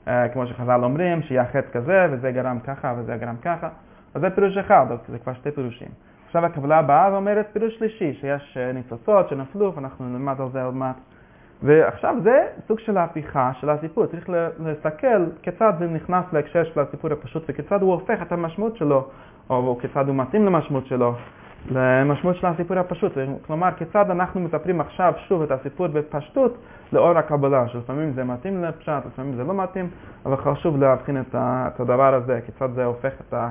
אה, 0.08 0.30
כמו 0.30 0.48
שחז"ל 0.48 0.84
אומרים, 0.84 1.22
שיהיה 1.22 1.46
חטא 1.46 1.72
כזה, 1.74 2.08
וזה 2.12 2.32
גרם 2.32 2.60
ככה, 2.60 2.94
וזה 2.98 3.18
גרם 3.18 3.36
ככה. 3.42 3.70
אז 4.14 4.22
זה 4.22 4.30
פירוש 4.30 4.58
אחד, 4.58 4.86
זה 5.10 5.20
כבר 5.20 5.34
שתי 5.34 5.52
פירושים. 5.52 6.07
עכשיו 6.28 6.46
הקבלה 6.46 6.80
הבאה 6.80 7.14
ואומרת 7.14 7.48
פירוש 7.54 7.76
שלישי, 7.78 8.14
שיש 8.14 8.58
אה, 8.58 8.72
ניצוצות 8.72 9.30
שנפלו, 9.30 9.76
ואנחנו 9.76 10.06
נלמד 10.06 10.42
על 10.42 10.48
זה 10.52 10.64
עוד 10.64 10.76
מעט. 10.76 10.96
ועכשיו 11.64 12.16
זה 12.24 12.46
סוג 12.68 12.80
של 12.80 12.98
ההפיכה 12.98 13.52
של 13.54 13.70
הסיפור, 13.70 14.06
צריך 14.06 14.30
להסתכל 14.60 15.26
כיצד 15.42 15.74
זה 15.80 15.88
נכנס 15.88 16.26
להקשר 16.34 16.64
של 16.64 16.80
הסיפור 16.80 17.14
הפשוט 17.14 17.44
וכיצד 17.50 17.82
הוא 17.82 17.92
הופך 17.94 18.22
את 18.22 18.32
המשמעות 18.32 18.78
שלו, 18.78 19.08
או 19.50 19.78
כיצד 19.82 20.08
הוא 20.08 20.16
מתאים 20.16 20.46
למשמעות 20.46 20.86
שלו, 20.86 21.16
למשמעות 21.72 22.36
של 22.36 22.48
הסיפור 22.48 22.78
הפשוט. 22.78 23.12
כלומר, 23.48 23.70
כיצד 23.78 24.12
אנחנו 24.12 24.42
מספרים 24.42 24.82
עכשיו 24.82 25.14
שוב 25.28 25.42
את 25.42 25.52
הסיפור 25.52 25.88
בפשטות 25.88 26.58
לאור 26.94 27.18
הקבלה, 27.18 27.68
שלפעמים 27.68 28.12
זה 28.14 28.24
מתאים 28.24 28.64
לפשט, 28.64 29.06
לפעמים 29.06 29.36
זה 29.36 29.44
לא 29.44 29.54
מתאים, 29.54 29.90
אבל 30.26 30.36
חשוב 30.36 30.78
להבחין 30.78 31.22
את 31.22 31.80
הדבר 31.80 32.14
הזה, 32.14 32.40
כיצד 32.46 32.70
זה 32.76 32.86
הופך 32.86 33.14
את 33.28 33.34
ה... 33.34 33.50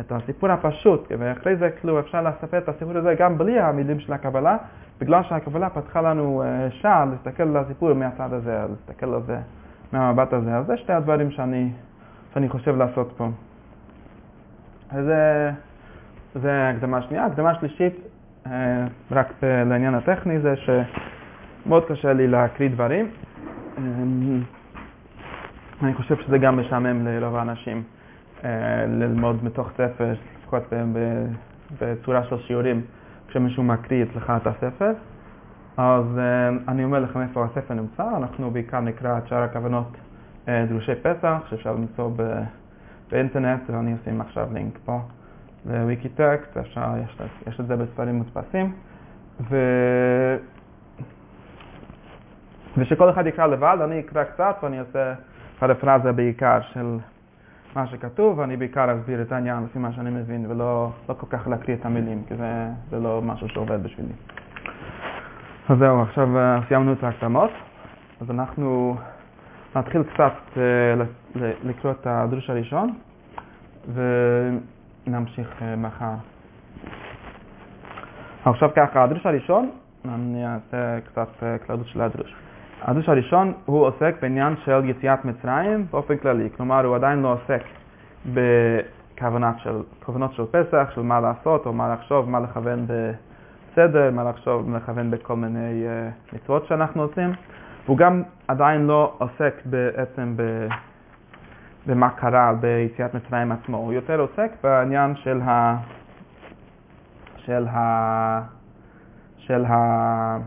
את 0.00 0.12
הסיפור 0.12 0.50
הפשוט, 0.50 1.12
ואחרי 1.18 1.56
זה 1.56 1.70
כאילו 1.70 2.00
אפשר 2.00 2.22
לספר 2.22 2.58
את 2.58 2.68
הסיפור 2.68 2.96
הזה 2.96 3.14
גם 3.18 3.38
בלי 3.38 3.60
המילים 3.60 4.00
של 4.00 4.12
הקבלה, 4.12 4.56
בגלל 5.00 5.22
שהקבלה 5.22 5.70
פתחה 5.70 6.00
לנו 6.00 6.42
אה, 6.42 6.70
שער 6.70 7.04
להסתכל 7.04 7.42
על 7.42 7.56
הסיפור 7.56 7.92
מהצד 7.94 8.32
הזה, 8.32 8.64
להסתכל 8.70 9.14
על 9.14 9.22
זה 9.26 9.38
מהמבט 9.92 10.32
הזה. 10.32 10.56
אז 10.56 10.66
זה 10.66 10.76
שתי 10.76 10.92
הדברים 10.92 11.30
שאני, 11.30 11.70
שאני 12.34 12.48
חושב 12.48 12.76
לעשות 12.76 13.12
פה. 13.16 13.28
אז 14.90 15.04
זה 16.34 16.68
הקדמה 16.68 17.02
שנייה. 17.02 17.24
הקדמה 17.24 17.54
שלישית, 17.54 17.94
אה, 18.46 18.86
רק 19.10 19.32
לעניין 19.42 19.94
הטכני, 19.94 20.40
זה 20.40 20.54
שמאוד 20.56 21.84
קשה 21.84 22.12
לי 22.12 22.26
להקריא 22.26 22.68
דברים. 22.68 23.08
אה, 23.78 23.82
אני 25.82 25.94
חושב 25.94 26.16
שזה 26.16 26.38
גם 26.38 26.60
משעמם 26.60 27.06
לרוב 27.06 27.36
האנשים. 27.36 27.82
אה, 28.44 28.86
ללמוד 28.86 29.44
מתוך 29.44 29.70
ספר, 29.72 30.14
לפחות 30.42 30.62
בצורה 31.80 32.24
של 32.24 32.38
שיעורים, 32.38 32.82
כשמישהו 33.28 33.62
מקריא 33.62 34.02
אצלך 34.02 34.32
את 34.36 34.46
הספר. 34.46 34.92
אז 35.76 36.18
אה, 36.18 36.48
אני 36.68 36.84
אומר 36.84 36.98
לכם 36.98 37.22
איפה 37.22 37.44
הספר 37.44 37.74
נמצא, 37.74 38.16
אנחנו 38.16 38.50
בעיקר 38.50 38.80
נקרא 38.80 39.18
את 39.18 39.28
שאר 39.28 39.42
הכוונות 39.42 39.96
אה, 40.48 40.66
דרושי 40.68 40.94
פסח, 40.94 41.42
שאפשר 41.50 41.72
למצוא 41.72 42.10
באינטרנט, 43.10 43.70
ואני 43.70 43.94
אשים 43.94 44.20
עכשיו 44.20 44.48
לינק 44.52 44.78
פה 44.84 45.00
בוויקיטקסט, 45.64 46.56
אפשר, 46.56 46.88
יש, 47.04 47.18
יש 47.46 47.60
את 47.60 47.66
זה 47.66 47.76
בספרים 47.76 48.14
מודפסים. 48.14 48.72
ו... 49.50 49.56
ושכל 52.78 53.10
אחד 53.10 53.26
יקרא 53.26 53.46
לבד, 53.46 53.76
אני 53.84 54.00
אקרא 54.00 54.24
קצת 54.24 54.56
ואני 54.62 54.80
אעשה 54.80 55.14
פרפרזה 55.58 56.12
בעיקר 56.12 56.60
של 56.72 56.98
מה 57.74 57.86
שכתוב, 57.86 58.38
ואני 58.38 58.56
בעיקר 58.56 58.94
אסביר 59.00 59.22
את 59.22 59.32
העניין 59.32 59.64
לפי 59.64 59.78
מה 59.78 59.92
שאני 59.92 60.10
מבין, 60.10 60.46
ולא 60.48 60.90
לא 61.08 61.14
כל 61.14 61.26
כך 61.30 61.48
להקריא 61.48 61.76
את 61.76 61.86
המילים, 61.86 62.22
כי 62.28 62.36
זה, 62.36 62.68
זה 62.90 63.00
לא 63.00 63.22
משהו 63.22 63.48
שעובד 63.48 63.82
בשבילי. 63.82 64.12
אז 65.68 65.78
זהו, 65.78 66.02
עכשיו 66.02 66.38
אה, 66.38 66.60
סיימנו 66.68 66.92
את 66.92 67.04
ההקדמות, 67.04 67.50
אז 68.20 68.30
אנחנו 68.30 68.96
נתחיל 69.76 70.02
קצת 70.02 70.32
uh, 70.54 71.38
לקרוא 71.64 71.92
את 71.92 72.06
הדרוש 72.06 72.50
הראשון, 72.50 72.94
ונמשיך 75.06 75.48
uh, 75.58 75.64
מחר. 75.76 76.14
עכשיו 78.44 78.70
ככה, 78.76 79.04
הדרוש 79.04 79.26
הראשון, 79.26 79.70
אני 80.04 80.46
אעשה 80.46 81.00
קצת 81.00 81.28
כללות 81.66 81.86
של 81.86 82.00
הדרוש. 82.00 82.43
הדוש 82.84 83.08
הראשון 83.08 83.52
הוא 83.64 83.86
עוסק 83.86 84.14
בעניין 84.22 84.54
של 84.64 84.84
יציאת 84.84 85.24
מצרים 85.24 85.86
באופן 85.90 86.16
כללי, 86.16 86.48
כלומר 86.56 86.86
הוא 86.86 86.96
עדיין 86.96 87.22
לא 87.22 87.32
עוסק 87.32 87.62
בכוונות 88.26 89.54
של, 89.58 89.82
של 90.32 90.44
פסח, 90.50 90.90
של 90.94 91.00
מה 91.00 91.20
לעשות 91.20 91.66
או 91.66 91.72
מה 91.72 91.94
לחשוב, 91.94 92.30
מה 92.30 92.40
לכוון 92.40 92.86
בסדר, 92.86 94.10
מה 94.10 94.24
לחשוב, 94.24 94.70
מה 94.70 94.76
לכוון 94.76 95.10
בכל 95.10 95.36
מיני 95.36 95.84
uh, 95.84 96.36
מצוות 96.36 96.66
שאנחנו 96.66 97.02
עושים. 97.02 97.32
והוא 97.84 97.98
גם 97.98 98.22
עדיין 98.48 98.86
לא 98.86 99.14
עוסק 99.18 99.54
בעצם 99.64 100.34
ומה 101.86 102.10
קרה 102.10 102.52
ביציאת 102.60 103.14
מצרים 103.14 103.52
עצמו, 103.52 103.76
הוא 103.76 103.92
יותר 103.92 104.20
עוסק 104.20 104.50
בעניין 104.62 105.16
של 105.16 105.40
ה... 105.40 105.76
של 107.36 107.66
ה... 107.68 108.40
של 109.38 109.64
ה... 109.64 110.38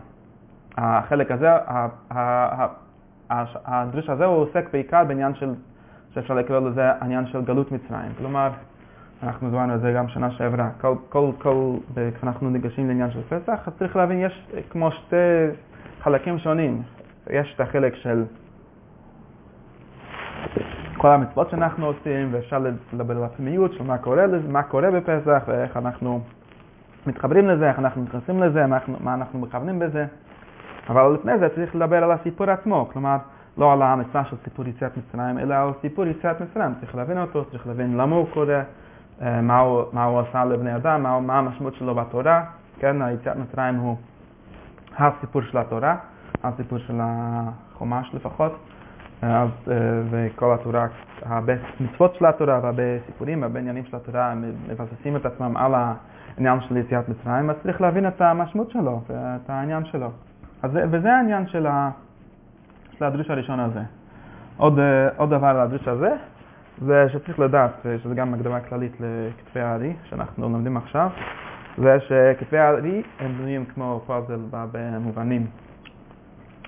החלק 0.78 1.30
הזה, 1.30 1.48
הדריש 3.64 4.10
הזה 4.10 4.24
הוא 4.24 4.36
עוסק 4.36 4.64
בעיקר 4.72 5.04
בעניין 5.04 5.34
של, 5.34 5.54
שאפשר 6.14 6.34
לקרוא 6.34 6.58
לזה 6.58 6.92
עניין 7.02 7.26
של 7.26 7.44
גלות 7.44 7.72
מצרים. 7.72 8.12
כלומר, 8.18 8.50
אנחנו 9.22 9.50
זמנו 9.50 9.72
על 9.72 9.80
זה 9.80 9.92
גם 9.92 10.08
שנה 10.08 10.30
שעברה. 10.30 10.70
כל, 10.80 10.94
כל, 11.08 11.30
כל, 11.38 11.74
כשאנחנו 12.16 12.50
ניגשים 12.50 12.88
לעניין 12.88 13.10
של 13.10 13.22
פסח, 13.22 13.60
אז 13.66 13.72
צריך 13.78 13.96
להבין, 13.96 14.18
יש 14.20 14.46
כמו 14.70 14.90
שתי 14.92 15.16
חלקים 16.00 16.38
שונים. 16.38 16.82
יש 17.30 17.52
את 17.54 17.60
החלק 17.60 17.94
של 17.94 18.24
כל 20.96 21.08
המצוות 21.08 21.50
שאנחנו 21.50 21.86
עושים, 21.86 22.28
ואפשר 22.30 22.58
לדבר 22.92 23.16
על 23.16 23.24
הפנימיות 23.24 23.72
של 23.72 23.84
מה 23.84 23.98
קורה, 23.98 24.24
מה 24.48 24.62
קורה 24.62 24.90
בפסח, 24.90 25.42
ואיך 25.46 25.76
אנחנו 25.76 26.20
מתחברים 27.06 27.48
לזה, 27.48 27.68
איך 27.68 27.78
אנחנו 27.78 28.02
מתייחסים 28.02 28.42
לזה, 28.42 28.64
אנחנו, 28.64 28.96
מה 29.00 29.14
אנחנו 29.14 29.38
מכוונים 29.38 29.78
בזה. 29.78 30.06
אבל 30.88 31.12
לפני 31.12 31.38
זה 31.38 31.48
צריך 31.54 31.76
לדבר 31.76 32.04
על 32.04 32.10
הסיפור 32.10 32.50
עצמו, 32.50 32.88
כלומר, 32.92 33.16
לא 33.58 33.72
על 33.72 33.82
המצווה 33.82 34.24
של 34.24 34.36
סיפור 34.44 34.68
יציאת 34.68 34.92
מצרים, 34.96 35.38
אלא 35.38 35.54
על 35.54 35.70
סיפור 35.80 36.06
יציאת 36.06 36.40
מצרים. 36.40 36.74
צריך 36.80 36.94
להבין 36.94 37.18
אותו, 37.18 37.44
צריך 37.44 37.66
להבין 37.66 37.96
למה 37.96 38.16
הוא 38.16 38.26
קורה, 38.34 38.62
אה, 39.22 39.40
מה 39.40 39.58
הוא, 39.58 39.82
מה 39.92 40.04
הוא 40.04 40.20
עשה 40.20 40.44
לבני 40.44 40.76
אדם, 40.76 41.02
מה, 41.02 41.20
מה 41.20 41.38
המשמעות 41.38 41.74
שלו 41.74 41.94
בתורה. 41.94 42.44
כן, 42.78 43.02
היציאת 43.02 43.36
מצרים 43.36 43.74
הוא 43.74 43.96
הסיפור 44.98 45.42
של 45.42 45.58
התורה, 45.58 45.96
הסיפור 46.44 46.78
של 46.78 47.00
החומש 47.02 48.10
לפחות. 48.14 48.52
אז, 49.22 49.48
אה, 49.70 49.76
וכל 50.10 50.54
התורה, 50.54 50.86
הרבה 51.22 51.52
מצוות 51.80 52.14
של 52.14 52.26
התורה 52.26 52.60
והרבה 52.62 52.82
סיפורים, 53.06 53.42
הרבה 53.42 53.60
עניינים 53.60 53.84
של 53.84 53.96
התורה, 53.96 54.34
מבססים 54.68 55.16
את 55.16 55.26
עצמם 55.26 55.56
על 55.56 55.74
העניין 55.74 56.60
של 56.60 56.76
יציאת 56.76 57.08
מצרים, 57.08 57.50
אז 57.50 57.56
צריך 57.62 57.80
להבין 57.80 58.08
את 58.08 58.20
המשמעות 58.20 58.70
שלו 58.70 59.00
ואת 59.08 59.50
העניין 59.50 59.84
שלו. 59.84 60.10
אז, 60.62 60.70
וזה 60.90 61.12
העניין 61.12 61.46
של, 61.46 61.66
ה, 61.66 61.90
של 62.98 63.04
הדריש 63.04 63.30
הראשון 63.30 63.60
הזה. 63.60 63.80
עוד, 64.56 64.78
אה, 64.78 65.08
עוד 65.16 65.30
דבר 65.30 65.46
על 65.46 65.60
הדריש 65.60 65.88
הזה, 65.88 66.16
זה 66.86 67.06
שצריך 67.12 67.38
לדעת, 67.38 67.86
שזה 68.02 68.14
גם 68.14 68.34
הקדמה 68.34 68.60
כללית 68.60 68.92
לכתבי 69.00 69.60
הארי, 69.60 69.92
שאנחנו 70.04 70.48
לומדים 70.48 70.76
עכשיו, 70.76 71.10
זה 71.78 71.96
שכתבי 72.00 72.58
הארי 72.58 73.02
הם 73.18 73.32
בנויים 73.38 73.64
כמו 73.64 74.00
פאזל 74.06 74.40
במובנים. 74.50 75.46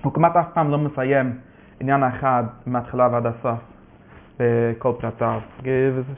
הוא 0.03 0.13
כמעט 0.13 0.35
אף 0.35 0.53
פעם 0.53 0.71
לא 0.71 0.77
מסיים 0.77 1.39
עניין 1.79 2.03
אחד 2.03 2.43
מההתחלה 2.65 3.07
ועד 3.11 3.25
הסוף 3.25 3.59
בכל 4.39 4.93
פרטיו, 4.99 5.41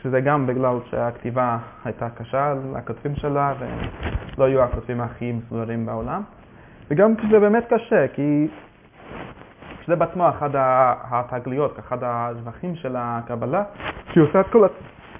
שזה 0.03 0.21
גם 0.21 0.47
בגלל 0.47 0.77
שהכתיבה 0.85 1.57
הייתה 1.85 2.09
קשה 2.09 2.53
לכותבים 2.75 3.15
שלה 3.15 3.53
ולא 3.59 4.45
היו 4.45 4.63
הכותבים 4.63 5.01
הכי 5.01 5.31
מסודרים 5.31 5.85
בעולם. 5.85 6.21
וגם 6.93 7.15
כשזה 7.15 7.39
באמת 7.39 7.73
קשה, 7.73 8.07
כי 8.07 8.47
שזה 9.83 9.95
בעצמו 9.95 10.29
אחד 10.29 10.49
התגליות, 10.53 11.79
אחד 11.79 11.97
השבחים 12.01 12.75
של 12.75 12.95
הקבלה, 12.97 13.63
שהיא 14.11 14.23
עושה 14.23 14.39
את 14.41 14.45
כל, 14.51 14.67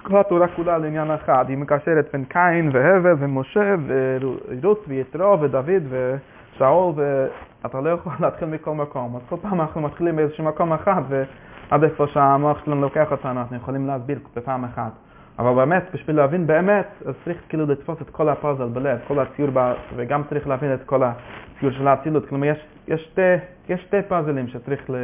כל 0.04 0.18
התורה 0.18 0.48
כולה 0.48 0.78
לעניין 0.78 1.12
אחד. 1.12 1.46
היא 1.48 1.58
מקשרת 1.58 2.10
בין 2.14 2.26
קין 2.26 2.70
והבל 2.74 3.16
ומשה 3.20 3.76
ורות 3.88 4.86
ויתרו 4.88 5.42
ודוד 5.42 5.84
ושאול, 5.90 6.94
ואתה 6.96 7.82
לא 7.82 7.90
יכול 7.90 8.14
להתחיל 8.22 8.48
מכל 8.48 8.76
מקום. 8.76 9.16
אז 9.16 9.22
כל 9.30 9.36
פעם 9.42 9.62
אנחנו 9.62 9.82
מתחילים 9.82 10.16
באיזשהו 10.16 10.44
מקום 10.44 10.74
אחד, 10.74 11.02
ועד 11.10 11.84
איפה 11.84 12.08
שהמוח 12.08 12.66
שלנו 12.66 12.82
לוקח 12.82 13.12
אותנו, 13.12 13.40
אנחנו 13.40 13.56
יכולים 13.56 13.88
להסביר 13.88 14.20
בפעם 14.36 14.64
אחת. 14.64 14.92
אבל 15.40 15.54
באמת, 15.56 15.84
בשביל 15.94 16.16
להבין 16.16 16.48
באמת, 16.48 16.88
אז 17.06 17.14
צריך 17.24 17.38
כאילו 17.50 17.66
לתפוס 17.66 18.02
את 18.02 18.10
כל 18.10 18.30
הפאזל 18.30 18.68
בלב, 18.68 19.00
כל 19.08 19.20
הציור, 19.20 19.50
ב... 19.54 19.74
וגם 19.96 20.22
צריך 20.30 20.48
להבין 20.48 20.74
את 20.74 20.84
כל 20.86 21.04
הציור 21.04 21.72
של 21.72 21.88
האצילות. 21.88 22.30
כלומר, 22.30 22.48
יש, 22.48 22.58
יש, 22.88 23.02
שתי, 23.02 23.22
יש 23.70 23.82
שתי 23.82 24.02
פאזלים 24.08 24.48
שצריך 24.48 24.90
ל... 24.90 24.96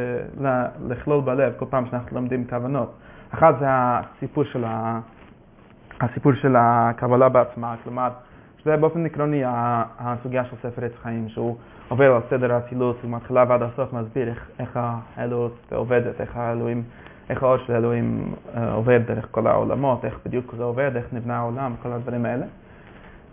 ל... 0.46 0.64
לכלול 0.88 1.20
בלב 1.20 1.52
כל 1.56 1.66
פעם 1.70 1.86
שאנחנו 1.90 2.16
לומדים 2.16 2.44
כוונות. 2.50 2.94
אחד 3.34 3.52
זה 3.60 3.66
הסיפור 3.68 4.44
של, 4.44 4.64
ה... 4.64 5.00
הסיפור 6.00 6.32
של 6.34 6.56
הקבלה 6.58 7.28
בעצמה, 7.28 7.74
כלומר, 7.84 8.08
שזה 8.58 8.76
באופן 8.76 9.06
עקרוני 9.06 9.42
הסוגיה 9.98 10.44
של 10.44 10.56
ספר 10.56 10.84
עץ 10.84 10.92
חיים, 11.02 11.28
שהוא 11.28 11.56
עובר 11.88 12.14
על 12.14 12.22
סדר 12.30 12.52
האצילות, 12.52 12.96
הוא 13.02 13.10
מתחילה 13.10 13.44
ועד 13.48 13.62
הסוף 13.62 13.92
מסביר 13.92 14.28
איך, 14.28 14.48
איך 14.58 14.78
האלוהות 15.16 15.72
עובדת, 15.72 16.20
איך 16.20 16.36
האלוהים... 16.36 16.82
איך 17.30 17.42
האור 17.42 17.56
של 17.56 17.72
אלוהים 17.72 18.34
אה, 18.56 18.72
עובד 18.72 19.00
דרך 19.06 19.28
כל 19.30 19.46
העולמות, 19.46 20.04
איך 20.04 20.18
בדיוק 20.26 20.54
זה 20.56 20.62
עובד, 20.62 20.90
איך 20.96 21.04
נבנה 21.12 21.38
העולם, 21.38 21.74
כל 21.82 21.92
הדברים 21.92 22.24
האלה. 22.24 22.46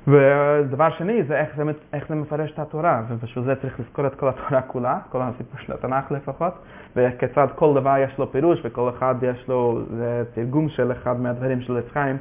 ודבר 0.07 0.89
שני 0.97 1.23
זה 1.23 1.39
איך 1.39 1.49
זה, 1.57 1.63
איך 1.93 2.05
זה 2.09 2.15
מפרש 2.15 2.51
את 2.51 2.59
התורה, 2.59 3.01
ובשביל 3.07 3.45
זה 3.45 3.55
צריך 3.61 3.79
לזכור 3.79 4.07
את 4.07 4.15
כל 4.15 4.29
התורה 4.29 4.61
כולה, 4.61 4.99
כל 5.09 5.21
הסיפור 5.21 5.59
של 5.59 5.73
התנ"ך 5.73 6.11
לפחות, 6.11 6.53
וכיצד 6.95 7.47
כל 7.55 7.73
דבר 7.75 7.95
יש 7.97 8.17
לו 8.17 8.31
פירוש 8.31 8.59
וכל 8.63 8.89
אחד 8.89 9.15
יש 9.21 9.47
לו 9.47 9.81
תרגום 10.33 10.69
של 10.69 10.91
אחד 10.91 11.21
מהדברים 11.21 11.61
של 11.61 11.77
עץ 11.77 11.91
חיים. 11.93 12.17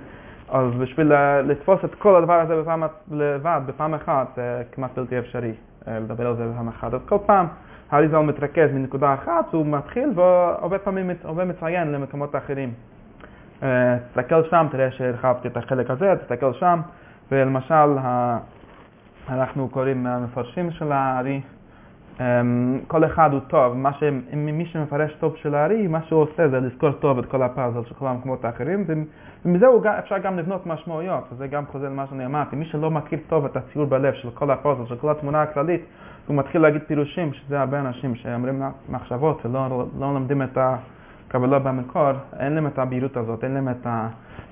אז 0.49 0.75
בשביל 0.79 1.13
לתפוס 1.43 1.85
את 1.85 1.95
כל 1.95 2.17
הדבר 2.17 2.41
הזה 2.41 2.63
בפעם, 2.63 2.83
לבד, 3.11 3.61
בפעם 3.67 3.95
אחת, 3.95 4.27
זה 4.37 4.63
כמעט 4.73 4.99
בלתי 4.99 5.19
אפשרי 5.19 5.53
אה, 5.89 5.99
לדבר 5.99 6.27
על 6.27 6.37
זה 6.37 6.49
בפעם 6.49 6.69
אחת. 6.69 6.95
אז 6.95 7.01
כל 7.09 7.19
פעם 7.27 7.47
האריזל 7.91 8.19
מתרכז 8.19 8.73
מנקודה 8.73 9.15
אחת, 9.15 9.53
הוא 9.53 9.67
מתחיל 9.67 10.13
והרבה 10.15 10.79
פעמים 10.79 11.11
עובר 11.25 11.45
מציין 11.45 11.93
למקומות 11.93 12.37
אחרים. 12.37 12.73
אה, 13.63 13.97
תסתכל 14.09 14.43
שם, 14.51 14.67
תראה 14.71 14.91
שהרחבתי 14.91 15.49
את 15.49 15.57
החלק 15.57 15.91
הזה, 15.91 16.15
תסתכל 16.23 16.53
שם, 16.53 16.81
ולמשל 17.33 17.99
אנחנו 19.29 19.69
קוראים 19.69 20.03
מהמפרשים 20.03 20.71
של 20.71 20.93
הארי, 20.93 21.41
אמ, 22.21 22.79
כל 22.87 23.05
אחד 23.05 23.33
הוא 23.33 23.41
טוב, 23.41 23.75
ש... 23.99 24.03
מי 24.33 24.67
שמפרש 24.67 25.15
טוב 25.15 25.37
של 25.37 25.55
הארי, 25.55 25.87
מה 25.87 26.03
שהוא 26.03 26.23
עושה 26.23 26.49
זה 26.49 26.61
לזכור 26.61 26.93
טוב 26.93 27.19
את 27.19 27.27
כל 27.27 27.43
הפאזל 27.43 27.85
של 27.85 27.95
כל 27.95 28.07
המקומות 28.07 28.45
האחרים, 28.45 28.85
ומזה 29.45 29.67
אפשר 29.99 30.19
גם 30.19 30.39
לבנות 30.39 30.67
משמעויות, 30.67 31.25
וזה 31.33 31.47
גם 31.47 31.67
חוזר 31.67 31.87
למה 31.87 32.07
שאני 32.11 32.27
אמרתי, 32.27 32.57
מי 32.57 32.65
שלא 32.65 32.91
מכיר 32.91 33.19
טוב 33.29 33.45
את 33.45 33.57
הציור 33.57 33.87
בלב 33.87 34.15
של 34.15 34.31
כל 34.31 34.51
הפאזל, 34.51 34.87
של 34.87 34.97
כל 34.97 35.11
התמונה 35.11 35.43
הכללית, 35.43 35.85
הוא 36.27 36.37
מתחיל 36.37 36.61
להגיד 36.61 36.83
פירושים, 36.87 37.33
שזה 37.33 37.61
הרבה 37.61 37.81
אנשים 37.81 38.15
שאומרים 38.15 38.63
מחשבות 38.89 39.47
ולא 39.47 39.69
לא 39.99 40.15
לומדים 40.15 40.43
את 40.43 40.59
הקבלה 40.61 41.59
במקור, 41.59 42.11
אין 42.39 42.53
להם 42.53 42.67
את 42.67 42.79
הבהירות 42.79 43.17
הזאת, 43.17 43.45
אין 43.45 43.55
להם 43.55 43.69
את 43.69 43.87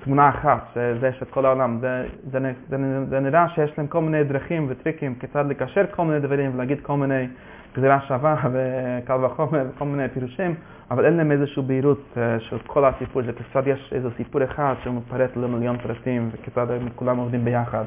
התמונה 0.01 0.29
אחת, 0.29 0.67
שזה 0.73 1.11
של 1.19 1.25
כל 1.25 1.45
העולם. 1.45 1.77
זה, 1.81 2.07
זה, 2.31 2.39
זה, 2.69 3.05
זה 3.09 3.19
נראה 3.19 3.49
שיש 3.49 3.77
להם 3.77 3.87
כל 3.87 4.01
מיני 4.01 4.23
דרכים 4.23 4.65
וטריקים 4.69 5.15
כיצד 5.15 5.45
לקשר 5.49 5.85
כל 5.91 6.05
מיני 6.05 6.19
דברים 6.19 6.51
ולהגיד 6.55 6.77
כל 6.81 6.97
מיני 6.97 7.27
גזירה 7.77 7.99
שווה 8.01 8.35
וקל 8.53 9.25
וחומר 9.25 9.65
וכל 9.75 9.85
מיני 9.85 10.09
פירושים, 10.09 10.55
אבל 10.91 11.05
אין 11.05 11.17
להם 11.17 11.31
איזושהי 11.31 11.63
בהירות 11.63 12.17
אה, 12.17 12.39
של 12.39 12.57
כל 12.67 12.85
הסיפור, 12.85 13.21
זה 13.21 13.31
כיצד 13.33 13.67
יש 13.67 13.93
איזה 13.95 14.09
סיפור 14.17 14.43
אחד 14.43 14.73
שהוא 14.83 14.95
מפרט 14.95 15.37
למיליון 15.37 15.77
פרטים 15.77 16.29
וכיצד 16.31 16.67
כולם 16.95 17.17
עובדים 17.17 17.45
ביחד. 17.45 17.83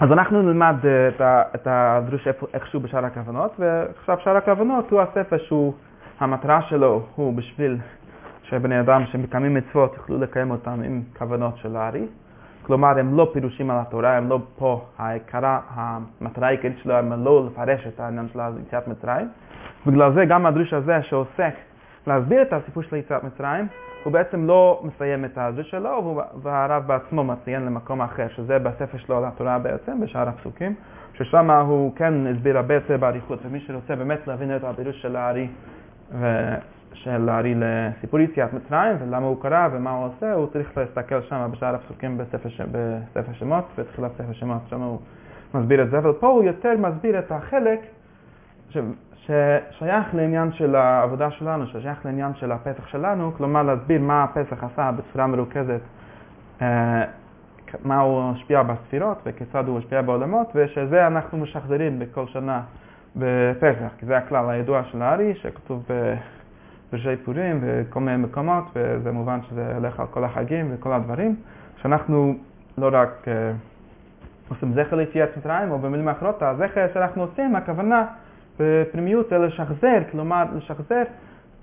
אז 0.00 0.12
אנחנו 0.12 0.42
נלמד 0.42 0.76
אה, 0.84 1.42
את 1.54 1.66
הדרוש 1.66 2.28
איכשהו 2.54 2.80
בשאר 2.80 3.04
הכוונות, 3.04 3.52
ועכשיו 3.58 4.18
שאר 4.24 4.36
הכוונות 4.36 4.90
הוא 4.90 5.00
הספר 5.00 5.38
שהוא, 5.38 5.74
המטרה 6.20 6.62
שלו 6.62 7.06
הוא 7.14 7.34
בשביל 7.34 7.78
שבני 8.42 8.80
אדם 8.80 9.04
שמקיימים 9.06 9.54
מצוות 9.54 9.94
יוכלו 9.96 10.18
לקיים 10.18 10.50
אותם 10.50 10.82
עם 10.84 11.02
כוונות 11.18 11.56
של 11.56 11.76
הארי. 11.76 12.06
כלומר, 12.62 12.98
הם 12.98 13.16
לא 13.16 13.30
פירושים 13.32 13.70
על 13.70 13.76
התורה, 13.80 14.16
הם 14.16 14.28
לא 14.28 14.38
פה, 14.58 14.84
העיקרה, 14.98 15.60
המטרה 15.68 16.48
העיקרית 16.48 16.78
שלו 16.82 16.94
הם 16.94 17.24
לא 17.24 17.46
לפרש 17.46 17.86
את 17.86 18.00
העניין 18.00 18.28
של 18.32 18.40
יציאת 18.66 18.88
מצרים. 18.88 19.28
בגלל 19.86 20.12
זה 20.14 20.24
גם 20.24 20.46
הדרוש 20.46 20.72
הזה 20.72 21.02
שעוסק 21.02 21.54
להסביר 22.06 22.42
את 22.42 22.52
הסיפור 22.52 22.82
של 22.82 22.96
יציאת 22.96 23.24
מצרים, 23.24 23.66
הוא 24.06 24.12
בעצם 24.12 24.46
לא 24.46 24.82
מסיים 24.84 25.24
את 25.24 25.38
הזה 25.38 25.64
שלו, 25.64 26.22
והרב 26.42 26.86
בעצמו 26.86 27.24
מציין 27.24 27.62
למקום 27.62 28.02
אחר, 28.02 28.28
שזה 28.28 28.58
בספר 28.58 28.98
שלו 28.98 29.16
על 29.16 29.24
התורה 29.24 29.58
בעצם, 29.58 30.00
בשאר 30.00 30.28
הפסוקים, 30.28 30.74
ששם 31.14 31.50
הוא 31.50 31.96
כן 31.96 32.14
הסביר 32.26 32.56
הרבה 32.56 32.74
יותר 32.74 32.96
באריכות, 32.96 33.38
ומי 33.42 33.60
שרוצה 33.60 33.96
באמת 33.96 34.26
להבין 34.26 34.56
את 34.56 34.64
הפירוש 34.64 35.02
של 35.02 35.16
הארי, 35.16 35.48
של 36.92 37.28
הארי 37.28 37.54
לסיפור 37.56 38.20
יציאת 38.20 38.52
מצרים, 38.52 38.96
ולמה 39.00 39.26
הוא 39.26 39.42
קרא 39.42 39.68
ומה 39.72 39.90
הוא 39.90 40.06
עושה, 40.06 40.32
הוא 40.32 40.46
צריך 40.52 40.76
להסתכל 40.76 41.22
שם 41.22 41.48
בשאר 41.52 41.74
הפסוקים 41.74 42.18
בספר, 42.18 42.48
ש... 42.48 42.60
בספר 42.60 43.32
שמות, 43.32 43.64
בתחילת 43.78 44.10
ספר 44.14 44.32
שמות, 44.32 44.62
שם 44.68 44.80
הוא 44.80 44.98
מסביר 45.54 45.82
את 45.82 45.90
זה, 45.90 45.98
אבל 45.98 46.12
פה 46.12 46.26
הוא 46.26 46.44
יותר 46.44 46.72
מסביר 46.78 47.18
את 47.18 47.32
החלק 47.32 47.80
ש... 48.70 48.78
ששייך 49.26 50.14
לעניין 50.14 50.52
של 50.52 50.74
העבודה 50.74 51.30
שלנו, 51.30 51.66
ששייך 51.66 52.06
לעניין 52.06 52.34
של 52.34 52.52
הפסח 52.52 52.86
שלנו, 52.86 53.32
כלומר 53.36 53.62
להסביר 53.62 54.00
מה 54.00 54.24
הפסח 54.24 54.64
עשה 54.64 54.90
בצורה 54.96 55.26
מרוכזת, 55.26 55.80
אה, 56.62 57.04
מה 57.84 58.00
הוא 58.00 58.32
השפיע 58.34 58.62
בספירות 58.62 59.18
וכיצד 59.26 59.68
הוא 59.68 59.78
השפיע 59.78 60.02
בעולמות, 60.02 60.52
ושזה 60.54 61.06
אנחנו 61.06 61.38
משחזרים 61.38 61.98
בכל 61.98 62.26
שנה 62.26 62.60
בפסח, 63.16 63.88
כי 63.98 64.06
זה 64.06 64.16
הכלל 64.16 64.50
הידוע 64.50 64.82
של 64.84 65.02
הארי, 65.02 65.34
שכתוב 65.34 65.84
פרשי 66.90 67.16
פורים 67.24 67.60
וכל 67.62 68.00
מיני 68.00 68.16
מקומות, 68.16 68.64
וזה 68.76 69.12
מובן 69.12 69.38
שזה 69.48 69.74
הולך 69.74 70.00
על 70.00 70.06
כל 70.06 70.24
החגים 70.24 70.70
וכל 70.74 70.92
הדברים, 70.92 71.36
שאנחנו 71.82 72.34
לא 72.78 72.88
רק 72.92 73.28
אה, 73.28 73.52
עושים 74.48 74.72
זכר 74.74 74.96
ליציאת 74.96 75.36
מצרים, 75.36 75.70
או 75.70 75.78
במילים 75.78 76.08
אחרות, 76.08 76.42
הזכר 76.42 76.86
שאנחנו 76.94 77.22
עושים, 77.22 77.56
הכוונה 77.56 78.04
בפנימיות 78.60 79.28
זה 79.30 79.38
לשחזר, 79.38 79.98
כלומר 80.10 80.44
לשחזר, 80.56 81.02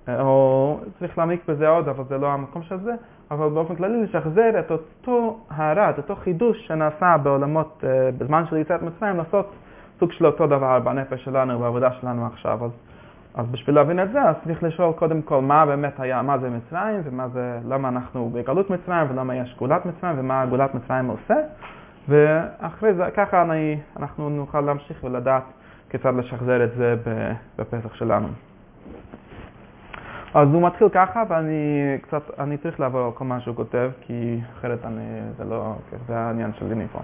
אה, 0.07 0.21
או 0.21 0.79
צריך 0.99 1.17
להעמיק 1.17 1.41
בזה 1.47 1.67
עוד, 1.67 1.87
אבל 1.87 2.03
זה 2.09 2.17
לא 2.17 2.27
המקום 2.27 2.63
של 2.63 2.79
זה, 2.79 2.93
אבל 3.31 3.49
באופן 3.49 3.75
כללי 3.75 4.03
לשחזר 4.03 4.59
את 4.59 4.71
אותו 4.71 5.39
הערה, 5.49 5.89
את 5.89 5.97
אותו 5.97 6.15
חידוש 6.15 6.67
שנעשה 6.67 7.17
בעולמות, 7.23 7.83
אה, 7.83 8.09
בזמן 8.17 8.43
של 8.49 8.57
יציאת 8.57 8.81
מצרים, 8.81 9.17
לעשות 9.17 9.53
סוג 9.99 10.11
של 10.11 10.25
אותו 10.25 10.47
דבר 10.47 10.79
בנפש 10.79 11.23
שלנו, 11.23 11.59
בעבודה 11.59 11.91
שלנו 11.91 12.25
עכשיו. 12.25 12.65
אז, 12.65 12.71
אז 13.35 13.45
בשביל 13.51 13.75
להבין 13.75 13.99
את 13.99 14.11
זה, 14.11 14.21
אז 14.21 14.35
צריך 14.43 14.63
לשאול 14.63 14.93
קודם 14.93 15.21
כל 15.21 15.41
מה 15.41 15.65
באמת 15.65 15.99
היה, 15.99 16.21
מה 16.21 16.37
זה 16.37 16.49
מצרים, 16.49 17.01
ומה 17.03 17.27
זה, 17.27 17.59
למה 17.65 17.87
אנחנו 17.89 18.29
בגלות 18.33 18.69
מצרים, 18.69 19.07
ולמה 19.09 19.35
יש 19.35 19.55
גאולת 19.57 19.85
מצרים, 19.85 20.15
ומה 20.17 20.45
גאולת 20.45 20.75
מצרים 20.75 21.07
עושה. 21.07 21.35
ואחרי 22.09 22.93
זה, 22.93 23.03
ככה 23.15 23.41
אני, 23.41 23.79
אנחנו 23.99 24.29
נוכל 24.29 24.61
להמשיך 24.61 25.03
ולדעת 25.03 25.43
כיצד 25.93 26.13
לשחזר 26.15 26.63
את 26.63 26.69
זה 26.77 26.95
בפסח 27.57 27.93
שלנו. 27.93 28.27
אז 30.33 30.47
הוא 30.53 30.61
מתחיל 30.61 30.89
ככה, 30.89 31.23
ואני 31.29 31.97
קצת, 32.01 32.39
אני 32.39 32.57
צריך 32.57 32.79
לעבור 32.79 33.05
על 33.05 33.11
כל 33.11 33.25
מה 33.25 33.39
שהוא 33.39 33.55
כותב, 33.55 33.91
כי 34.01 34.39
אחרת 34.53 34.85
אני, 34.85 35.21
זה 35.37 35.43
לא, 35.43 35.75
זה 36.07 36.17
העניין 36.17 36.51
שלי 36.53 36.75
מפה. 36.75 36.99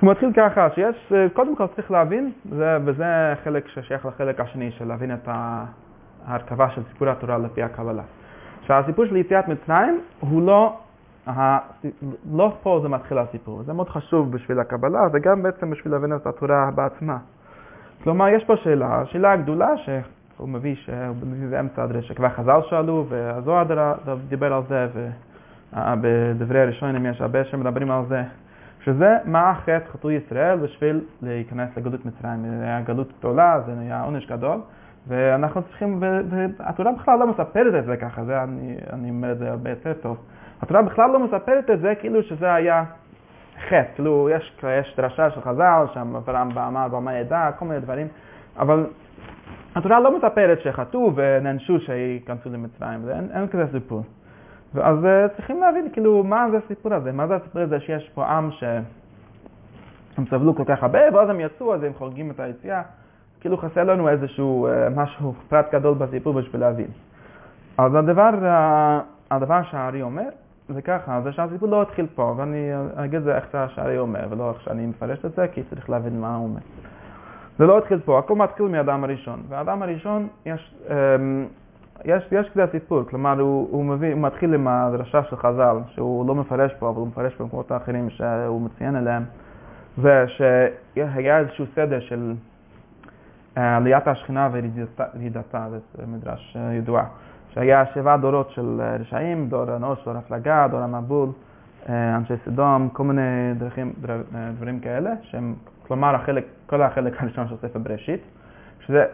הוא 0.00 0.10
מתחיל 0.10 0.32
ככה, 0.36 0.68
שיש, 0.74 1.12
קודם 1.32 1.56
כל 1.56 1.66
צריך 1.66 1.90
להבין, 1.90 2.32
זה, 2.50 2.78
וזה 2.84 3.34
חלק 3.44 3.68
ששייך 3.68 4.06
לחלק 4.06 4.40
השני, 4.40 4.70
של 4.70 4.88
להבין 4.88 5.14
את 5.14 5.28
ההרכבה 6.26 6.70
של 6.70 6.82
סיפור 6.92 7.08
התורה 7.08 7.38
לפי 7.38 7.62
הקבלה. 7.62 8.02
שהסיפור 8.62 9.06
של 9.06 9.16
יציאת 9.16 9.48
מצרים 9.48 10.00
הוא 10.20 10.42
לא, 10.42 10.76
ה, 11.26 11.58
לא 12.32 12.56
פה 12.62 12.80
זה 12.82 12.88
מתחיל 12.88 13.18
הסיפור, 13.18 13.62
זה 13.62 13.72
מאוד 13.72 13.88
חשוב 13.88 14.32
בשביל 14.32 14.60
הקבלה 14.60 15.08
וגם 15.12 15.42
בעצם 15.42 15.70
בשביל 15.70 15.92
להבין 15.92 16.16
את 16.16 16.26
התורה 16.26 16.70
בעצמה. 16.74 17.18
כלומר, 18.02 18.28
יש 18.28 18.44
פה 18.44 18.56
שאלה, 18.56 19.02
שאלה 19.06 19.36
גדולה 19.36 19.68
שהוא 19.76 20.48
מביא, 20.48 20.74
שהוא 20.74 21.16
מביא 21.26 21.48
באמצע 21.48 21.82
הדרש, 21.82 22.08
שכבר 22.08 22.28
חז"ל 22.28 22.60
שאלו, 22.70 23.06
והזוהר 23.08 23.94
דיבר 24.28 24.52
על 24.52 24.62
זה, 24.68 24.86
ובדברי 25.72 26.60
הראשונים 26.60 27.06
יש 27.06 27.20
הרבה 27.20 27.44
שמדברים 27.44 27.90
על 27.90 28.02
זה, 28.08 28.22
שזה 28.84 29.16
מה 29.24 29.50
החטא 29.50 29.78
חטאו 29.92 30.10
ישראל 30.10 30.58
בשביל 30.58 31.00
להיכנס 31.22 31.68
לגלות 31.76 32.06
מצרים. 32.06 32.42
זה 32.58 32.64
היה 32.64 32.80
גלות 32.80 33.12
גדולה, 33.18 33.60
זה 33.66 33.72
היה 33.80 34.02
עונש 34.02 34.26
גדול, 34.26 34.60
ואנחנו 35.08 35.62
צריכים, 35.62 36.02
והתורה 36.58 36.92
בכלל 36.92 37.18
לא 37.18 37.26
מספרת 37.26 37.74
את 37.74 37.84
זה 37.84 37.96
ככה, 37.96 38.24
זה 38.24 38.42
אני, 38.42 38.76
אני 38.92 39.10
אומר 39.10 39.32
את 39.32 39.38
זה 39.38 39.50
הרבה 39.50 39.70
יותר 39.70 39.92
טוב. 39.92 40.16
התורה 40.62 40.82
בכלל 40.82 41.10
לא 41.10 41.18
מספרת 41.24 41.70
את 41.70 41.80
זה 41.80 41.94
כאילו 41.94 42.22
שזה 42.22 42.54
היה 42.54 42.84
חטא, 43.66 43.84
כאילו 43.94 44.28
יש, 44.30 44.56
יש 44.80 44.94
דרשה 44.96 45.30
של 45.30 45.40
חז"ל, 45.40 45.84
שם 45.94 46.16
אברהם 46.16 46.58
אמר 46.58 46.88
במה 46.88 47.14
ידע, 47.14 47.50
כל 47.58 47.64
מיני 47.64 47.80
דברים, 47.80 48.06
אבל 48.58 48.86
התורה 49.74 50.00
לא 50.00 50.18
מספרת 50.18 50.60
שחטאו 50.60 51.12
ונענשו 51.14 51.80
שייכנסו 51.80 52.50
למצרים, 52.50 53.08
אין, 53.08 53.28
אין 53.34 53.48
כזה 53.48 53.64
סיפור. 53.72 54.02
אז 54.74 54.98
uh, 55.04 55.36
צריכים 55.36 55.60
להבין 55.60 55.88
כאילו 55.92 56.24
מה 56.24 56.46
זה 56.50 56.58
הסיפור 56.64 56.94
הזה, 56.94 57.12
מה 57.12 57.26
זה 57.26 57.36
הסיפור 57.36 57.62
הזה 57.62 57.80
שיש 57.80 58.10
פה 58.14 58.26
עם 58.26 58.50
שהם 58.50 60.24
סבלו 60.30 60.56
כל 60.56 60.64
כך 60.66 60.82
הרבה 60.82 60.98
ואז 61.12 61.30
הם 61.30 61.40
יצאו 61.40 61.74
אז 61.74 61.82
הם 61.82 61.92
חוגגים 61.94 62.30
את 62.30 62.40
היציאה, 62.40 62.82
כאילו 63.40 63.56
חסר 63.56 63.84
לנו 63.84 64.08
איזשהו 64.08 64.68
uh, 64.68 65.00
משהו, 65.00 65.34
פרט 65.48 65.74
גדול 65.74 65.94
בסיפור 65.94 66.32
בשביל 66.32 66.60
להבין. 66.60 66.88
אז 67.78 67.94
הדבר, 67.94 68.30
uh, 68.42 69.02
הדבר 69.30 69.62
שהארי 69.70 70.02
אומר 70.02 70.28
זה 70.68 70.82
ככה, 70.82 71.20
זה 71.24 71.32
שהסיפור 71.32 71.68
לא 71.68 71.82
התחיל 71.82 72.06
פה, 72.14 72.34
ואני 72.36 72.70
אגיד 72.94 73.14
את 73.14 73.24
זה 73.24 73.36
איך 73.36 73.44
שהארי 73.74 73.98
אומר 73.98 74.26
ולא 74.30 74.50
איך 74.50 74.60
שאני 74.60 74.86
מפרש 74.86 75.24
את 75.24 75.34
זה 75.34 75.48
כי 75.48 75.62
צריך 75.70 75.90
להבין 75.90 76.20
מה 76.20 76.36
הוא 76.36 76.44
אומר. 76.44 76.60
זה 77.58 77.66
לא 77.66 77.78
התחיל 77.78 77.98
פה, 78.04 78.18
הכל 78.18 78.36
מתחיל 78.36 78.66
מהאדם 78.66 79.04
הראשון, 79.04 79.42
והאדם 79.48 79.82
הראשון 79.82 80.28
יש 80.46 80.74
um, 80.88 80.92
יש, 82.04 82.22
יש 82.32 82.48
כזה 82.50 82.66
סיפור, 82.70 83.02
כלומר 83.10 83.40
הוא, 83.40 83.68
הוא, 83.70 83.84
מביא, 83.84 84.12
הוא 84.12 84.20
מתחיל 84.20 84.54
עם 84.54 84.68
הדרשה 84.68 85.24
של 85.24 85.36
חז"ל, 85.36 85.76
שהוא 85.88 86.28
לא 86.28 86.34
מפרש 86.34 86.72
פה, 86.78 86.88
אבל 86.88 86.96
הוא 86.96 87.08
מפרש 87.08 87.36
במקומות 87.40 87.70
האחרים 87.70 88.10
שהוא 88.10 88.60
מציין 88.60 88.96
אליהם, 88.96 89.24
זה 90.02 90.24
שהיה 90.28 91.38
איזשהו 91.38 91.64
סדר 91.74 92.00
של 92.00 92.34
אה, 93.58 93.76
עליית 93.76 94.08
השכינה 94.08 94.48
וירידתה, 94.52 95.66
זה 95.94 96.06
מדרש 96.06 96.56
אה, 96.56 96.74
ידוע, 96.74 97.02
שהיה 97.54 97.84
שבעה 97.94 98.16
דורות 98.16 98.50
של 98.50 98.80
אה, 98.80 98.96
רשעים, 98.96 99.48
דור 99.48 99.70
הנוש, 99.70 99.98
דור 100.04 100.16
הפלגה, 100.16 100.66
דור 100.70 100.80
המבול, 100.80 101.28
אנשי 101.88 102.34
סדום, 102.44 102.88
כל 102.92 103.04
מיני 103.04 103.54
דרכים, 103.58 103.92
דברים 104.56 104.80
כאלה, 104.80 105.10
שהם, 105.22 105.54
כלומר 105.86 106.14
החלק, 106.14 106.44
כל 106.66 106.82
החלק 106.82 107.22
הראשון 107.22 107.48
של 107.48 107.56
ספר 107.56 107.78
בראשית. 107.78 108.20
שזה 108.88 109.04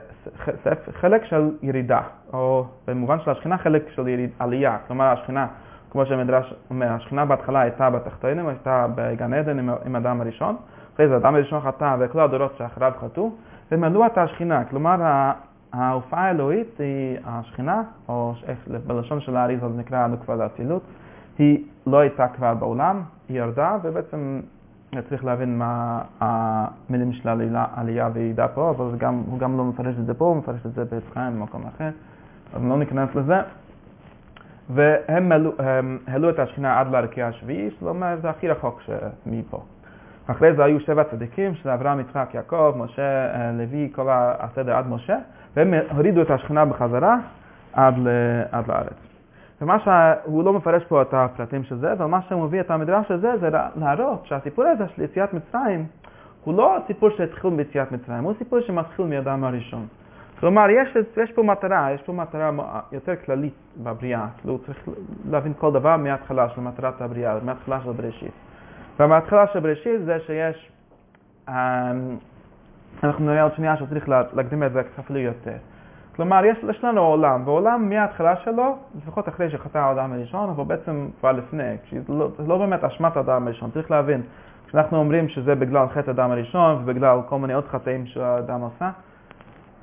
חלק 1.00 1.24
של 1.24 1.50
ירידה, 1.62 2.00
או 2.32 2.66
במובן 2.86 3.20
של 3.20 3.30
השכינה 3.30 3.58
חלק 3.58 3.82
של 3.94 4.08
יריד, 4.08 4.30
עלייה. 4.38 4.76
כלומר, 4.86 5.04
השכינה, 5.04 5.46
כמו 5.90 6.06
שהמדרש 6.06 6.54
אומר, 6.70 6.92
השכינה 6.92 7.24
בהתחלה 7.24 7.60
הייתה 7.60 7.90
בתחתינים, 7.90 8.48
הייתה 8.48 8.86
בגן 8.94 9.34
עדן 9.34 9.58
עם, 9.58 9.70
עם 9.84 9.94
האדם 9.94 10.20
הראשון, 10.20 10.56
אחרי 10.94 11.08
זה 11.08 11.14
האדם 11.14 11.34
הראשון 11.34 11.60
חטא 11.60 11.96
וכל 12.00 12.20
הדורות 12.20 12.54
שאחריו 12.58 12.92
חטאו, 13.00 13.30
עלו 13.70 14.06
את 14.06 14.18
השכינה. 14.18 14.64
כלומר, 14.64 14.96
ההופעה 15.74 16.26
האלוהית 16.26 16.78
היא 16.78 17.18
השכינה, 17.24 17.82
או 18.08 18.34
בלשון 18.86 19.20
של 19.20 19.36
האריז 19.36 19.60
זה 19.60 19.68
נקרא 19.78 20.06
נוקבה 20.06 20.36
לאצילות, 20.36 20.82
היא 21.38 21.64
לא 21.86 21.98
הייתה 21.98 22.28
כבר 22.28 22.54
בעולם, 22.54 23.02
היא 23.28 23.38
ירדה, 23.38 23.76
ובעצם 23.82 24.40
צריך 25.08 25.24
להבין 25.24 25.58
מה 25.58 26.02
המילים 26.20 27.12
של 27.12 27.28
העלייה 27.54 28.08
וירידה 28.12 28.48
פה, 28.48 28.70
אבל 28.70 28.96
גם, 28.98 29.22
הוא 29.26 29.38
גם 29.38 29.58
לא 29.58 29.64
מפרש 29.64 29.94
את 29.98 30.06
זה 30.06 30.14
פה, 30.14 30.24
הוא 30.24 30.36
מפרש 30.36 30.66
את 30.66 30.72
זה 30.72 30.84
ביצחיים 30.84 31.40
במקום 31.40 31.62
אחר, 31.74 31.90
אז 32.54 32.62
לא 32.62 32.78
ניכנס 32.78 33.14
לזה. 33.14 33.40
והם 34.70 35.32
העלו 36.06 36.30
את 36.30 36.38
השכינה 36.38 36.80
עד 36.80 36.90
לערכי 36.90 37.22
השביעי, 37.22 37.70
זאת 37.70 37.88
אומרת, 37.88 38.22
זה 38.22 38.30
הכי 38.30 38.48
רחוק 38.48 38.82
מפה. 39.26 39.62
אחרי 40.26 40.54
זה 40.56 40.64
היו 40.64 40.80
שבע 40.80 41.04
צדיקים, 41.04 41.54
שזה 41.54 41.74
אברהם, 41.74 42.00
יצחק, 42.00 42.30
יעקב, 42.34 42.74
משה, 42.76 43.34
אה, 43.34 43.52
לוי, 43.52 43.90
כל 43.94 44.08
הסדר 44.10 44.76
עד 44.76 44.86
משה, 44.86 45.16
והם 45.56 45.74
הורידו 45.90 46.22
את 46.22 46.30
השכינה 46.30 46.64
בחזרה 46.64 47.16
עד, 47.72 47.94
עד 48.52 48.68
לארץ. 48.68 48.96
ומה 49.62 49.78
שהוא 49.78 50.44
לא 50.44 50.52
מפרש 50.52 50.84
פה 50.84 51.02
את 51.02 51.14
הפרטים 51.14 51.64
של 51.64 51.78
זה, 51.78 51.92
אבל 51.92 52.06
מה 52.06 52.22
שהוא 52.22 52.44
מביא 52.44 52.60
את 52.60 52.70
המדרש 52.70 53.10
הזה 53.10 53.36
זה 53.40 53.48
להראות 53.76 54.26
שהסיפור 54.26 54.64
הזה 54.64 54.84
של 54.88 55.02
יציאת 55.02 55.34
מצרים 55.34 55.86
הוא 56.44 56.54
לא 56.54 56.76
סיפור 56.86 57.10
שהתחיל 57.10 57.50
ביציאת 57.50 57.92
מצרים, 57.92 58.24
הוא 58.24 58.34
סיפור 58.38 58.60
שמתחיל 58.60 59.04
מאדם 59.04 59.44
הראשון. 59.44 59.86
כלומר, 60.40 60.70
יש, 60.70 60.96
יש 61.22 61.32
פה 61.32 61.42
מטרה, 61.42 61.92
יש 61.92 62.02
פה 62.02 62.12
מטרה 62.12 62.50
יותר 62.92 63.12
כללית 63.24 63.54
בבריאה, 63.82 64.26
כאילו 64.40 64.58
צריך 64.58 64.88
להבין 65.30 65.52
כל 65.58 65.72
דבר 65.72 65.96
מההתחלה 65.96 66.48
של 66.48 66.60
מטרת 66.60 67.02
הבריאה, 67.02 67.38
מההתחלה 67.42 67.80
של 67.84 67.92
בראשית. 67.92 68.32
והמההתחלה 68.98 69.46
של 69.52 69.60
בראשית 69.60 70.04
זה 70.04 70.18
שיש, 70.26 70.72
אמ, 71.48 71.54
אנחנו 73.04 73.24
נראה 73.26 73.42
עוד 73.42 73.54
שנייה 73.54 73.76
שצריך 73.76 74.08
להקדים 74.08 74.62
את 74.62 74.72
זה 74.72 74.82
אפילו 75.00 75.18
יותר. 75.18 75.56
כלומר, 76.16 76.44
יש, 76.44 76.58
יש 76.70 76.84
לנו 76.84 77.00
עולם, 77.00 77.42
ועולם 77.44 77.88
מההתחלה 77.88 78.36
שלו, 78.36 78.76
לפחות 79.02 79.28
אחרי 79.28 79.50
שחטא 79.50 79.78
האדם 79.78 80.12
הראשון, 80.12 80.50
אבל 80.50 80.64
בעצם 80.64 81.08
כבר 81.20 81.32
לפני, 81.32 81.76
זה 81.92 81.98
לא, 82.08 82.28
לא 82.46 82.58
באמת 82.58 82.84
אשמת 82.84 83.16
האדם 83.16 83.46
הראשון, 83.46 83.70
צריך 83.70 83.90
להבין, 83.90 84.22
כשאנחנו 84.66 84.98
אומרים 84.98 85.28
שזה 85.28 85.54
בגלל 85.54 85.88
חטא 85.88 86.10
האדם 86.10 86.30
הראשון 86.30 86.82
ובגלל 86.82 87.18
כל 87.28 87.38
מיני 87.38 87.52
עוד 87.52 87.68
חטאים 87.68 88.06
שהאדם 88.06 88.60
עושה, 88.60 88.90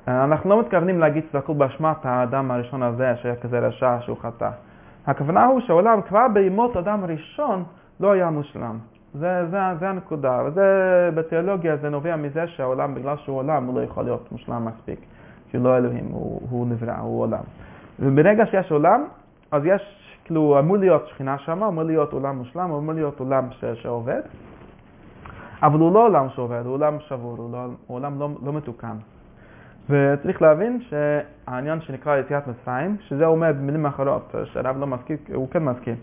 אנחנו 0.08 0.50
לא 0.50 0.60
מתכוונים 0.60 1.00
להגיד 1.00 1.24
שזה 1.28 1.38
הכל 1.38 1.52
באשמת 1.52 2.06
האדם 2.06 2.50
הראשון 2.50 2.82
הזה, 2.82 3.12
שהיה 3.22 3.36
כזה 3.36 3.58
רשע 3.58 3.96
שהוא 4.00 4.16
חטא. 4.22 4.50
הכוונה 5.06 5.44
הוא 5.44 5.60
שהעולם 5.60 6.00
כבר 6.02 6.26
בימות 6.32 6.76
האדם 6.76 7.04
הראשון 7.04 7.64
לא 8.00 8.12
היה 8.12 8.30
מושלם. 8.30 8.78
זה, 9.14 9.46
זה, 9.50 9.58
זה 9.80 9.88
הנקודה, 9.88 10.42
וזה 10.46 10.64
בתיאולוגיה 11.14 11.76
זה 11.76 11.88
נובע 11.88 12.16
מזה 12.16 12.46
שהעולם, 12.46 12.94
בגלל 12.94 13.16
שהוא 13.16 13.36
עולם, 13.36 13.64
הוא 13.64 13.74
לא 13.74 13.80
יכול 13.80 14.04
להיות 14.04 14.32
מושלם 14.32 14.64
מספיק. 14.64 15.00
שהוא 15.52 15.64
לא 15.64 15.76
אלוהים, 15.76 16.08
הוא, 16.10 16.40
הוא 16.50 16.66
נברא, 16.66 16.96
הוא 16.96 17.20
עולם. 17.22 17.42
וברגע 18.00 18.46
שיש 18.46 18.72
עולם, 18.72 19.04
אז 19.50 19.62
יש, 19.64 19.82
כאילו, 20.24 20.58
אמור 20.58 20.76
להיות 20.76 21.08
שכינה 21.08 21.38
שם, 21.38 21.62
אמור 21.62 21.84
להיות 21.84 22.12
עולם 22.12 22.36
מושלם, 22.36 22.72
אמור 22.72 22.92
להיות 22.92 23.20
עולם 23.20 23.48
ש, 23.50 23.64
שעובד, 23.64 24.20
אבל 25.62 25.78
הוא 25.78 25.94
לא 25.94 26.06
עולם 26.06 26.28
שעובד, 26.28 26.62
הוא 26.64 26.74
עולם 26.74 26.96
שבור, 27.00 27.36
הוא, 27.36 27.52
לא, 27.52 27.58
הוא 27.86 27.96
עולם 27.96 28.20
לא, 28.20 28.28
לא 28.42 28.52
מתוקן. 28.52 28.96
וצריך 29.90 30.42
להבין 30.42 30.80
שהעניין 30.80 31.80
שנקרא 31.80 32.16
יציאת 32.16 32.46
מצרים, 32.46 32.96
שזה 33.00 33.26
אומר 33.26 33.52
במילים 33.52 33.86
אחרות, 33.86 34.34
שהרב 34.44 34.78
לא 34.78 34.86
מזכיר, 34.86 35.16
הוא 35.34 35.48
כן 35.50 35.64
מזכיר. 35.64 35.94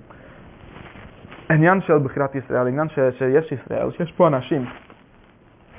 עניין 1.51 1.81
של 1.81 1.97
בחירת 1.97 2.35
ישראל, 2.35 2.67
עניין 2.67 2.89
ש, 2.89 2.99
שיש 3.17 3.51
ישראל, 3.51 3.91
שיש 3.91 4.11
פה 4.11 4.27
אנשים, 4.27 4.65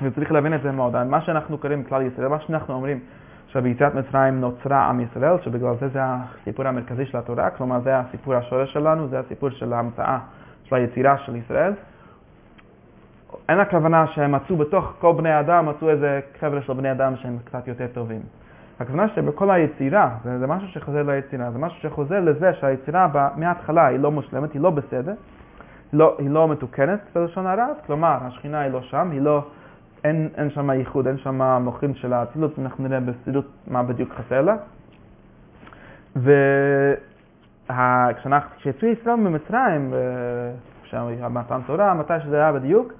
וצריך 0.01 0.31
להבין 0.31 0.53
את 0.53 0.61
זה 0.61 0.71
מאוד. 0.71 1.03
מה 1.03 1.21
שאנחנו 1.21 1.57
קוראים 1.57 1.83
כלל 1.83 2.01
ישראל, 2.01 2.27
מה 2.27 2.39
שאנחנו 2.39 2.73
אומרים 2.73 2.99
שביציאת 3.47 3.95
מצרים 3.95 4.41
נוצרה 4.41 4.89
עם 4.89 4.99
ישראל, 4.99 5.35
שבגלל 5.41 5.75
זה 5.79 5.87
זה 5.87 5.99
הסיפור 6.03 6.67
המרכזי 6.67 7.05
של 7.05 7.17
התורה, 7.17 7.49
כלומר 7.49 7.79
זה 7.79 7.99
הסיפור 7.99 8.35
השורש 8.35 8.73
שלנו, 8.73 9.07
זה 9.07 9.19
הסיפור 9.19 9.49
של 9.49 9.73
ההמצאה 9.73 10.19
של 10.63 10.75
היצירה 10.75 11.17
של 11.17 11.35
ישראל. 11.35 11.73
אין 13.49 13.59
הכוונה 13.59 14.07
שהם 14.07 14.31
מצאו 14.31 14.57
בתוך 14.57 14.93
כל 14.99 15.13
בני 15.13 15.39
אדם, 15.39 15.65
מצאו 15.65 15.89
איזה 15.89 16.19
חבר'ה 16.39 16.61
של 16.61 16.73
בני 16.73 16.91
אדם 16.91 17.15
שהם 17.15 17.37
קצת 17.43 17.67
יותר 17.67 17.87
טובים. 17.93 18.21
הכוונה 18.79 19.07
שבכל 19.07 19.51
היצירה, 19.51 20.09
זה, 20.23 20.39
זה 20.39 20.47
משהו 20.47 20.67
שחוזר 20.67 21.03
ליצירה, 21.03 21.51
זה 21.51 21.59
משהו 21.59 21.81
שחוזר 21.81 22.19
לזה 22.19 22.53
שהיצירה 22.53 23.07
מההתחלה 23.35 23.87
היא 23.87 23.99
לא 23.99 24.11
מושלמת, 24.11 24.53
היא 24.53 24.61
לא 24.61 24.69
בסדר, 24.69 25.13
לא, 25.93 26.15
היא 26.17 26.29
לא 26.29 26.47
מתוקנת 26.47 26.99
בלשון 27.15 27.47
הרב, 27.47 27.75
כלומר 27.85 28.17
השכינה 28.21 28.59
היא 28.59 28.71
לא 28.71 28.81
שם, 28.81 29.09
היא 29.11 29.21
לא, 29.21 29.43
אין, 30.03 30.29
אין 30.37 30.49
שם 30.49 30.69
ייחוד, 30.69 31.07
אין 31.07 31.17
שם 31.17 31.41
מוחין 31.41 31.95
של 31.95 32.13
האצילות, 32.13 32.59
אנחנו 32.59 32.87
נראה 32.87 32.99
בסדירות 32.99 33.45
מה 33.67 33.83
בדיוק 33.83 34.13
חסר 34.13 34.41
לה. 34.41 34.55
וכשיצאו 37.69 38.87
ישראל 38.87 39.15
ממצרים, 39.15 39.93
כשהמתן 40.83 41.59
תורה, 41.67 41.93
מתי 41.93 42.13
שזה 42.23 42.35
היה 42.35 42.51
בדיוק, 42.51 42.93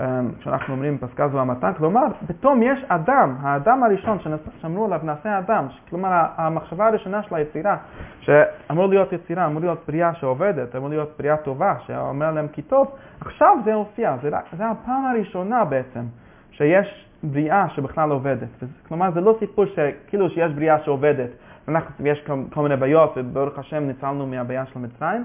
אמ, 0.00 0.30
כשאנחנו 0.40 0.74
אומרים 0.74 0.98
פסקה 0.98 1.28
זו 1.28 1.40
המתן, 1.40 1.72
כלומר, 1.76 2.02
פתאום 2.26 2.62
יש 2.62 2.84
אדם, 2.88 3.36
האדם 3.40 3.82
הראשון 3.82 4.18
שאמרו 4.60 4.84
עליו 4.84 5.00
נעשה 5.02 5.38
אדם, 5.38 5.66
כלומר 5.90 6.26
המחשבה 6.36 6.86
הראשונה 6.86 7.22
של 7.22 7.34
היצירה, 7.34 7.76
שאמור 8.20 8.86
להיות 8.86 9.12
יצירה, 9.12 9.46
אמור 9.46 9.60
להיות 9.60 9.84
בריאה 9.88 10.14
שעובדת, 10.14 10.76
אמור 10.76 10.88
להיות 10.88 11.14
בריאה 11.18 11.36
טובה, 11.36 11.74
שאומר 11.86 12.30
להם 12.30 12.48
כי 12.48 12.62
טוב, 12.62 12.90
עכשיו 13.20 13.56
זה 13.64 13.74
הופיע, 13.74 14.16
זה, 14.22 14.30
זה 14.56 14.70
הפעם 14.70 15.04
הראשונה 15.06 15.64
בעצם, 15.64 16.02
שיש 16.50 17.06
בריאה 17.22 17.68
שבכלל 17.68 18.10
עובדת. 18.10 18.48
כלומר, 18.88 19.10
זה 19.14 19.20
לא 19.20 19.36
סיפור 19.38 19.64
שכאילו 19.64 20.30
שיש 20.30 20.52
בריאה 20.52 20.78
שעובדת, 20.78 21.30
ואנחנו, 21.68 22.06
יש 22.06 22.24
כל 22.52 22.62
מיני 22.62 22.76
בעיות, 22.76 23.12
וברוך 23.16 23.58
השם 23.58 23.82
ניצלנו 23.86 24.26
מהבעיה 24.26 24.66
של 24.66 24.78
מצרים, 24.78 25.24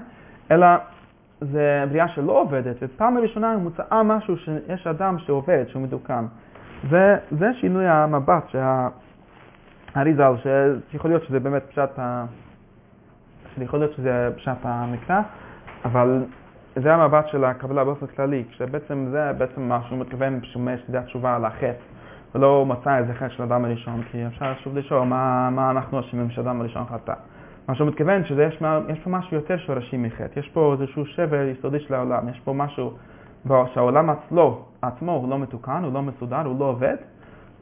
אלא 0.50 0.66
זה 1.40 1.84
בריאה 1.88 2.08
שלא 2.08 2.40
עובדת, 2.40 2.76
ופעם 2.82 3.18
ראשונה 3.18 3.56
מוצאה 3.56 4.02
משהו 4.02 4.36
שיש 4.36 4.86
אדם 4.86 5.18
שעובד, 5.18 5.64
שהוא 5.68 5.82
מתוקן. 5.82 6.26
וזה 6.84 7.46
שינוי 7.60 7.88
המבט 7.88 8.44
שהאריזל, 8.48 10.32
שיכול 10.90 11.10
להיות 11.10 11.24
שזה 11.24 11.40
באמת 11.40 11.62
פשט 11.68 11.98
ה... 11.98 12.24
שיכול 13.54 13.78
להיות 13.78 13.92
שזה 13.92 14.30
פשט 14.36 14.58
המקרא, 14.62 15.20
אבל 15.84 16.24
זה 16.76 16.94
המבט 16.94 17.28
של 17.28 17.44
הקבלה 17.44 17.84
באופן 17.84 18.06
כללי, 18.06 18.44
כשבעצם 18.50 19.06
זה 19.10 19.32
בעצם 19.38 19.62
מה 19.62 19.80
שהוא 19.88 19.98
מתכוון 19.98 20.40
שומש 20.42 20.80
לידי 20.88 20.98
התשובה 20.98 21.36
על 21.36 21.44
החטא, 21.44 21.72
ולא 22.34 22.66
מצא 22.66 22.98
איזה 22.98 23.14
חטא 23.14 23.28
של 23.28 23.42
אדם 23.42 23.64
הראשון, 23.64 24.02
כי 24.02 24.26
אפשר 24.26 24.54
שוב 24.54 24.76
לשאול 24.78 25.02
מה, 25.02 25.50
מה 25.50 25.70
אנחנו 25.70 26.00
אשמים 26.00 26.30
שאדם 26.30 26.60
הראשון 26.60 26.84
חטא. 26.84 27.14
מה 27.70 27.76
שהוא 27.76 27.88
מתכוון 27.88 28.24
שיש 28.24 28.56
פה 29.04 29.10
משהו 29.10 29.36
יותר 29.36 29.58
שורשי 29.58 29.96
מחטא, 29.96 30.40
יש 30.40 30.48
פה 30.48 30.76
איזשהו 30.80 31.06
שבר 31.06 31.42
יסודי 31.42 31.80
של 31.80 31.94
העולם, 31.94 32.28
יש 32.28 32.40
פה 32.44 32.52
משהו 32.52 32.92
שהעולם 33.74 34.10
עצמו, 34.10 34.64
עצמו 34.82 35.12
הוא 35.12 35.28
לא 35.28 35.38
מתוקן, 35.38 35.82
הוא 35.84 35.92
לא 35.92 36.02
מסודר, 36.02 36.40
הוא 36.44 36.60
לא 36.60 36.64
עובד, 36.64 36.96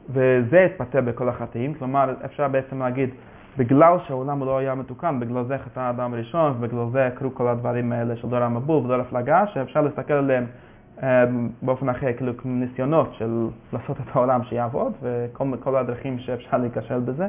וזה 0.09 0.65
התפתח 0.65 0.99
בכל 1.05 1.29
החטאים, 1.29 1.73
כלומר 1.73 2.13
אפשר 2.25 2.47
בעצם 2.47 2.79
להגיד 2.79 3.09
בגלל 3.57 3.97
שהעולם 4.07 4.43
לא 4.43 4.57
היה 4.57 4.75
מתוקן, 4.75 5.19
בגלל 5.19 5.43
זה 5.43 5.57
חטא 5.57 5.79
האדם 5.79 6.13
הראשון, 6.13 6.51
ובגלל 6.51 6.85
זה 6.91 7.09
קרו 7.15 7.35
כל 7.35 7.47
הדברים 7.47 7.91
האלה 7.91 8.15
של 8.15 8.29
דור 8.29 8.39
המבול 8.39 8.85
ודור 8.85 9.01
הפלגה, 9.01 9.47
שאפשר 9.53 9.81
להסתכל 9.81 10.13
עליהם 10.13 10.45
אה, 11.03 11.23
באופן 11.61 11.89
אחר, 11.89 12.13
כאילו 12.17 12.33
ניסיונות 12.45 13.13
של 13.13 13.47
לעשות 13.73 13.97
את 13.97 14.15
העולם 14.15 14.43
שיעבוד, 14.43 14.93
וכל 15.01 15.75
הדרכים 15.75 16.19
שאפשר 16.19 16.57
להיכשל 16.57 16.99
בזה. 16.99 17.27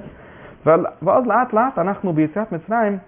ואז 0.67 1.27
לאט 1.27 1.53
לאט 1.53 1.79
אנחנו 1.79 2.13
ביציאת 2.13 2.53
מצרים 2.53 2.99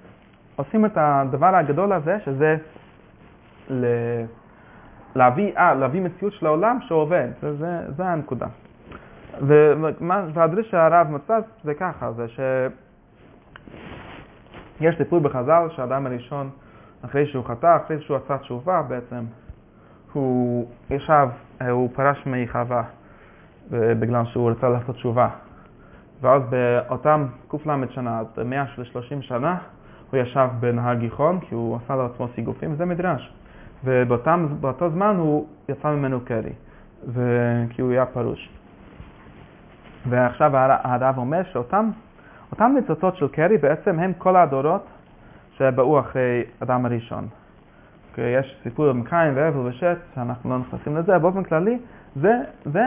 עושים 0.56 0.86
את 0.86 0.92
הדבר 0.96 1.56
הגדול 1.56 1.92
הזה, 1.92 2.18
שזה 2.24 2.56
להביא, 5.14 5.52
אה, 5.56 5.74
להביא 5.74 6.00
מציאות 6.00 6.32
של 6.32 6.46
העולם 6.46 6.78
שעובד, 6.80 7.28
זה, 7.42 7.80
זה, 7.96 8.06
הנקודה. 8.06 8.46
והדריש 10.34 10.70
שהרב 10.70 11.10
מצא 11.10 11.38
זה 11.64 11.74
ככה, 11.74 12.12
זה 12.12 12.26
שיש 12.28 12.72
סיפור 14.98 15.20
בחז"ל 15.20 15.68
שהאדם 15.76 16.06
הראשון, 16.06 16.50
אחרי 17.04 17.26
שהוא 17.26 17.44
חטא, 17.44 17.76
אחרי 17.84 18.00
שהוא 18.00 18.16
עשה 18.16 18.38
תשובה 18.38 18.82
בעצם, 18.82 19.24
הוא 20.12 20.66
ישב, 20.90 21.28
אה, 21.62 21.70
הוא 21.70 21.90
פרש 21.94 22.22
מחווה 22.26 22.82
אה, 23.72 23.94
בגלל 23.94 24.24
שהוא 24.24 24.50
רצה 24.50 24.68
לעשות 24.68 24.96
תשובה. 24.96 25.28
ואז 26.22 26.42
באותם 26.50 27.26
ק"ל 27.48 27.84
שנה, 27.90 28.22
במאה 28.36 28.66
של 28.66 28.84
30 28.84 29.22
שנה, 29.22 29.56
הוא 30.10 30.20
ישב 30.20 30.48
בנהר 30.60 30.94
גיחון, 30.94 31.40
כי 31.40 31.54
הוא 31.54 31.78
עשה 31.84 31.96
לעצמו 31.96 32.28
סיגופים, 32.34 32.72
וזה 32.72 32.84
מדרש. 32.84 33.32
ובאותו 33.84 34.90
זמן 34.90 35.16
הוא 35.18 35.46
יצא 35.68 35.88
ממנו 35.88 36.20
קרי, 36.20 36.52
כי 37.70 37.82
הוא 37.82 37.92
היה 37.92 38.06
פרוש. 38.06 38.50
ועכשיו 40.08 40.50
הרב 40.84 41.18
אומר 41.18 41.42
שאותם 41.52 41.90
אותם 42.52 42.72
ניצוצות 42.74 43.16
של 43.16 43.28
קרי 43.28 43.58
בעצם 43.58 43.98
הם 43.98 44.12
כל 44.18 44.36
הדורות 44.36 44.86
שבאו 45.56 46.00
אחרי 46.00 46.42
אדם 46.62 46.86
הראשון. 46.86 47.26
יש 48.18 48.56
סיפור 48.62 48.90
עם 48.90 49.04
קין 49.04 49.32
והבל 49.34 49.58
ושת, 49.58 49.96
שאנחנו 50.14 50.50
לא 50.50 50.58
נכנסים 50.58 50.96
לזה, 50.96 51.18
באופן 51.18 51.44
כללי, 51.44 51.78
זה, 52.16 52.32
זה. 52.64 52.80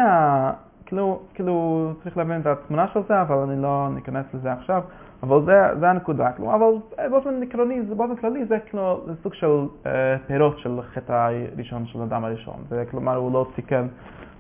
כאילו, 0.86 1.20
כאילו 1.34 1.92
צריך 2.04 2.18
להבין 2.18 2.42
את 2.42 2.46
התמונה 2.46 2.88
של 2.94 3.00
זה, 3.08 3.22
אבל 3.22 3.36
אני 3.36 3.62
לא 3.62 3.88
ניכנס 3.96 4.26
לזה 4.34 4.52
עכשיו, 4.54 4.82
אבל 5.24 5.46
זה, 5.46 5.80
זה 5.80 5.90
הנקודה. 5.90 6.32
כאילו, 6.32 6.56
אבל 6.56 6.72
באופן 7.10 7.44
עקרוני, 7.44 7.82
באופן 7.82 8.16
כללי 8.16 8.46
זה 8.46 8.58
כאילו 8.70 9.04
זה 9.06 9.14
סוג 9.24 9.34
של 9.34 9.68
אה, 9.86 10.18
פירות 10.28 10.60
של 10.60 10.80
חטא 10.94 11.30
הראשון 11.56 11.86
של 11.86 12.02
האדם 12.02 12.26
הראשון. 12.26 12.56
זה 12.70 12.84
כלומר, 12.92 13.16
הוא 13.16 13.34
לא 13.34 13.48
תיקן 13.56 13.88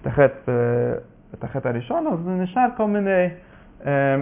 את 0.02 0.08
החטא, 0.08 0.52
אה, 0.52 0.98
את 1.34 1.44
החטא 1.44 1.68
הראשון, 1.68 2.08
אז 2.08 2.20
נשאר 2.28 2.68
כל 2.78 2.88
מיני... 2.88 3.28
אה, 3.86 4.16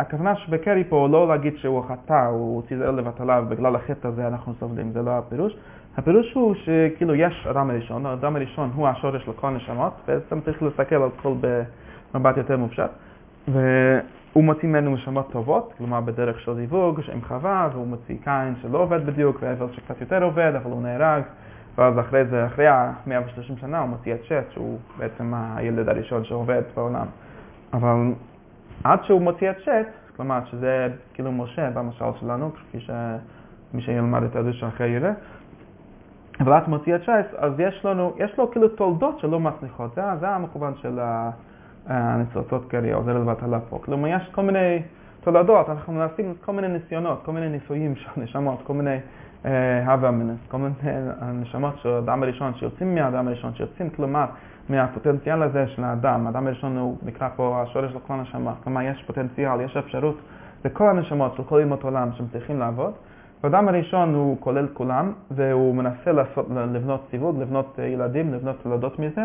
הכוונה 0.00 0.36
שבקרי 0.36 0.84
פה 0.88 1.08
לא 1.10 1.28
להגיד 1.28 1.56
שהוא 1.56 1.82
חטא, 1.82 2.26
הוא 2.26 2.62
זה 2.68 2.92
לבטלה 2.92 3.40
ובגלל 3.42 3.76
החטא 3.76 4.08
הזה 4.08 4.26
אנחנו 4.26 4.54
סובלים, 4.60 4.92
זה 4.92 5.02
לא 5.02 5.18
הפירוש. 5.18 5.56
הפירוש 5.96 6.32
הוא 6.32 6.54
שכאילו 6.54 7.14
יש 7.14 7.46
אדם 7.50 7.70
הראשון, 7.70 8.06
האדם 8.06 8.36
הראשון 8.36 8.70
הוא 8.74 8.88
השורש 8.88 9.28
לכל 9.28 9.50
נשמות, 9.50 9.92
בעצם 10.06 10.40
צריך 10.40 10.62
להסתכל 10.62 10.94
על 10.94 11.10
כל 11.22 11.34
במבט 12.14 12.36
יותר 12.36 12.56
מופשט, 12.56 12.90
והוא 13.48 14.44
מוציא 14.44 14.68
ממנו 14.68 14.94
נשמות 14.94 15.32
טובות, 15.32 15.72
כלומר 15.78 16.00
בדרך 16.00 16.40
של 16.40 16.54
זיווג, 16.54 17.00
עם 17.12 17.22
חווה, 17.22 17.68
והוא 17.72 17.86
מוציא 17.86 18.16
קין 18.24 18.54
שלא 18.62 18.78
עובד 18.78 19.06
בדיוק, 19.06 19.36
והבל 19.40 19.66
שקצת 19.72 20.00
יותר 20.00 20.24
עובד, 20.24 20.52
אבל 20.62 20.70
הוא 20.70 20.82
נהרג, 20.82 21.22
ואז 21.78 21.98
אחרי 21.98 22.24
זה, 22.24 22.46
אחרי 22.46 22.66
ה-130 22.66 23.60
שנה 23.60 23.80
הוא 23.80 23.88
מוציא 23.88 24.14
את 24.14 24.24
שט, 24.24 24.50
שהוא 24.50 24.78
בעצם 24.98 25.34
הילד 25.34 25.88
הראשון 25.88 26.24
שעובד 26.24 26.62
בעולם. 26.74 27.06
אבל 27.72 28.12
עד 28.84 29.04
שהוא 29.04 29.22
מוציא 29.22 29.50
את 29.50 29.60
שט, 29.60 29.86
כלומר 30.16 30.40
שזה 30.50 30.88
כאילו 31.14 31.32
משה 31.32 31.70
במשל 31.70 32.04
שלנו, 32.20 32.50
כפי 32.54 32.80
שמי 32.80 33.82
שילמד 33.82 34.22
את 34.22 34.36
הדרישה 34.36 34.68
אחרי 34.68 34.88
יראה, 34.88 35.12
אבל 36.40 36.58
את 36.58 36.68
שט, 37.02 37.34
אז 37.38 37.52
יש 37.58 37.84
לנו, 37.84 38.12
יש 38.16 38.38
לו 38.38 38.50
כאילו 38.50 38.68
תולדות 38.68 39.18
שלא 39.18 39.40
מצליחות, 39.40 39.94
זה, 39.94 40.02
זה 40.20 40.28
המכוון 40.28 40.72
של 40.76 41.00
הניצוצות 41.86 42.68
כאלה, 42.68 42.94
עוזר 42.94 43.18
לבטלה 43.18 43.60
פה. 43.60 43.78
כלומר 43.84 44.08
יש 44.08 44.30
כל 44.32 44.42
מיני 44.42 44.82
תולדות, 45.20 45.68
אנחנו 45.68 45.92
מנסים 45.92 46.34
כל 46.44 46.52
מיני 46.52 46.68
ניסיונות, 46.68 47.22
כל 47.24 47.32
מיני 47.32 47.48
ניסויים 47.48 47.96
של 47.96 48.08
נשמות, 48.16 48.62
כל 48.64 48.72
מיני 48.72 48.96
הווה 49.86 50.10
מינס, 50.10 50.38
כל 50.48 50.56
מיני 50.56 50.74
נשמות 51.32 51.74
של 51.78 51.88
האדם 51.88 52.22
הראשון 52.22 52.54
שיוצאים 52.54 52.94
מהאדם 52.94 53.28
הראשון, 53.28 53.54
שיוצאים 53.54 53.90
כלומר 53.90 54.24
מהפוטנציאל 54.68 55.42
הזה 55.42 55.66
של 55.68 55.84
האדם. 55.84 56.26
האדם 56.26 56.46
הראשון 56.46 56.76
הוא 56.76 56.96
נקרא 57.02 57.28
פה 57.36 57.62
השורש 57.62 57.92
של 57.92 57.98
כל. 58.06 58.52
כלומר, 58.64 58.82
יש 58.82 59.02
פוטנציאל, 59.06 59.60
יש 59.60 59.76
אפשרות 59.76 60.16
לכל 60.64 60.88
הנשמות 60.88 61.34
של 61.36 61.42
כל 61.42 61.60
ימות 61.62 61.82
עולם 61.82 62.08
שהם 62.12 62.26
צריכים 62.32 62.58
לעבוד. 62.58 62.92
והאדם 63.44 63.68
הראשון 63.68 64.14
הוא 64.14 64.36
כולל 64.40 64.66
כולם, 64.72 65.12
והוא 65.30 65.74
מנסה 65.74 66.12
לעשות, 66.12 66.46
לבנות 66.72 67.06
סיווג, 67.10 67.40
לבנות 67.40 67.78
ילדים, 67.78 68.34
לבנות 68.34 68.56
תולדות 68.62 68.98
מזה, 68.98 69.24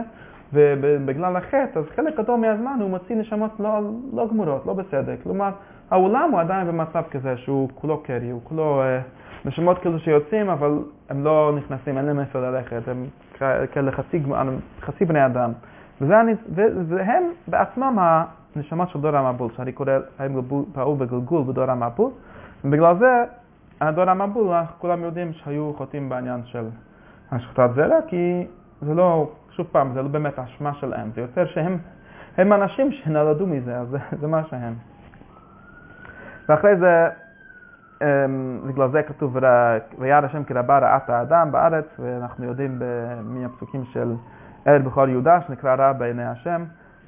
ובגלל 0.53 1.36
החטא, 1.36 1.80
אז 1.80 1.86
חלק 1.95 2.20
גדול 2.20 2.39
מהזמן 2.39 2.78
הוא 2.82 2.89
מוציא 2.89 3.15
נשמות 3.15 3.51
לא, 3.59 3.80
לא 4.13 4.28
גמורות, 4.28 4.65
לא 4.65 4.74
בסדר. 4.74 5.15
כלומר, 5.24 5.49
העולם 5.91 6.30
הוא 6.32 6.39
עדיין 6.39 6.67
במצב 6.67 7.03
כזה 7.11 7.38
שהוא 7.38 7.70
כולו 7.76 8.03
קרי, 8.03 8.30
הוא 8.30 8.41
כולו 8.43 8.82
אה, 8.82 8.99
נשמות 9.45 9.80
כאילו 9.80 9.99
שיוצאים, 9.99 10.49
אבל 10.49 10.80
הם 11.09 11.24
לא 11.24 11.51
נכנסים, 11.57 11.97
אין 11.97 12.05
להם 12.05 12.20
איפה 12.20 12.39
ללכת, 12.39 12.88
הם 12.88 13.05
כאלה 13.72 13.91
חצי, 13.91 14.22
חצי 14.82 15.05
בני 15.05 15.26
אדם. 15.26 15.51
וזה, 16.01 16.15
והם 16.88 17.24
בעצמם 17.47 17.97
הנשמות 18.55 18.89
של 18.89 18.99
דור 18.99 19.15
המבול, 19.15 19.49
שאני 19.55 19.72
קורא 19.72 19.91
להם 20.20 20.41
פעול 20.74 20.97
בגלגול 20.97 21.43
בדור 21.43 21.72
המבול, 21.72 22.11
ובגלל 22.65 22.95
זה 22.99 23.24
הדור 23.82 24.10
המבול, 24.10 24.56
כולם 24.78 25.04
יודעים 25.04 25.34
שהיו 25.34 25.74
חוטאים 25.78 26.10
בעניין 26.10 26.42
של 26.46 26.66
השחטת 27.32 27.70
זרע, 27.76 27.98
כי 28.08 28.48
זה 28.82 28.94
לא, 28.94 29.30
שוב 29.52 29.68
פעם, 29.72 29.94
זה 29.94 30.02
לא 30.02 30.08
באמת 30.08 30.40
אשמה 30.40 30.74
שלהם, 30.74 31.12
זה 31.16 31.22
יותר 31.22 31.46
שהם 31.46 31.78
הם 32.38 32.54
אנשים 32.54 32.92
שנולדו 32.92 33.48
מזה, 33.48 33.78
אז 33.78 33.88
זה, 33.88 33.98
זה 34.20 34.28
מה 34.28 34.44
שהם. 34.50 34.74
ואחרי 36.50 36.76
זה, 36.78 37.08
אמ, 38.02 38.60
בגלל 38.68 38.90
זה 38.92 39.04
כתוב, 39.04 39.36
"ורא- 39.36 39.78
וירא 40.00 40.26
השם 40.26 40.44
כי 40.44 40.54
רבה 40.54 40.80
רעת 40.80 41.10
האדם 41.10 41.52
בארץ, 41.52 41.86
ואנחנו 42.00 42.46
יודעים 42.46 42.82
מהפסוקים 43.24 43.84
של 43.86 44.14
ארץ 44.68 44.82
בכור 44.86 45.08
יהודה, 45.08 45.40
שנקרא 45.48 45.76
רע 45.76 45.94
בעיני 45.94 46.26
השם, 46.26 46.64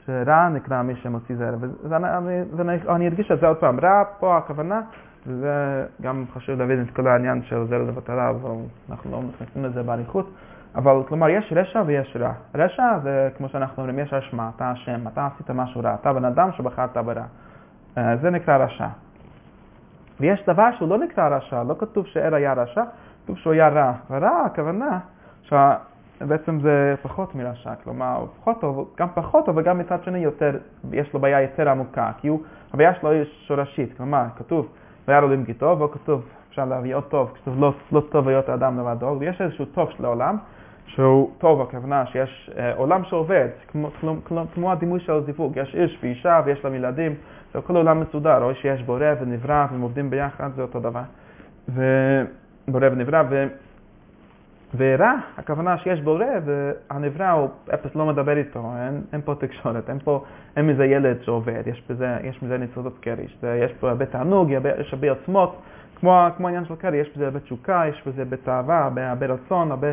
שרע 0.06 0.50
נקרא 0.50 0.82
מי 0.82 0.96
שמוציא 0.96 1.36
זרע. 1.36 1.58
ואני 1.90 2.18
אני- 2.18 2.44
ואני- 2.56 2.90
אני 2.90 3.08
אדגיש 3.08 3.32
את 3.32 3.40
זה 3.40 3.48
עוד 3.48 3.58
פעם, 3.58 3.80
רע 3.80 4.04
פה 4.20 4.38
הכוונה, 4.38 4.82
וזה 5.28 5.86
גם 6.02 6.26
חשוב 6.34 6.60
להבין 6.60 6.82
את 6.82 6.96
כל 6.96 7.08
העניין 7.08 7.44
של 7.44 7.66
זרע 7.68 7.84
לבטלה, 7.84 8.30
אבל 8.30 8.52
אנחנו 8.90 9.12
לא 9.12 9.22
נכנסים 9.24 9.66
לזה 9.66 9.84
באריכות. 9.84 10.32
אבל 10.76 11.04
כלומר, 11.08 11.30
יש 11.30 11.54
רשע 11.56 11.84
ויש 11.86 12.18
רע. 12.20 12.34
רשע 12.56 13.00
זה 13.04 13.30
כמו 13.38 13.50
שאנחנו 13.50 13.84
אומרים, 13.84 14.00
יש 14.00 14.14
אשמה, 14.14 14.52
אתה 14.56 14.72
אשם, 14.74 15.08
אתה 15.08 15.28
עשית 15.36 15.50
משהו 15.50 15.82
רע, 15.82 15.94
אתה 15.94 16.14
בן 16.14 16.26
אדם 16.26 16.50
שבחרת 16.52 16.98
ברע. 16.98 17.24
אה, 17.98 18.18
זה 18.18 18.30
נקרא 18.30 18.58
רשע. 18.58 18.88
ויש 20.20 20.44
דבר 20.48 20.70
שהוא 20.78 20.90
לא 20.90 20.98
נקרא 20.98 21.38
רשע, 21.38 21.64
לא 21.64 21.76
כתוב 21.80 22.06
שער 22.06 22.36
היה 22.36 22.54
רשע, 22.54 22.84
כתוב 23.24 23.38
שהוא 23.38 23.54
היה 23.54 23.70
רע. 23.70 23.94
ורע, 24.10 24.44
הכוונה, 24.46 25.00
שבעצם 25.42 26.60
זה 26.60 26.96
פחות 27.02 27.36
מרשע, 27.36 27.76
כלומר, 27.84 28.16
הוא 28.16 28.28
פחות 28.40 28.62
טוב, 28.62 28.94
גם 28.98 29.08
פחות 29.14 29.46
טוב, 29.46 29.58
וגם 29.58 29.80
מצד 29.80 30.04
שני 30.04 30.20
יותר, 30.20 30.58
יש 30.92 31.14
לו 31.14 31.20
בעיה 31.20 31.42
יותר 31.42 31.70
עמוקה, 31.70 32.12
כי 32.18 32.28
הוא, 32.28 32.40
הבעיה 32.74 32.94
שלו 32.94 33.12
היא 33.12 33.24
שורשית, 33.48 33.98
כלומר, 33.98 34.24
כתוב, 34.36 34.68
וירא 35.12 35.24
אלוהים 35.24 35.46
כי 35.46 35.54
טוב, 35.54 35.82
או 35.82 35.92
כתוב, 35.92 36.26
אפשר 36.50 36.66
להביא 36.66 36.96
עוד 36.96 37.04
טוב, 37.04 37.32
כתוב 37.36 37.62
לא, 37.62 37.74
לא 37.92 38.02
טוב 38.10 38.28
היות 38.28 38.50
האדם 38.50 38.80
לבדו, 38.80 39.16
ויש 39.20 39.42
איזשהו 39.42 39.66
טוב 39.66 39.90
של 39.98 40.06
העולם, 40.06 40.38
שהוא 40.86 41.32
טוב, 41.38 41.62
הכוונה 41.62 42.06
שיש 42.06 42.52
אה, 42.58 42.76
עולם 42.76 43.04
שעובד, 43.04 43.48
כמו, 43.68 43.90
כמו, 44.00 44.46
כמו, 44.54 44.72
הדימוי 44.72 45.00
של 45.00 45.22
זיווג, 45.26 45.58
יש 45.58 45.76
איש 45.76 46.00
ואישה 46.04 46.42
ויש 46.46 46.64
להם 46.64 46.76
ילדים, 46.76 47.16
זה 47.54 47.62
כל 47.62 47.76
עולם 47.76 48.00
מסודר, 48.00 48.44
או 48.44 48.56
שיש 48.56 48.82
בורא 48.82 49.06
ונברא 49.22 49.66
והם 49.72 49.82
עובדים 49.82 50.10
ביחד, 50.10 50.50
זה 50.56 50.62
אותו 50.62 50.80
דבר. 50.80 51.02
ובורא 51.70 52.88
ונברא, 52.92 53.24
ו... 53.30 53.48
ורע, 54.78 55.14
הכוונה 55.38 55.78
שיש 55.78 56.02
בורא 56.02 56.26
והנברא 56.46 57.30
הוא 57.30 57.50
אפס 57.74 57.96
לא 57.96 58.06
מדבר 58.06 58.38
איתו, 58.38 58.72
אין, 58.78 59.02
אין 59.14 59.22
פה 59.22 59.36
תקשורת, 59.36 59.90
אין 59.90 60.00
פה, 60.00 60.24
אין 60.56 60.68
מזה 60.68 60.86
ילד 60.86 61.18
שעובד, 61.24 61.64
יש 61.66 61.84
בזה, 61.90 62.18
יש 62.24 62.44
מזה 62.44 62.58
ניצוצות 62.58 63.00
קרי, 63.00 63.26
יש 63.44 63.74
פה 63.80 63.90
הרבה 63.90 64.06
תענוג, 64.06 64.50
יש 64.80 64.94
הרבה- 64.94 65.10
עוצמות, 65.10 65.62
כמו, 66.00 66.26
כמו 66.38 66.48
העניין 66.48 66.66
של 66.66 66.76
קרי, 66.76 66.98
יש 66.98 67.10
בזה 67.16 67.26
הרבה 67.26 67.40
תשוקה, 67.40 67.84
יש 67.90 68.08
בזה 68.08 68.22
הרבה 68.22 68.38
תאווה, 68.38 68.84
הרבה, 68.84 69.10
הרבה 69.10 69.26
רצון, 69.26 69.72
הרבה, 69.72 69.88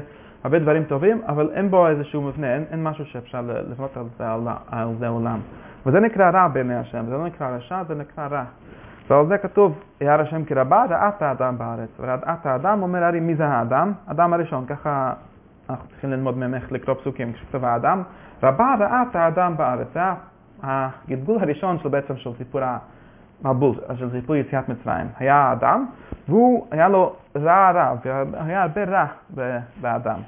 הרבה 0.45 0.59
דברים 0.59 0.85
טובים, 0.85 1.23
אבל 1.29 1.51
אין 1.55 1.71
בו 1.71 1.89
איזשהו 1.89 2.23
מבנה, 2.23 2.55
אין, 2.55 2.65
אין 2.71 2.83
משהו 2.83 3.05
שאפשר 3.05 3.41
לבנות 3.41 3.97
על 3.97 4.05
זה, 4.19 4.25
על 4.71 4.89
זה 4.99 5.09
עולם. 5.09 5.41
וזה 5.87 6.01
נקרא 6.01 6.31
רע 6.31 6.49
בעיני 6.49 6.75
השם, 6.77 7.05
זה 7.09 7.13
לא 7.13 7.27
נקרא 7.27 7.57
רשע, 7.57 7.83
זה 7.89 7.95
נקרא 7.95 8.27
רע. 8.27 8.45
ועל 9.09 9.27
זה 9.27 9.39
כתוב, 9.39 9.79
ירא 10.01 10.23
השם 10.23 10.45
כי 10.45 10.55
רבה 10.55 10.85
רעת 10.91 11.23
האדם 11.23 11.59
בארץ. 11.59 11.89
ורעת 12.01 12.47
האדם 12.47 12.83
אומר 12.83 13.05
הרי 13.05 13.21
מי 13.21 13.35
זה 13.35 13.47
האדם? 13.47 13.93
אדם 14.07 14.33
הראשון, 14.33 14.67
ככה 14.67 15.13
אנחנו 15.71 15.89
צריכים 15.89 16.11
ללמוד 16.11 16.39
ממך 16.39 16.73
לקרוא 16.73 16.97
פסוקים 16.97 17.33
כשכתוב 17.33 17.65
האדם. 17.65 18.03
רבה 18.43 18.75
רעת 18.79 19.17
האדם 19.17 19.57
בארץ. 19.57 19.87
זה 19.95 20.01
הגלגול 20.63 21.39
הראשון 21.41 21.79
של 21.79 21.89
בעצם 21.89 22.17
של 22.17 22.31
סיפור 22.39 22.61
המבול, 23.45 23.75
של 23.99 24.11
סיפור 24.11 24.37
יציאת 24.37 24.69
מצרים. 24.69 25.07
היה 25.19 25.37
האדם, 25.37 25.87
והוא, 26.29 26.67
היה 26.71 26.89
לו 26.89 27.17
רע 27.37 27.71
רב, 27.75 27.99
היה 28.33 28.63
הרבה 28.63 28.85
רע 28.85 29.07
באדם. 29.81 30.21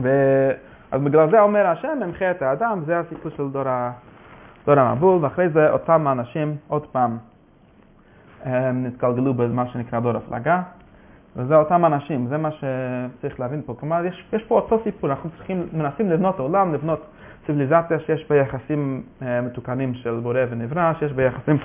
ו... 0.00 0.08
אז 0.92 1.00
בגלל 1.00 1.30
זה 1.30 1.40
אומר 1.40 1.66
השם, 1.66 1.98
ממחה 2.06 2.30
את 2.30 2.42
האדם, 2.42 2.80
זה 2.86 2.98
הסיפור 2.98 3.30
של 3.36 3.48
דור. 3.48 3.64
דור 4.66 4.78
המבול, 4.78 5.18
ואחרי 5.24 5.48
זה 5.48 5.70
אותם 5.70 6.06
האנשים, 6.06 6.56
עוד 6.68 6.86
פעם, 6.86 7.18
הם 8.44 8.84
נתגלגלו 8.86 9.34
במה 9.34 9.66
שנקרא 9.66 10.00
דור 10.00 10.16
הפלגה, 10.16 10.62
וזה 11.36 11.56
אותם 11.56 11.84
אנשים, 11.84 12.26
זה 12.26 12.36
מה 12.38 12.48
שצריך 12.50 13.40
להבין 13.40 13.62
פה. 13.66 13.74
כלומר, 13.80 14.04
יש, 14.04 14.24
יש 14.32 14.42
פה 14.42 14.54
אותו 14.54 14.80
סיפור, 14.84 15.10
אנחנו 15.10 15.30
צריכים, 15.30 15.66
מנסים 15.72 16.10
לבנות 16.10 16.38
עולם, 16.38 16.74
לבנות 16.74 17.06
ציוויליזציה 17.46 17.98
שיש 17.98 18.26
בה 18.30 18.36
יחסים 18.36 19.02
אה, 19.22 19.40
מתוקנים 19.40 19.94
של 19.94 20.20
בורא 20.22 20.40
ונברא, 20.50 20.92
שיש 20.98 21.12
בה 21.12 21.22
יחסים 21.22 21.56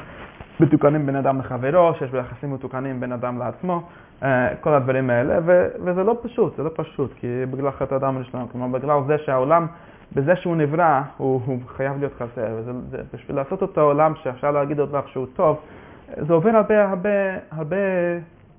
מתוקנים 0.59 1.05
בין 1.05 1.15
אדם 1.15 1.39
לחברו, 1.39 1.93
שיש 1.99 2.11
בה 2.11 2.19
יחסים 2.19 2.53
מתוקנים 2.53 2.99
בין 2.99 3.11
אדם 3.11 3.39
לעצמו, 3.39 3.81
אה, 4.23 4.55
כל 4.61 4.73
הדברים 4.73 5.09
האלה, 5.09 5.39
ו, 5.45 5.67
וזה 5.85 6.03
לא 6.03 6.17
פשוט, 6.21 6.57
זה 6.57 6.63
לא 6.63 6.69
פשוט, 6.75 7.13
כי 7.13 7.27
בגלל 7.51 7.71
חטא 7.71 7.95
אדם 7.95 8.15
הראשון, 8.15 8.47
כלומר, 8.51 8.79
בגלל 8.79 8.99
זה 9.07 9.17
שהעולם, 9.17 9.67
בזה 10.15 10.35
שהוא 10.35 10.55
נברא, 10.55 11.01
הוא, 11.17 11.41
הוא 11.45 11.59
חייב 11.67 11.99
להיות 11.99 12.13
חסר, 12.13 12.47
וזה, 12.57 12.71
זה, 12.89 12.97
בשביל 13.13 13.35
לעשות 13.35 13.61
אותו 13.61 13.81
עולם 13.81 14.13
שאפשר 14.23 14.51
להגיד 14.51 14.79
עוד 14.79 14.95
לך 14.95 15.07
שהוא 15.07 15.25
טוב, 15.35 15.59
זה 16.07 16.33
עובר 16.33 16.49
הרבה, 16.49 16.89
הרבה, 16.89 17.09
הרבה 17.51 17.77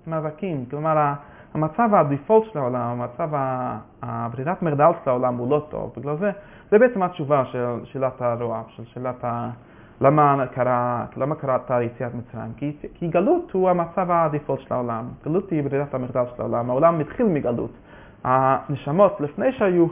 מאבקים, 0.06 0.64
כלומר, 0.70 1.12
המצב 1.54 1.94
הדיפולט 1.94 2.52
של 2.52 2.58
העולם, 2.58 3.00
המצב, 3.00 3.28
הברירת 4.02 4.62
מחדל 4.62 4.90
של 5.04 5.10
העולם 5.10 5.36
הוא 5.36 5.50
לא 5.50 5.66
טוב, 5.70 5.92
בגלל 5.96 6.16
זה, 6.16 6.30
זה 6.70 6.78
בעצם 6.78 7.02
התשובה 7.02 7.44
של 7.44 7.66
שאלת 7.84 8.22
הרוע, 8.22 8.62
של 8.68 8.84
שאלת 8.84 9.24
ה... 9.24 9.50
למה 10.00 10.46
קרה, 10.46 11.04
למה 11.16 11.34
קראת 11.34 11.70
יציאת 11.82 12.14
מצרים? 12.14 12.52
כי, 12.56 12.76
כי 12.94 13.08
גלות 13.08 13.50
הוא 13.52 13.70
המצב 13.70 14.10
הדיפולט 14.10 14.60
של 14.60 14.74
העולם, 14.74 15.04
גלות 15.24 15.50
היא 15.50 15.62
ברירת 15.62 15.94
המחדל 15.94 16.24
של 16.36 16.42
העולם, 16.42 16.70
העולם 16.70 17.00
התחיל 17.00 17.26
מגלות. 17.26 17.70
הנשמות 18.24 19.20
לפני 19.20 19.52
שהיו, 19.52 19.86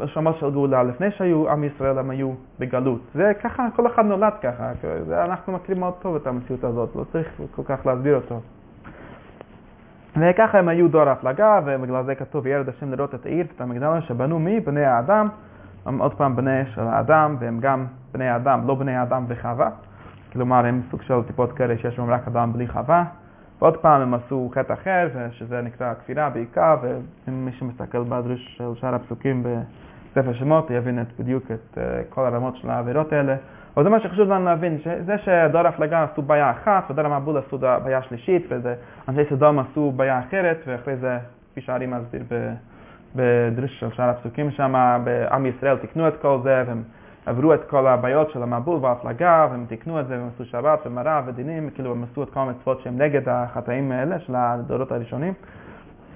נשמות 0.00 0.36
של 0.36 0.50
גאולה, 0.50 0.82
לפני 0.82 1.10
שהיו 1.10 1.50
עם 1.50 1.64
ישראל 1.64 1.98
הם 1.98 2.10
היו 2.10 2.32
בגלות. 2.58 3.00
זה 3.14 3.32
ככה, 3.42 3.66
כל 3.76 3.86
אחד 3.86 4.04
נולד 4.04 4.32
ככה, 4.42 4.72
זה, 5.06 5.24
אנחנו 5.24 5.52
מכירים 5.52 5.80
מאוד 5.80 5.94
טוב 6.02 6.16
את 6.16 6.26
המציאות 6.26 6.64
הזאת, 6.64 6.96
לא 6.96 7.04
צריך 7.12 7.40
כל 7.50 7.62
כך 7.64 7.86
להסביר 7.86 8.16
אותו. 8.16 8.40
וככה 10.16 10.58
הם 10.58 10.68
היו 10.68 10.88
דור 10.88 11.08
הפלגה, 11.08 11.60
ובגלל 11.64 12.04
זה 12.04 12.14
כתוב, 12.14 12.46
ירד 12.46 12.68
השם 12.68 12.90
לראות 12.90 13.14
את 13.14 13.26
העיר 13.26 13.46
ואת 13.48 13.60
המגדל 13.60 14.00
שבנו 14.00 14.38
מי? 14.38 14.60
בני 14.60 14.84
האדם, 14.84 15.28
הם 15.86 15.98
עוד 15.98 16.14
פעם 16.14 16.36
בני 16.36 16.66
של 16.66 16.82
האדם, 16.82 17.36
והם 17.38 17.60
גם 17.60 17.86
בני 18.12 18.28
האדם, 18.28 18.66
לא 18.66 18.74
בני 18.74 18.96
האדם 18.96 19.24
וחווה. 19.28 19.70
כלומר, 20.32 20.66
הם 20.66 20.80
סוג 20.90 21.02
של 21.02 21.22
טיפות 21.26 21.52
כאלה 21.52 21.78
שיש 21.78 21.98
בהם 21.98 22.10
רק 22.10 22.28
אדם 22.28 22.52
בלי 22.52 22.68
חווה. 22.68 23.04
ועוד 23.62 23.76
פעם 23.76 24.00
הם 24.00 24.14
עשו 24.14 24.50
חטא 24.54 24.72
אחר, 24.72 25.08
שזה 25.30 25.60
נקרא 25.60 25.94
כפירה 25.94 26.30
בעיקר, 26.30 26.76
ומי 27.28 27.52
שמסתכל 27.52 28.02
בדרוש 28.04 28.54
של 28.58 28.64
שאר 28.74 28.94
הפסוקים 28.94 29.42
בספר 29.42 30.32
שמות, 30.32 30.70
יבין 30.70 31.02
את, 31.02 31.06
בדיוק 31.20 31.44
את 31.44 31.78
uh, 31.78 31.80
כל 32.08 32.26
הרמות 32.26 32.56
של 32.56 32.70
העבירות 32.70 33.12
האלה. 33.12 33.36
אבל 33.76 33.84
זה 33.84 33.90
מה 33.90 34.00
שחשוב 34.00 34.28
לנו 34.28 34.44
להבין, 34.44 34.78
שזה 34.78 35.18
שדור 35.18 35.66
הפלגה 35.66 36.02
עשו 36.12 36.22
בעיה 36.22 36.50
אחת, 36.50 36.90
ודור 36.90 37.06
המבול 37.06 37.38
עשו 37.38 37.58
בעיה 37.58 38.02
שלישית, 38.02 38.46
ואנשי 38.48 39.30
סדום 39.30 39.58
עשו 39.58 39.92
בעיה 39.96 40.20
אחרת, 40.20 40.58
ואחרי 40.66 40.96
זה, 40.96 41.18
כפי 41.52 41.60
שהארי 41.60 41.86
מסביר 41.86 42.22
בדרוש 43.16 43.80
של 43.80 43.92
שאר 43.92 44.08
הפסוקים 44.08 44.50
שם, 44.50 45.00
בעם 45.04 45.46
ישראל 45.46 45.76
תיקנו 45.76 46.08
את 46.08 46.14
כל 46.22 46.38
זה, 46.42 46.64
והם 46.66 46.82
עברו 47.26 47.54
את 47.54 47.64
כל 47.64 47.86
הבעיות 47.86 48.30
של 48.30 48.42
המבול 48.42 48.78
וההפלגה, 48.82 49.46
והם 49.50 49.64
תיקנו 49.68 50.00
את 50.00 50.06
זה, 50.06 50.18
והם 50.18 50.28
עשו 50.34 50.44
שבת 50.44 50.78
ומראה 50.86 51.22
ודינים, 51.26 51.70
כאילו 51.70 51.92
הם 51.92 52.04
עשו 52.04 52.22
את 52.22 52.30
כל 52.30 52.40
המצוות 52.40 52.80
שהם 52.80 52.98
נגד 52.98 53.28
החטאים 53.28 53.92
האלה 53.92 54.18
של 54.18 54.34
הדורות 54.36 54.92
הראשונים. 54.92 55.34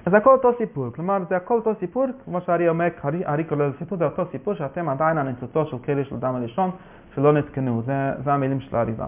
אז 0.07 0.15
הכל 0.15 0.33
אותו 0.33 0.53
סיפור, 0.59 0.91
כלומר 0.95 1.19
זה 1.29 1.37
הכל 1.37 1.55
אותו 1.55 1.75
סיפור, 1.81 2.07
כמו 2.25 2.41
שהארי 2.41 2.69
אומר, 2.69 2.89
הארי 3.03 3.45
לזה 3.51 3.79
סיפור, 3.79 3.99
זה 3.99 4.05
אותו 4.05 4.25
סיפור 4.33 4.55
שאתם 4.55 4.89
עדיין 4.89 5.19
הניצוצו 5.19 5.67
של 5.67 5.79
קרי 5.79 6.05
של 6.05 6.15
אדם 6.15 6.35
הראשון, 6.35 6.71
שלא 7.15 7.33
נתקנו, 7.33 7.83
זה, 7.87 8.13
זה 8.25 8.33
המילים 8.33 8.61
של 8.61 8.77
האריזה. 8.77 9.05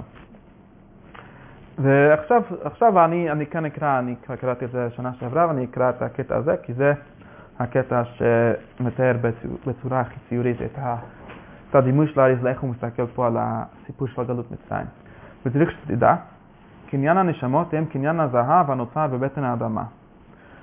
ועכשיו 1.78 2.42
עכשיו 2.64 3.04
אני, 3.04 3.30
אני 3.30 3.46
כאן 3.46 3.64
אקרא, 3.64 3.98
אני 3.98 4.14
קראתי 4.40 4.64
את 4.64 4.70
זה 4.70 4.90
שנה 4.90 5.12
שעברה, 5.12 5.46
ואני 5.48 5.64
אקרא 5.64 5.90
את 5.90 6.02
הקטע 6.02 6.36
הזה, 6.36 6.56
כי 6.62 6.72
זה 6.72 6.92
הקטע 7.58 8.02
שמתאר 8.04 9.16
בצורה 9.66 10.00
הכי 10.00 10.16
ציורית 10.28 10.62
את, 10.62 10.78
ה, 10.78 10.96
את 11.70 11.74
הדימוי 11.74 12.06
של 12.06 12.20
האריזה, 12.20 12.48
איך 12.48 12.60
הוא 12.60 12.70
מסתכל 12.70 13.06
פה 13.06 13.26
על 13.26 13.36
הסיפור 13.40 14.08
של 14.08 14.20
הגלות 14.20 14.46
מצרים. 14.50 14.86
וצריך 15.46 15.70
שתדע, 15.70 16.14
קניין 16.90 17.16
הנשמות 17.16 17.74
הם 17.74 17.84
קניין 17.84 18.20
הזהב 18.20 18.70
הנוצר 18.70 19.06
בבטן 19.06 19.44
האדמה. 19.44 19.84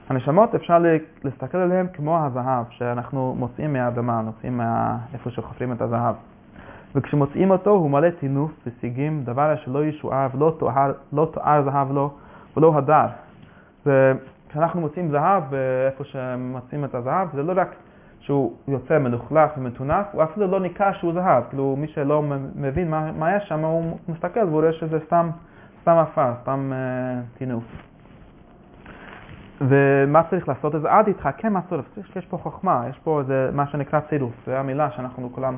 הנשמות 0.09 0.55
אפשר 0.55 0.83
להסתכל 1.23 1.57
עליהן 1.57 1.87
כמו 1.93 2.25
הזהב 2.25 2.65
שאנחנו 2.69 3.35
מוצאים 3.37 3.73
מהאדמה, 3.73 4.21
מוצאים 4.21 4.57
מה... 4.57 4.97
איפה 5.13 5.29
שחופרים 5.29 5.71
את 5.71 5.81
הזהב. 5.81 6.15
וכשמוצאים 6.95 7.51
אותו 7.51 7.69
הוא 7.69 7.89
מלא 7.89 8.09
טינוף 8.09 8.51
ושיגים, 8.67 9.23
דבר 9.23 9.55
שלא 9.55 9.85
ישוער 9.85 10.27
ולא 10.35 10.55
תואר, 10.59 10.91
לא 11.13 11.29
תואר 11.33 11.63
זהב 11.63 11.91
לו 11.91 12.13
ולא 12.57 12.77
הדר. 12.77 13.07
וכשאנחנו 13.85 14.81
מוצאים 14.81 15.11
זהב 15.11 15.43
ואיפה 15.49 16.03
שמוצאים 16.03 16.85
את 16.85 16.95
הזהב, 16.95 17.27
זה 17.33 17.43
לא 17.43 17.53
רק 17.55 17.75
שהוא 18.25 18.53
יוצא 18.67 18.99
מלוכלך 18.99 19.51
ומטונף, 19.57 20.05
הוא 20.11 20.23
אפילו 20.23 20.47
לא 20.47 20.59
ניכר 20.59 20.93
שהוא 20.93 21.13
זהב. 21.13 21.43
כאילו 21.49 21.75
מי 21.77 21.87
שלא 21.87 22.23
מבין 22.55 22.89
מה, 22.89 23.11
מה 23.11 23.35
יש 23.35 23.47
שם, 23.47 23.59
הוא 23.59 23.97
מסתכל 24.07 24.39
והוא 24.39 24.61
רואה 24.61 24.73
שזה 24.73 24.99
סתם, 25.05 25.29
סתם 25.81 25.91
עפר, 25.91 26.33
סתם 26.41 26.71
uh, 26.73 27.37
טינוף. 27.37 27.63
ומה 29.61 30.23
צריך 30.29 30.47
לעשות? 30.47 30.75
אז 30.75 30.85
עד 30.85 31.07
יתחכם 31.07 31.57
הסורף. 31.57 31.85
יש 32.15 32.25
פה 32.25 32.37
חוכמה, 32.37 32.85
יש 32.89 32.99
פה 33.03 33.19
איזה, 33.19 33.49
מה 33.53 33.67
שנקרא 33.67 33.99
צירוף. 34.09 34.33
זו 34.45 34.51
המילה 34.51 34.91
שאנחנו 34.91 35.29
כולם 35.33 35.57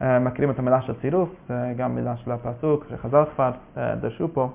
uh, 0.00 0.04
מכירים 0.20 0.50
את 0.50 0.58
המילה 0.58 0.82
של 0.82 0.92
צירוף, 1.00 1.28
זה 1.48 1.72
גם 1.76 1.94
מילה 1.94 2.16
של 2.16 2.32
הפסוק, 2.32 2.86
שחז"ל 2.90 3.24
כבר 3.34 3.50
uh, 3.50 3.78
דרשו 4.00 4.28
פה. 4.34 4.50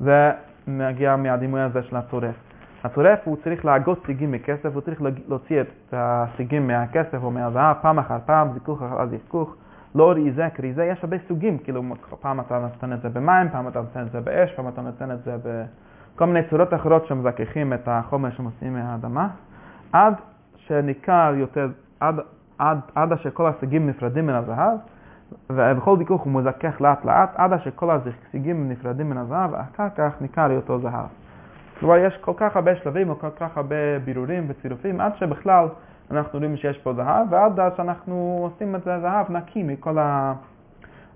זה 0.00 0.30
מגיע 0.66 1.16
מהדימוי 1.16 1.60
הזה 1.60 1.82
של 1.82 1.96
הצורף. 1.96 2.49
הצורף 2.84 3.18
הוא 3.24 3.36
צריך 3.44 3.64
להגות 3.64 3.98
סיגים 4.06 4.32
מכסף, 4.32 4.74
הוא 4.74 4.80
צריך 4.80 5.02
להוציא 5.28 5.60
את 5.60 5.66
הסיגים 5.92 6.66
מהכסף 6.66 7.18
או 7.22 7.30
מהזהב 7.30 7.76
פעם 7.82 7.98
אחר 7.98 8.18
פעם, 8.26 8.52
זיכוך 8.52 8.82
אחר 8.82 9.06
זיכוך, 9.06 9.54
לא 9.94 10.12
ריזה 10.12 10.48
כריזה, 10.54 10.84
יש 10.84 10.98
הרבה 11.04 11.16
סוגים, 11.28 11.58
כאילו 11.58 11.82
פעם 12.20 12.40
אתה 12.40 12.58
נותן 12.58 12.92
את 12.92 13.02
זה 13.02 13.08
במים, 13.08 13.48
פעם 13.48 13.68
אתה 13.68 13.80
נותן 13.80 14.00
את 14.06 14.12
זה 14.12 14.20
באש, 14.20 14.52
פעם 14.52 14.68
אתה 14.68 14.82
נותן 14.82 15.10
את 15.10 15.22
זה 15.24 15.36
בכל 15.44 16.26
מיני 16.26 16.40
צורות 16.50 16.74
אחרות 16.74 17.06
שמזככים 17.06 17.72
את 17.72 17.88
החומר 17.88 18.30
שמוציאים 18.30 18.74
מהאדמה, 18.74 19.28
עד 19.92 20.14
שניכר 20.56 21.32
יותר, 21.36 21.68
עד, 22.00 22.20
עד, 22.58 22.78
עד 22.94 23.18
שכל 23.18 23.46
הסיגים 23.46 23.88
נפרדים 23.88 24.26
מן 24.26 24.34
הזהב, 24.34 24.78
ובכל 25.50 25.98
זיכוך 25.98 26.22
הוא 26.22 26.32
מזכך 26.32 26.80
לאט 26.80 27.04
לאט, 27.04 27.30
עד 27.34 27.60
שכל 27.64 27.90
הסיגים 27.90 28.68
נפרדים 28.68 29.10
מן 29.10 29.16
הזהב, 29.16 29.52
ואחר 29.52 29.88
כך 29.96 30.12
ניכר 30.20 30.56
אותו 30.56 30.78
זהב. 30.78 31.06
כלומר, 31.80 31.96
יש 31.96 32.16
כל 32.20 32.32
כך 32.36 32.56
הרבה 32.56 32.76
שלבים 32.76 33.10
וכל 33.10 33.30
כך 33.30 33.56
הרבה 33.56 33.98
בירורים 34.04 34.46
וצירופים, 34.48 35.00
עד 35.00 35.16
שבכלל 35.16 35.68
אנחנו 36.10 36.38
רואים 36.38 36.56
שיש 36.56 36.78
פה 36.78 36.92
זהב, 36.94 37.26
ועד 37.30 37.60
שאנחנו 37.76 38.38
עושים 38.42 38.74
את 38.74 38.84
זה 38.84 39.00
זהב 39.00 39.30
נקי 39.30 39.62
מכל 39.62 39.98
ה... 39.98 40.34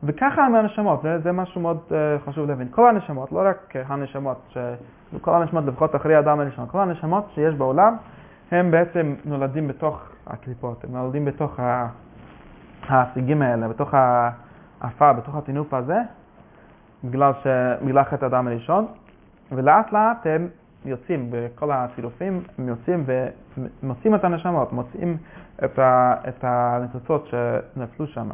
וככה 0.02 0.46
עם 0.46 0.54
הנשמות, 0.54 1.02
זה, 1.02 1.18
זה 1.18 1.32
משהו 1.32 1.60
מאוד 1.60 1.78
uh, 1.88 2.28
חשוב 2.28 2.48
להבין. 2.48 2.68
כל 2.70 2.88
הנשמות, 2.88 3.32
לא 3.32 3.42
רק 3.44 3.74
הנשמות, 3.88 4.36
ש... 4.48 4.58
כל 5.20 5.34
הנשמות 5.34 5.64
לפחות 5.64 5.96
אחרי 5.96 6.18
אדם 6.18 6.40
הראשון, 6.40 6.66
כל 6.70 6.80
הנשמות 6.80 7.30
שיש 7.34 7.54
בעולם, 7.54 7.96
הם 8.50 8.70
בעצם 8.70 9.14
נולדים 9.24 9.68
בתוך 9.68 10.02
הקליפות, 10.26 10.84
הם 10.84 10.96
נולדים 10.96 11.24
בתוך 11.24 11.60
השיגים 12.88 13.42
האלה, 13.42 13.68
בתוך 13.68 13.94
האפה, 14.80 15.12
בתוך 15.12 15.34
הטינוף 15.34 15.74
הזה, 15.74 15.98
בגלל, 17.04 17.32
ש... 17.42 17.46
חטא 18.10 18.24
האדם 18.24 18.46
הראשון, 18.46 18.86
ולאט 19.56 19.92
לאט 19.92 20.26
הם 20.26 20.48
יוצאים, 20.84 21.30
בכל 21.30 21.70
הצירופים 21.72 22.42
הם 22.58 22.68
יוצאים 22.68 23.04
ומוצאים 23.06 24.14
את 24.14 24.24
הנשמות, 24.24 24.72
מוצאים 24.72 25.16
את, 25.64 25.78
ה, 25.78 26.14
את 26.28 26.44
הניצוצות 26.44 27.28
שנפלו 27.30 28.06
שם. 28.06 28.28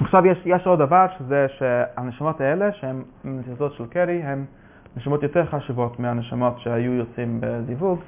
עכשיו 0.00 0.26
יש, 0.26 0.38
יש 0.44 0.66
עוד 0.66 0.78
דבר, 0.78 1.06
שזה 1.18 1.46
שהנשמות 1.58 2.40
האלה, 2.40 2.72
שהן 2.72 3.02
ניצוצות 3.24 3.72
של 3.72 3.86
קרי, 3.86 4.22
הן 4.22 4.44
נשמות 4.96 5.22
יותר 5.22 5.46
חשובות 5.46 6.00
מהנשמות 6.00 6.58
שהיו 6.58 6.92
יוצאים 6.92 7.40
בזיווג. 7.40 7.98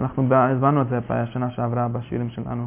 אנחנו 0.00 0.34
הזמנו 0.34 0.82
את 0.82 0.88
זה 0.88 0.98
בשנה 1.10 1.50
שעברה 1.50 1.88
בשיעורים 1.88 2.30
שלנו. 2.30 2.66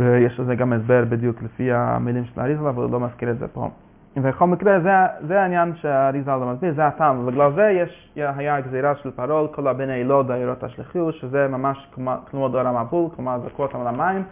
ויש 0.00 0.40
לזה 0.40 0.54
גם 0.54 0.72
הסבר 0.72 1.04
בדיוק 1.08 1.42
לפי 1.42 1.72
המילים 1.72 2.24
של 2.24 2.40
אריזלה, 2.40 2.68
אבל 2.68 2.82
הוא 2.82 2.92
לא 2.92 3.00
מזכיר 3.00 3.30
את 3.30 3.38
זה 3.38 3.48
פה. 3.48 3.70
ובכל 4.16 4.46
מקרה, 4.46 4.80
זה, 4.80 4.90
זה 5.26 5.40
העניין 5.40 5.72
שהאריזל 5.76 6.36
לא 6.36 6.46
מסביר, 6.52 6.74
זה 6.74 6.86
הטעם, 6.86 7.18
ובגלל 7.20 7.52
זה 7.54 7.70
יש, 7.70 8.12
היה 8.16 8.60
גזירה 8.60 8.94
של 8.94 9.10
פרול, 9.10 9.48
כל 9.54 9.68
הבני 9.68 10.04
לא 10.04 10.22
דיירות 10.26 10.64
השלכיו, 10.64 11.12
שזה 11.12 11.48
ממש 11.48 11.88
כמו 12.30 12.48
דור 12.48 12.60
המבול, 12.60 13.10
כלומר 13.16 13.38
זרקו 13.40 13.62
אותם 13.62 13.80
על 13.80 13.86
המים, 13.86 14.22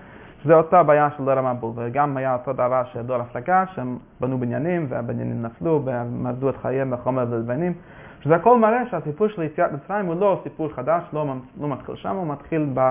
שזה 0.42 0.54
אותה 0.54 0.82
בעיה 0.82 1.08
של 1.16 1.24
דור 1.24 1.38
המבול, 1.38 1.72
וגם 1.76 2.16
היה 2.16 2.32
אותו 2.32 2.52
דבר 2.52 2.82
של 2.92 3.02
דור 3.02 3.16
הפלגה, 3.16 3.64
שהם 3.74 3.98
בנו 4.20 4.38
בניינים, 4.38 4.86
והבניינים 4.88 5.42
נפלו, 5.42 5.82
ומרדו 5.84 6.48
את 6.48 6.56
חייהם 6.56 6.90
בחומר 6.90 7.26
ולבנים, 7.30 7.72
שזה 8.20 8.34
הכל 8.34 8.58
מראה 8.58 8.82
שהסיפור 8.90 9.28
של 9.28 9.42
יציאת 9.42 9.72
מצרים 9.72 10.06
הוא 10.06 10.14
לא 10.14 10.40
סיפור 10.42 10.68
חדש, 10.68 11.02
לא, 11.12 11.34
לא 11.60 11.68
מתחיל 11.68 11.94
שם, 11.94 12.16
הוא 12.16 12.26
מתחיל 12.26 12.66
ב... 12.74 12.90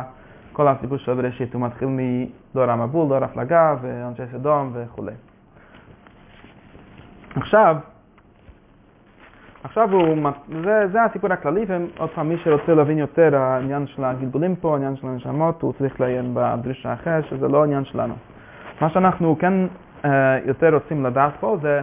כל 0.53 0.67
הסיפור 0.67 0.97
של 0.97 1.13
בראשית, 1.13 1.53
הוא 1.53 1.61
מתחיל 1.61 1.87
מדור 2.55 2.71
המבול, 2.71 3.07
דור 3.07 3.23
הפלגה 3.23 3.75
ואנשי 3.81 4.23
סדום 4.31 4.71
וכולי. 4.73 5.11
עכשיו, 7.35 7.77
עכשיו 9.63 9.91
הוא, 9.91 10.31
זה, 10.63 10.87
זה 10.91 11.03
הסיפור 11.03 11.33
הכללי, 11.33 11.65
ועוד 11.67 12.09
פעם, 12.09 12.29
מי 12.29 12.37
שרוצה 12.43 12.73
להבין 12.73 12.97
יותר 12.97 13.35
העניין 13.35 13.87
של 13.87 14.03
הגלגולים 14.03 14.55
פה, 14.55 14.73
העניין 14.73 14.95
של 14.95 15.07
הנשמות, 15.07 15.61
הוא 15.61 15.73
צריך 15.73 16.01
לעיין 16.01 16.31
בדרישה 16.33 16.89
האחרת, 16.89 17.25
שזה 17.25 17.47
לא 17.47 17.61
העניין 17.61 17.85
שלנו. 17.85 18.13
מה 18.81 18.89
שאנחנו 18.89 19.35
כן 19.39 19.53
אה, 20.05 20.39
יותר 20.45 20.73
רוצים 20.73 21.05
לדעת 21.05 21.33
פה 21.39 21.57
זה 21.61 21.81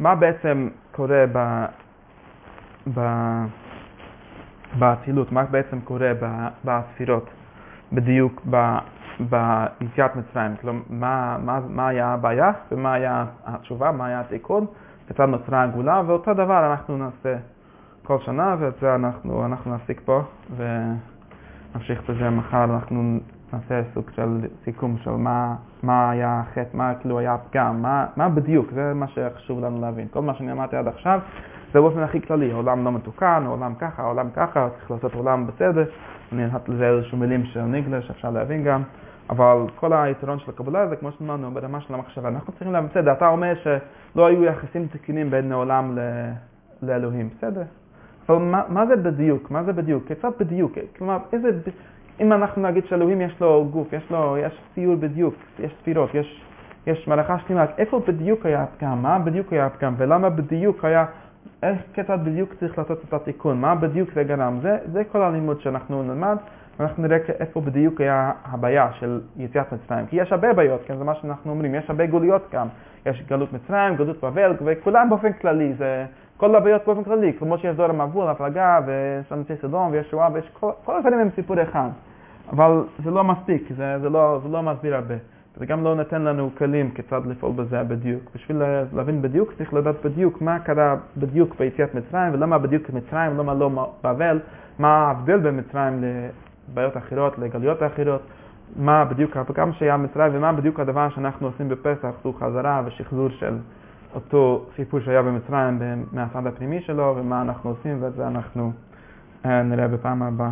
מה 0.00 0.14
בעצם 0.14 0.68
קורה 0.92 1.24
ב... 1.32 1.64
ב... 2.94 3.00
באצילות, 4.78 5.32
מה 5.32 5.44
בעצם 5.44 5.80
קורה 5.80 6.12
בספירות. 6.64 7.30
בדיוק 7.92 8.42
ביציאת 9.20 10.16
מצרים. 10.16 10.56
כלומר, 10.60 10.82
מה, 10.90 11.36
מה, 11.44 11.60
מה 11.68 11.88
היה 11.88 12.08
הבעיה 12.08 12.52
ומה 12.72 12.92
היה 12.92 13.24
התשובה, 13.46 13.92
מה 13.92 14.06
היה 14.06 14.20
התיקון, 14.20 14.66
כיצד 15.08 15.24
נוצרה 15.24 15.62
הגאולה, 15.62 16.02
ואותו 16.06 16.34
דבר 16.34 16.70
אנחנו 16.70 16.96
נעשה 16.96 17.36
כל 18.02 18.18
שנה, 18.18 18.56
ואת 18.58 18.74
זה 18.80 18.94
אנחנו, 18.94 19.46
אנחנו 19.46 19.74
נפסיק 19.74 20.00
פה 20.04 20.22
ונמשיך 20.56 22.10
בזה 22.10 22.30
מחר. 22.30 22.64
אנחנו 22.64 23.18
נעשה 23.52 23.80
סוג 23.94 24.10
של 24.10 24.46
סיכום 24.64 24.96
של 24.98 25.10
מה, 25.10 25.54
מה 25.82 26.10
היה 26.10 26.40
החטא, 26.40 26.76
מה 26.76 26.94
כאילו 26.94 27.18
היה 27.18 27.34
הפגם, 27.34 27.82
מה, 27.82 28.06
מה 28.16 28.28
בדיוק, 28.28 28.72
זה 28.72 28.92
מה 28.94 29.06
שחשוב 29.08 29.60
לנו 29.60 29.80
להבין. 29.80 30.06
כל 30.10 30.22
מה 30.22 30.34
שאני 30.34 30.52
אמרתי 30.52 30.76
עד 30.76 30.88
עכשיו 30.88 31.20
זה 31.72 31.80
באופן 31.80 32.02
הכי 32.02 32.20
כללי, 32.20 32.52
העולם 32.52 32.84
לא 32.84 32.92
מתוקן, 32.92 33.42
העולם 33.46 33.74
ככה, 33.74 34.02
העולם 34.02 34.28
ככה, 34.34 34.68
צריך 34.78 34.90
לעשות 34.90 35.14
עולם 35.14 35.46
בסדר. 35.46 35.84
אני 36.32 36.46
נתתי 36.46 36.72
לזה 36.72 36.88
איזשהו 36.88 37.18
מילים 37.18 37.44
של 37.44 37.62
ניגלה 37.62 38.02
שאפשר 38.02 38.30
להבין 38.30 38.64
גם, 38.64 38.82
אבל 39.30 39.56
כל 39.76 39.92
היתרון 39.92 40.38
של 40.38 40.50
הקבלה 40.50 40.88
זה 40.88 40.96
כמו 40.96 41.12
שאמרנו 41.12 41.50
ברמה 41.50 41.80
של 41.80 41.94
המחשבה. 41.94 42.28
אנחנו 42.28 42.52
צריכים 42.52 42.72
להבין, 42.72 42.90
בסדר, 42.90 43.12
אתה 43.12 43.28
אומר 43.28 43.54
שלא 43.54 44.26
היו 44.26 44.44
יחסים 44.44 44.86
תקינים 44.86 45.30
בין 45.30 45.52
העולם 45.52 45.98
לאלוהים, 46.82 47.28
בסדר. 47.36 47.62
אבל 48.28 48.38
מה, 48.38 48.62
מה 48.68 48.86
זה 48.86 48.96
בדיוק? 48.96 49.50
מה 49.50 49.64
זה 49.64 49.72
בדיוק? 49.72 50.06
כיצד 50.06 50.30
בדיוק? 50.40 50.72
כלומר, 50.98 51.18
איזה... 51.32 51.48
אם 52.20 52.32
אנחנו 52.32 52.62
נגיד 52.62 52.84
שאלוהים 52.86 53.20
יש 53.20 53.40
לו 53.40 53.68
גוף, 53.70 53.92
יש 53.92 54.10
לו, 54.10 54.36
יש 54.38 54.60
ציור 54.74 54.96
בדיוק, 54.96 55.34
יש 55.58 55.72
ספירות, 55.80 56.14
יש, 56.14 56.44
יש 56.86 57.08
מלאכה 57.08 57.36
שלמה, 57.38 57.64
איפה 57.78 58.00
בדיוק 58.08 58.46
היה 58.46 58.62
הפגם? 58.62 59.02
מה 59.02 59.18
בדיוק 59.18 59.52
היה 59.52 59.66
הפגם? 59.66 59.94
ולמה 59.96 60.30
בדיוק 60.30 60.84
היה 60.84 61.04
איך 61.62 61.78
כיצד 61.92 62.18
בדיוק 62.24 62.54
צריך 62.60 62.78
לעשות 62.78 63.04
את 63.08 63.12
התיקון, 63.12 63.60
מה 63.60 63.74
בדיוק 63.74 64.10
זה 64.14 64.24
גרם. 64.24 64.58
זה, 64.62 64.78
זה 64.92 65.04
כל 65.04 65.22
הלימוד 65.22 65.60
שאנחנו 65.60 66.02
נלמד, 66.02 66.36
ואנחנו 66.78 67.02
נראה 67.02 67.18
איפה 67.40 67.60
בדיוק 67.60 68.00
היה 68.00 68.32
הבעיה 68.44 68.88
של 68.92 69.20
יציאת 69.36 69.72
מצרים. 69.72 70.06
כי 70.06 70.16
יש 70.16 70.32
הרבה 70.32 70.52
בעיות, 70.52 70.80
כן, 70.86 70.96
זה 70.96 71.04
מה 71.04 71.14
שאנחנו 71.14 71.50
אומרים, 71.50 71.74
יש 71.74 71.90
הרבה 71.90 72.06
גלויות 72.06 72.42
גם. 72.52 72.66
יש 73.06 73.22
גלות 73.28 73.52
מצרים, 73.52 73.96
גלות 73.96 74.24
בבל, 74.24 74.54
וכולם 74.64 75.08
באופן 75.08 75.32
כללי, 75.32 75.74
זה 75.78 76.04
כל 76.36 76.54
הבעיות 76.54 76.82
באופן 76.86 77.04
כללי, 77.04 77.32
כמו 77.38 77.58
שיש 77.58 77.76
דור 77.76 77.86
המבול, 77.86 78.28
הפלגה, 78.28 78.80
ויש 78.86 79.32
אנשי 79.32 79.52
סדום, 79.62 79.92
ויש 79.92 80.10
שואה, 80.10 80.28
ויש 80.32 80.50
כל, 80.60 80.70
כל 80.84 80.96
הדברים 80.96 81.18
הם 81.20 81.28
סיפור 81.34 81.62
אחד. 81.62 81.88
אבל 82.52 82.82
זה 83.04 83.10
לא 83.10 83.24
מספיק, 83.24 83.68
זה, 83.76 83.98
זה, 83.98 84.08
לא, 84.08 84.40
זה 84.42 84.48
לא 84.48 84.62
מסביר 84.62 84.94
הרבה. 84.94 85.14
זה 85.56 85.66
גם 85.66 85.84
לא 85.84 85.94
נותן 85.94 86.22
לנו 86.22 86.50
כלים 86.58 86.90
כיצד 86.90 87.26
לפעול 87.26 87.52
בזה 87.52 87.82
בדיוק. 87.82 88.22
בשביל 88.34 88.62
להבין 88.92 89.22
בדיוק 89.22 89.52
צריך 89.58 89.74
לדעת 89.74 89.94
בדיוק 90.04 90.42
מה 90.42 90.58
קרה 90.58 90.96
בדיוק 91.16 91.56
ביציאת 91.58 91.94
מצרים 91.94 92.34
ולמה 92.34 92.58
בדיוק 92.58 92.90
מצרים, 92.90 93.38
למה 93.38 93.54
לא 93.54 93.92
בבל, 94.04 94.40
מה 94.78 94.88
ההבדל 94.88 95.38
בין 95.38 95.58
מצרים 95.58 96.04
לבעיות 96.70 96.96
אחרות, 96.96 97.38
לגלויות 97.38 97.82
אחרות, 97.82 98.22
מה 98.76 99.04
בדיוק 99.04 99.36
הפגם 99.36 99.72
שהיה 99.72 99.96
מצרים 99.96 100.32
ומה 100.34 100.52
בדיוק 100.52 100.80
הדבר 100.80 101.08
שאנחנו 101.08 101.46
עושים 101.46 101.68
בפסח, 101.68 102.10
זו 102.24 102.32
חזרה 102.32 102.82
ושחזור 102.86 103.28
של 103.28 103.56
אותו 104.14 104.66
סיפור 104.76 105.00
שהיה 105.00 105.22
במצרים 105.22 105.78
מהצד 106.12 106.46
הפנימי 106.46 106.80
שלו 106.80 107.14
ומה 107.18 107.42
אנחנו 107.42 107.70
עושים 107.70 108.02
ואת 108.02 108.14
זה 108.14 108.26
אנחנו 108.26 108.72
אה, 109.44 109.62
נראה 109.62 109.88
בפעם 109.88 110.22
הבאה. 110.22 110.50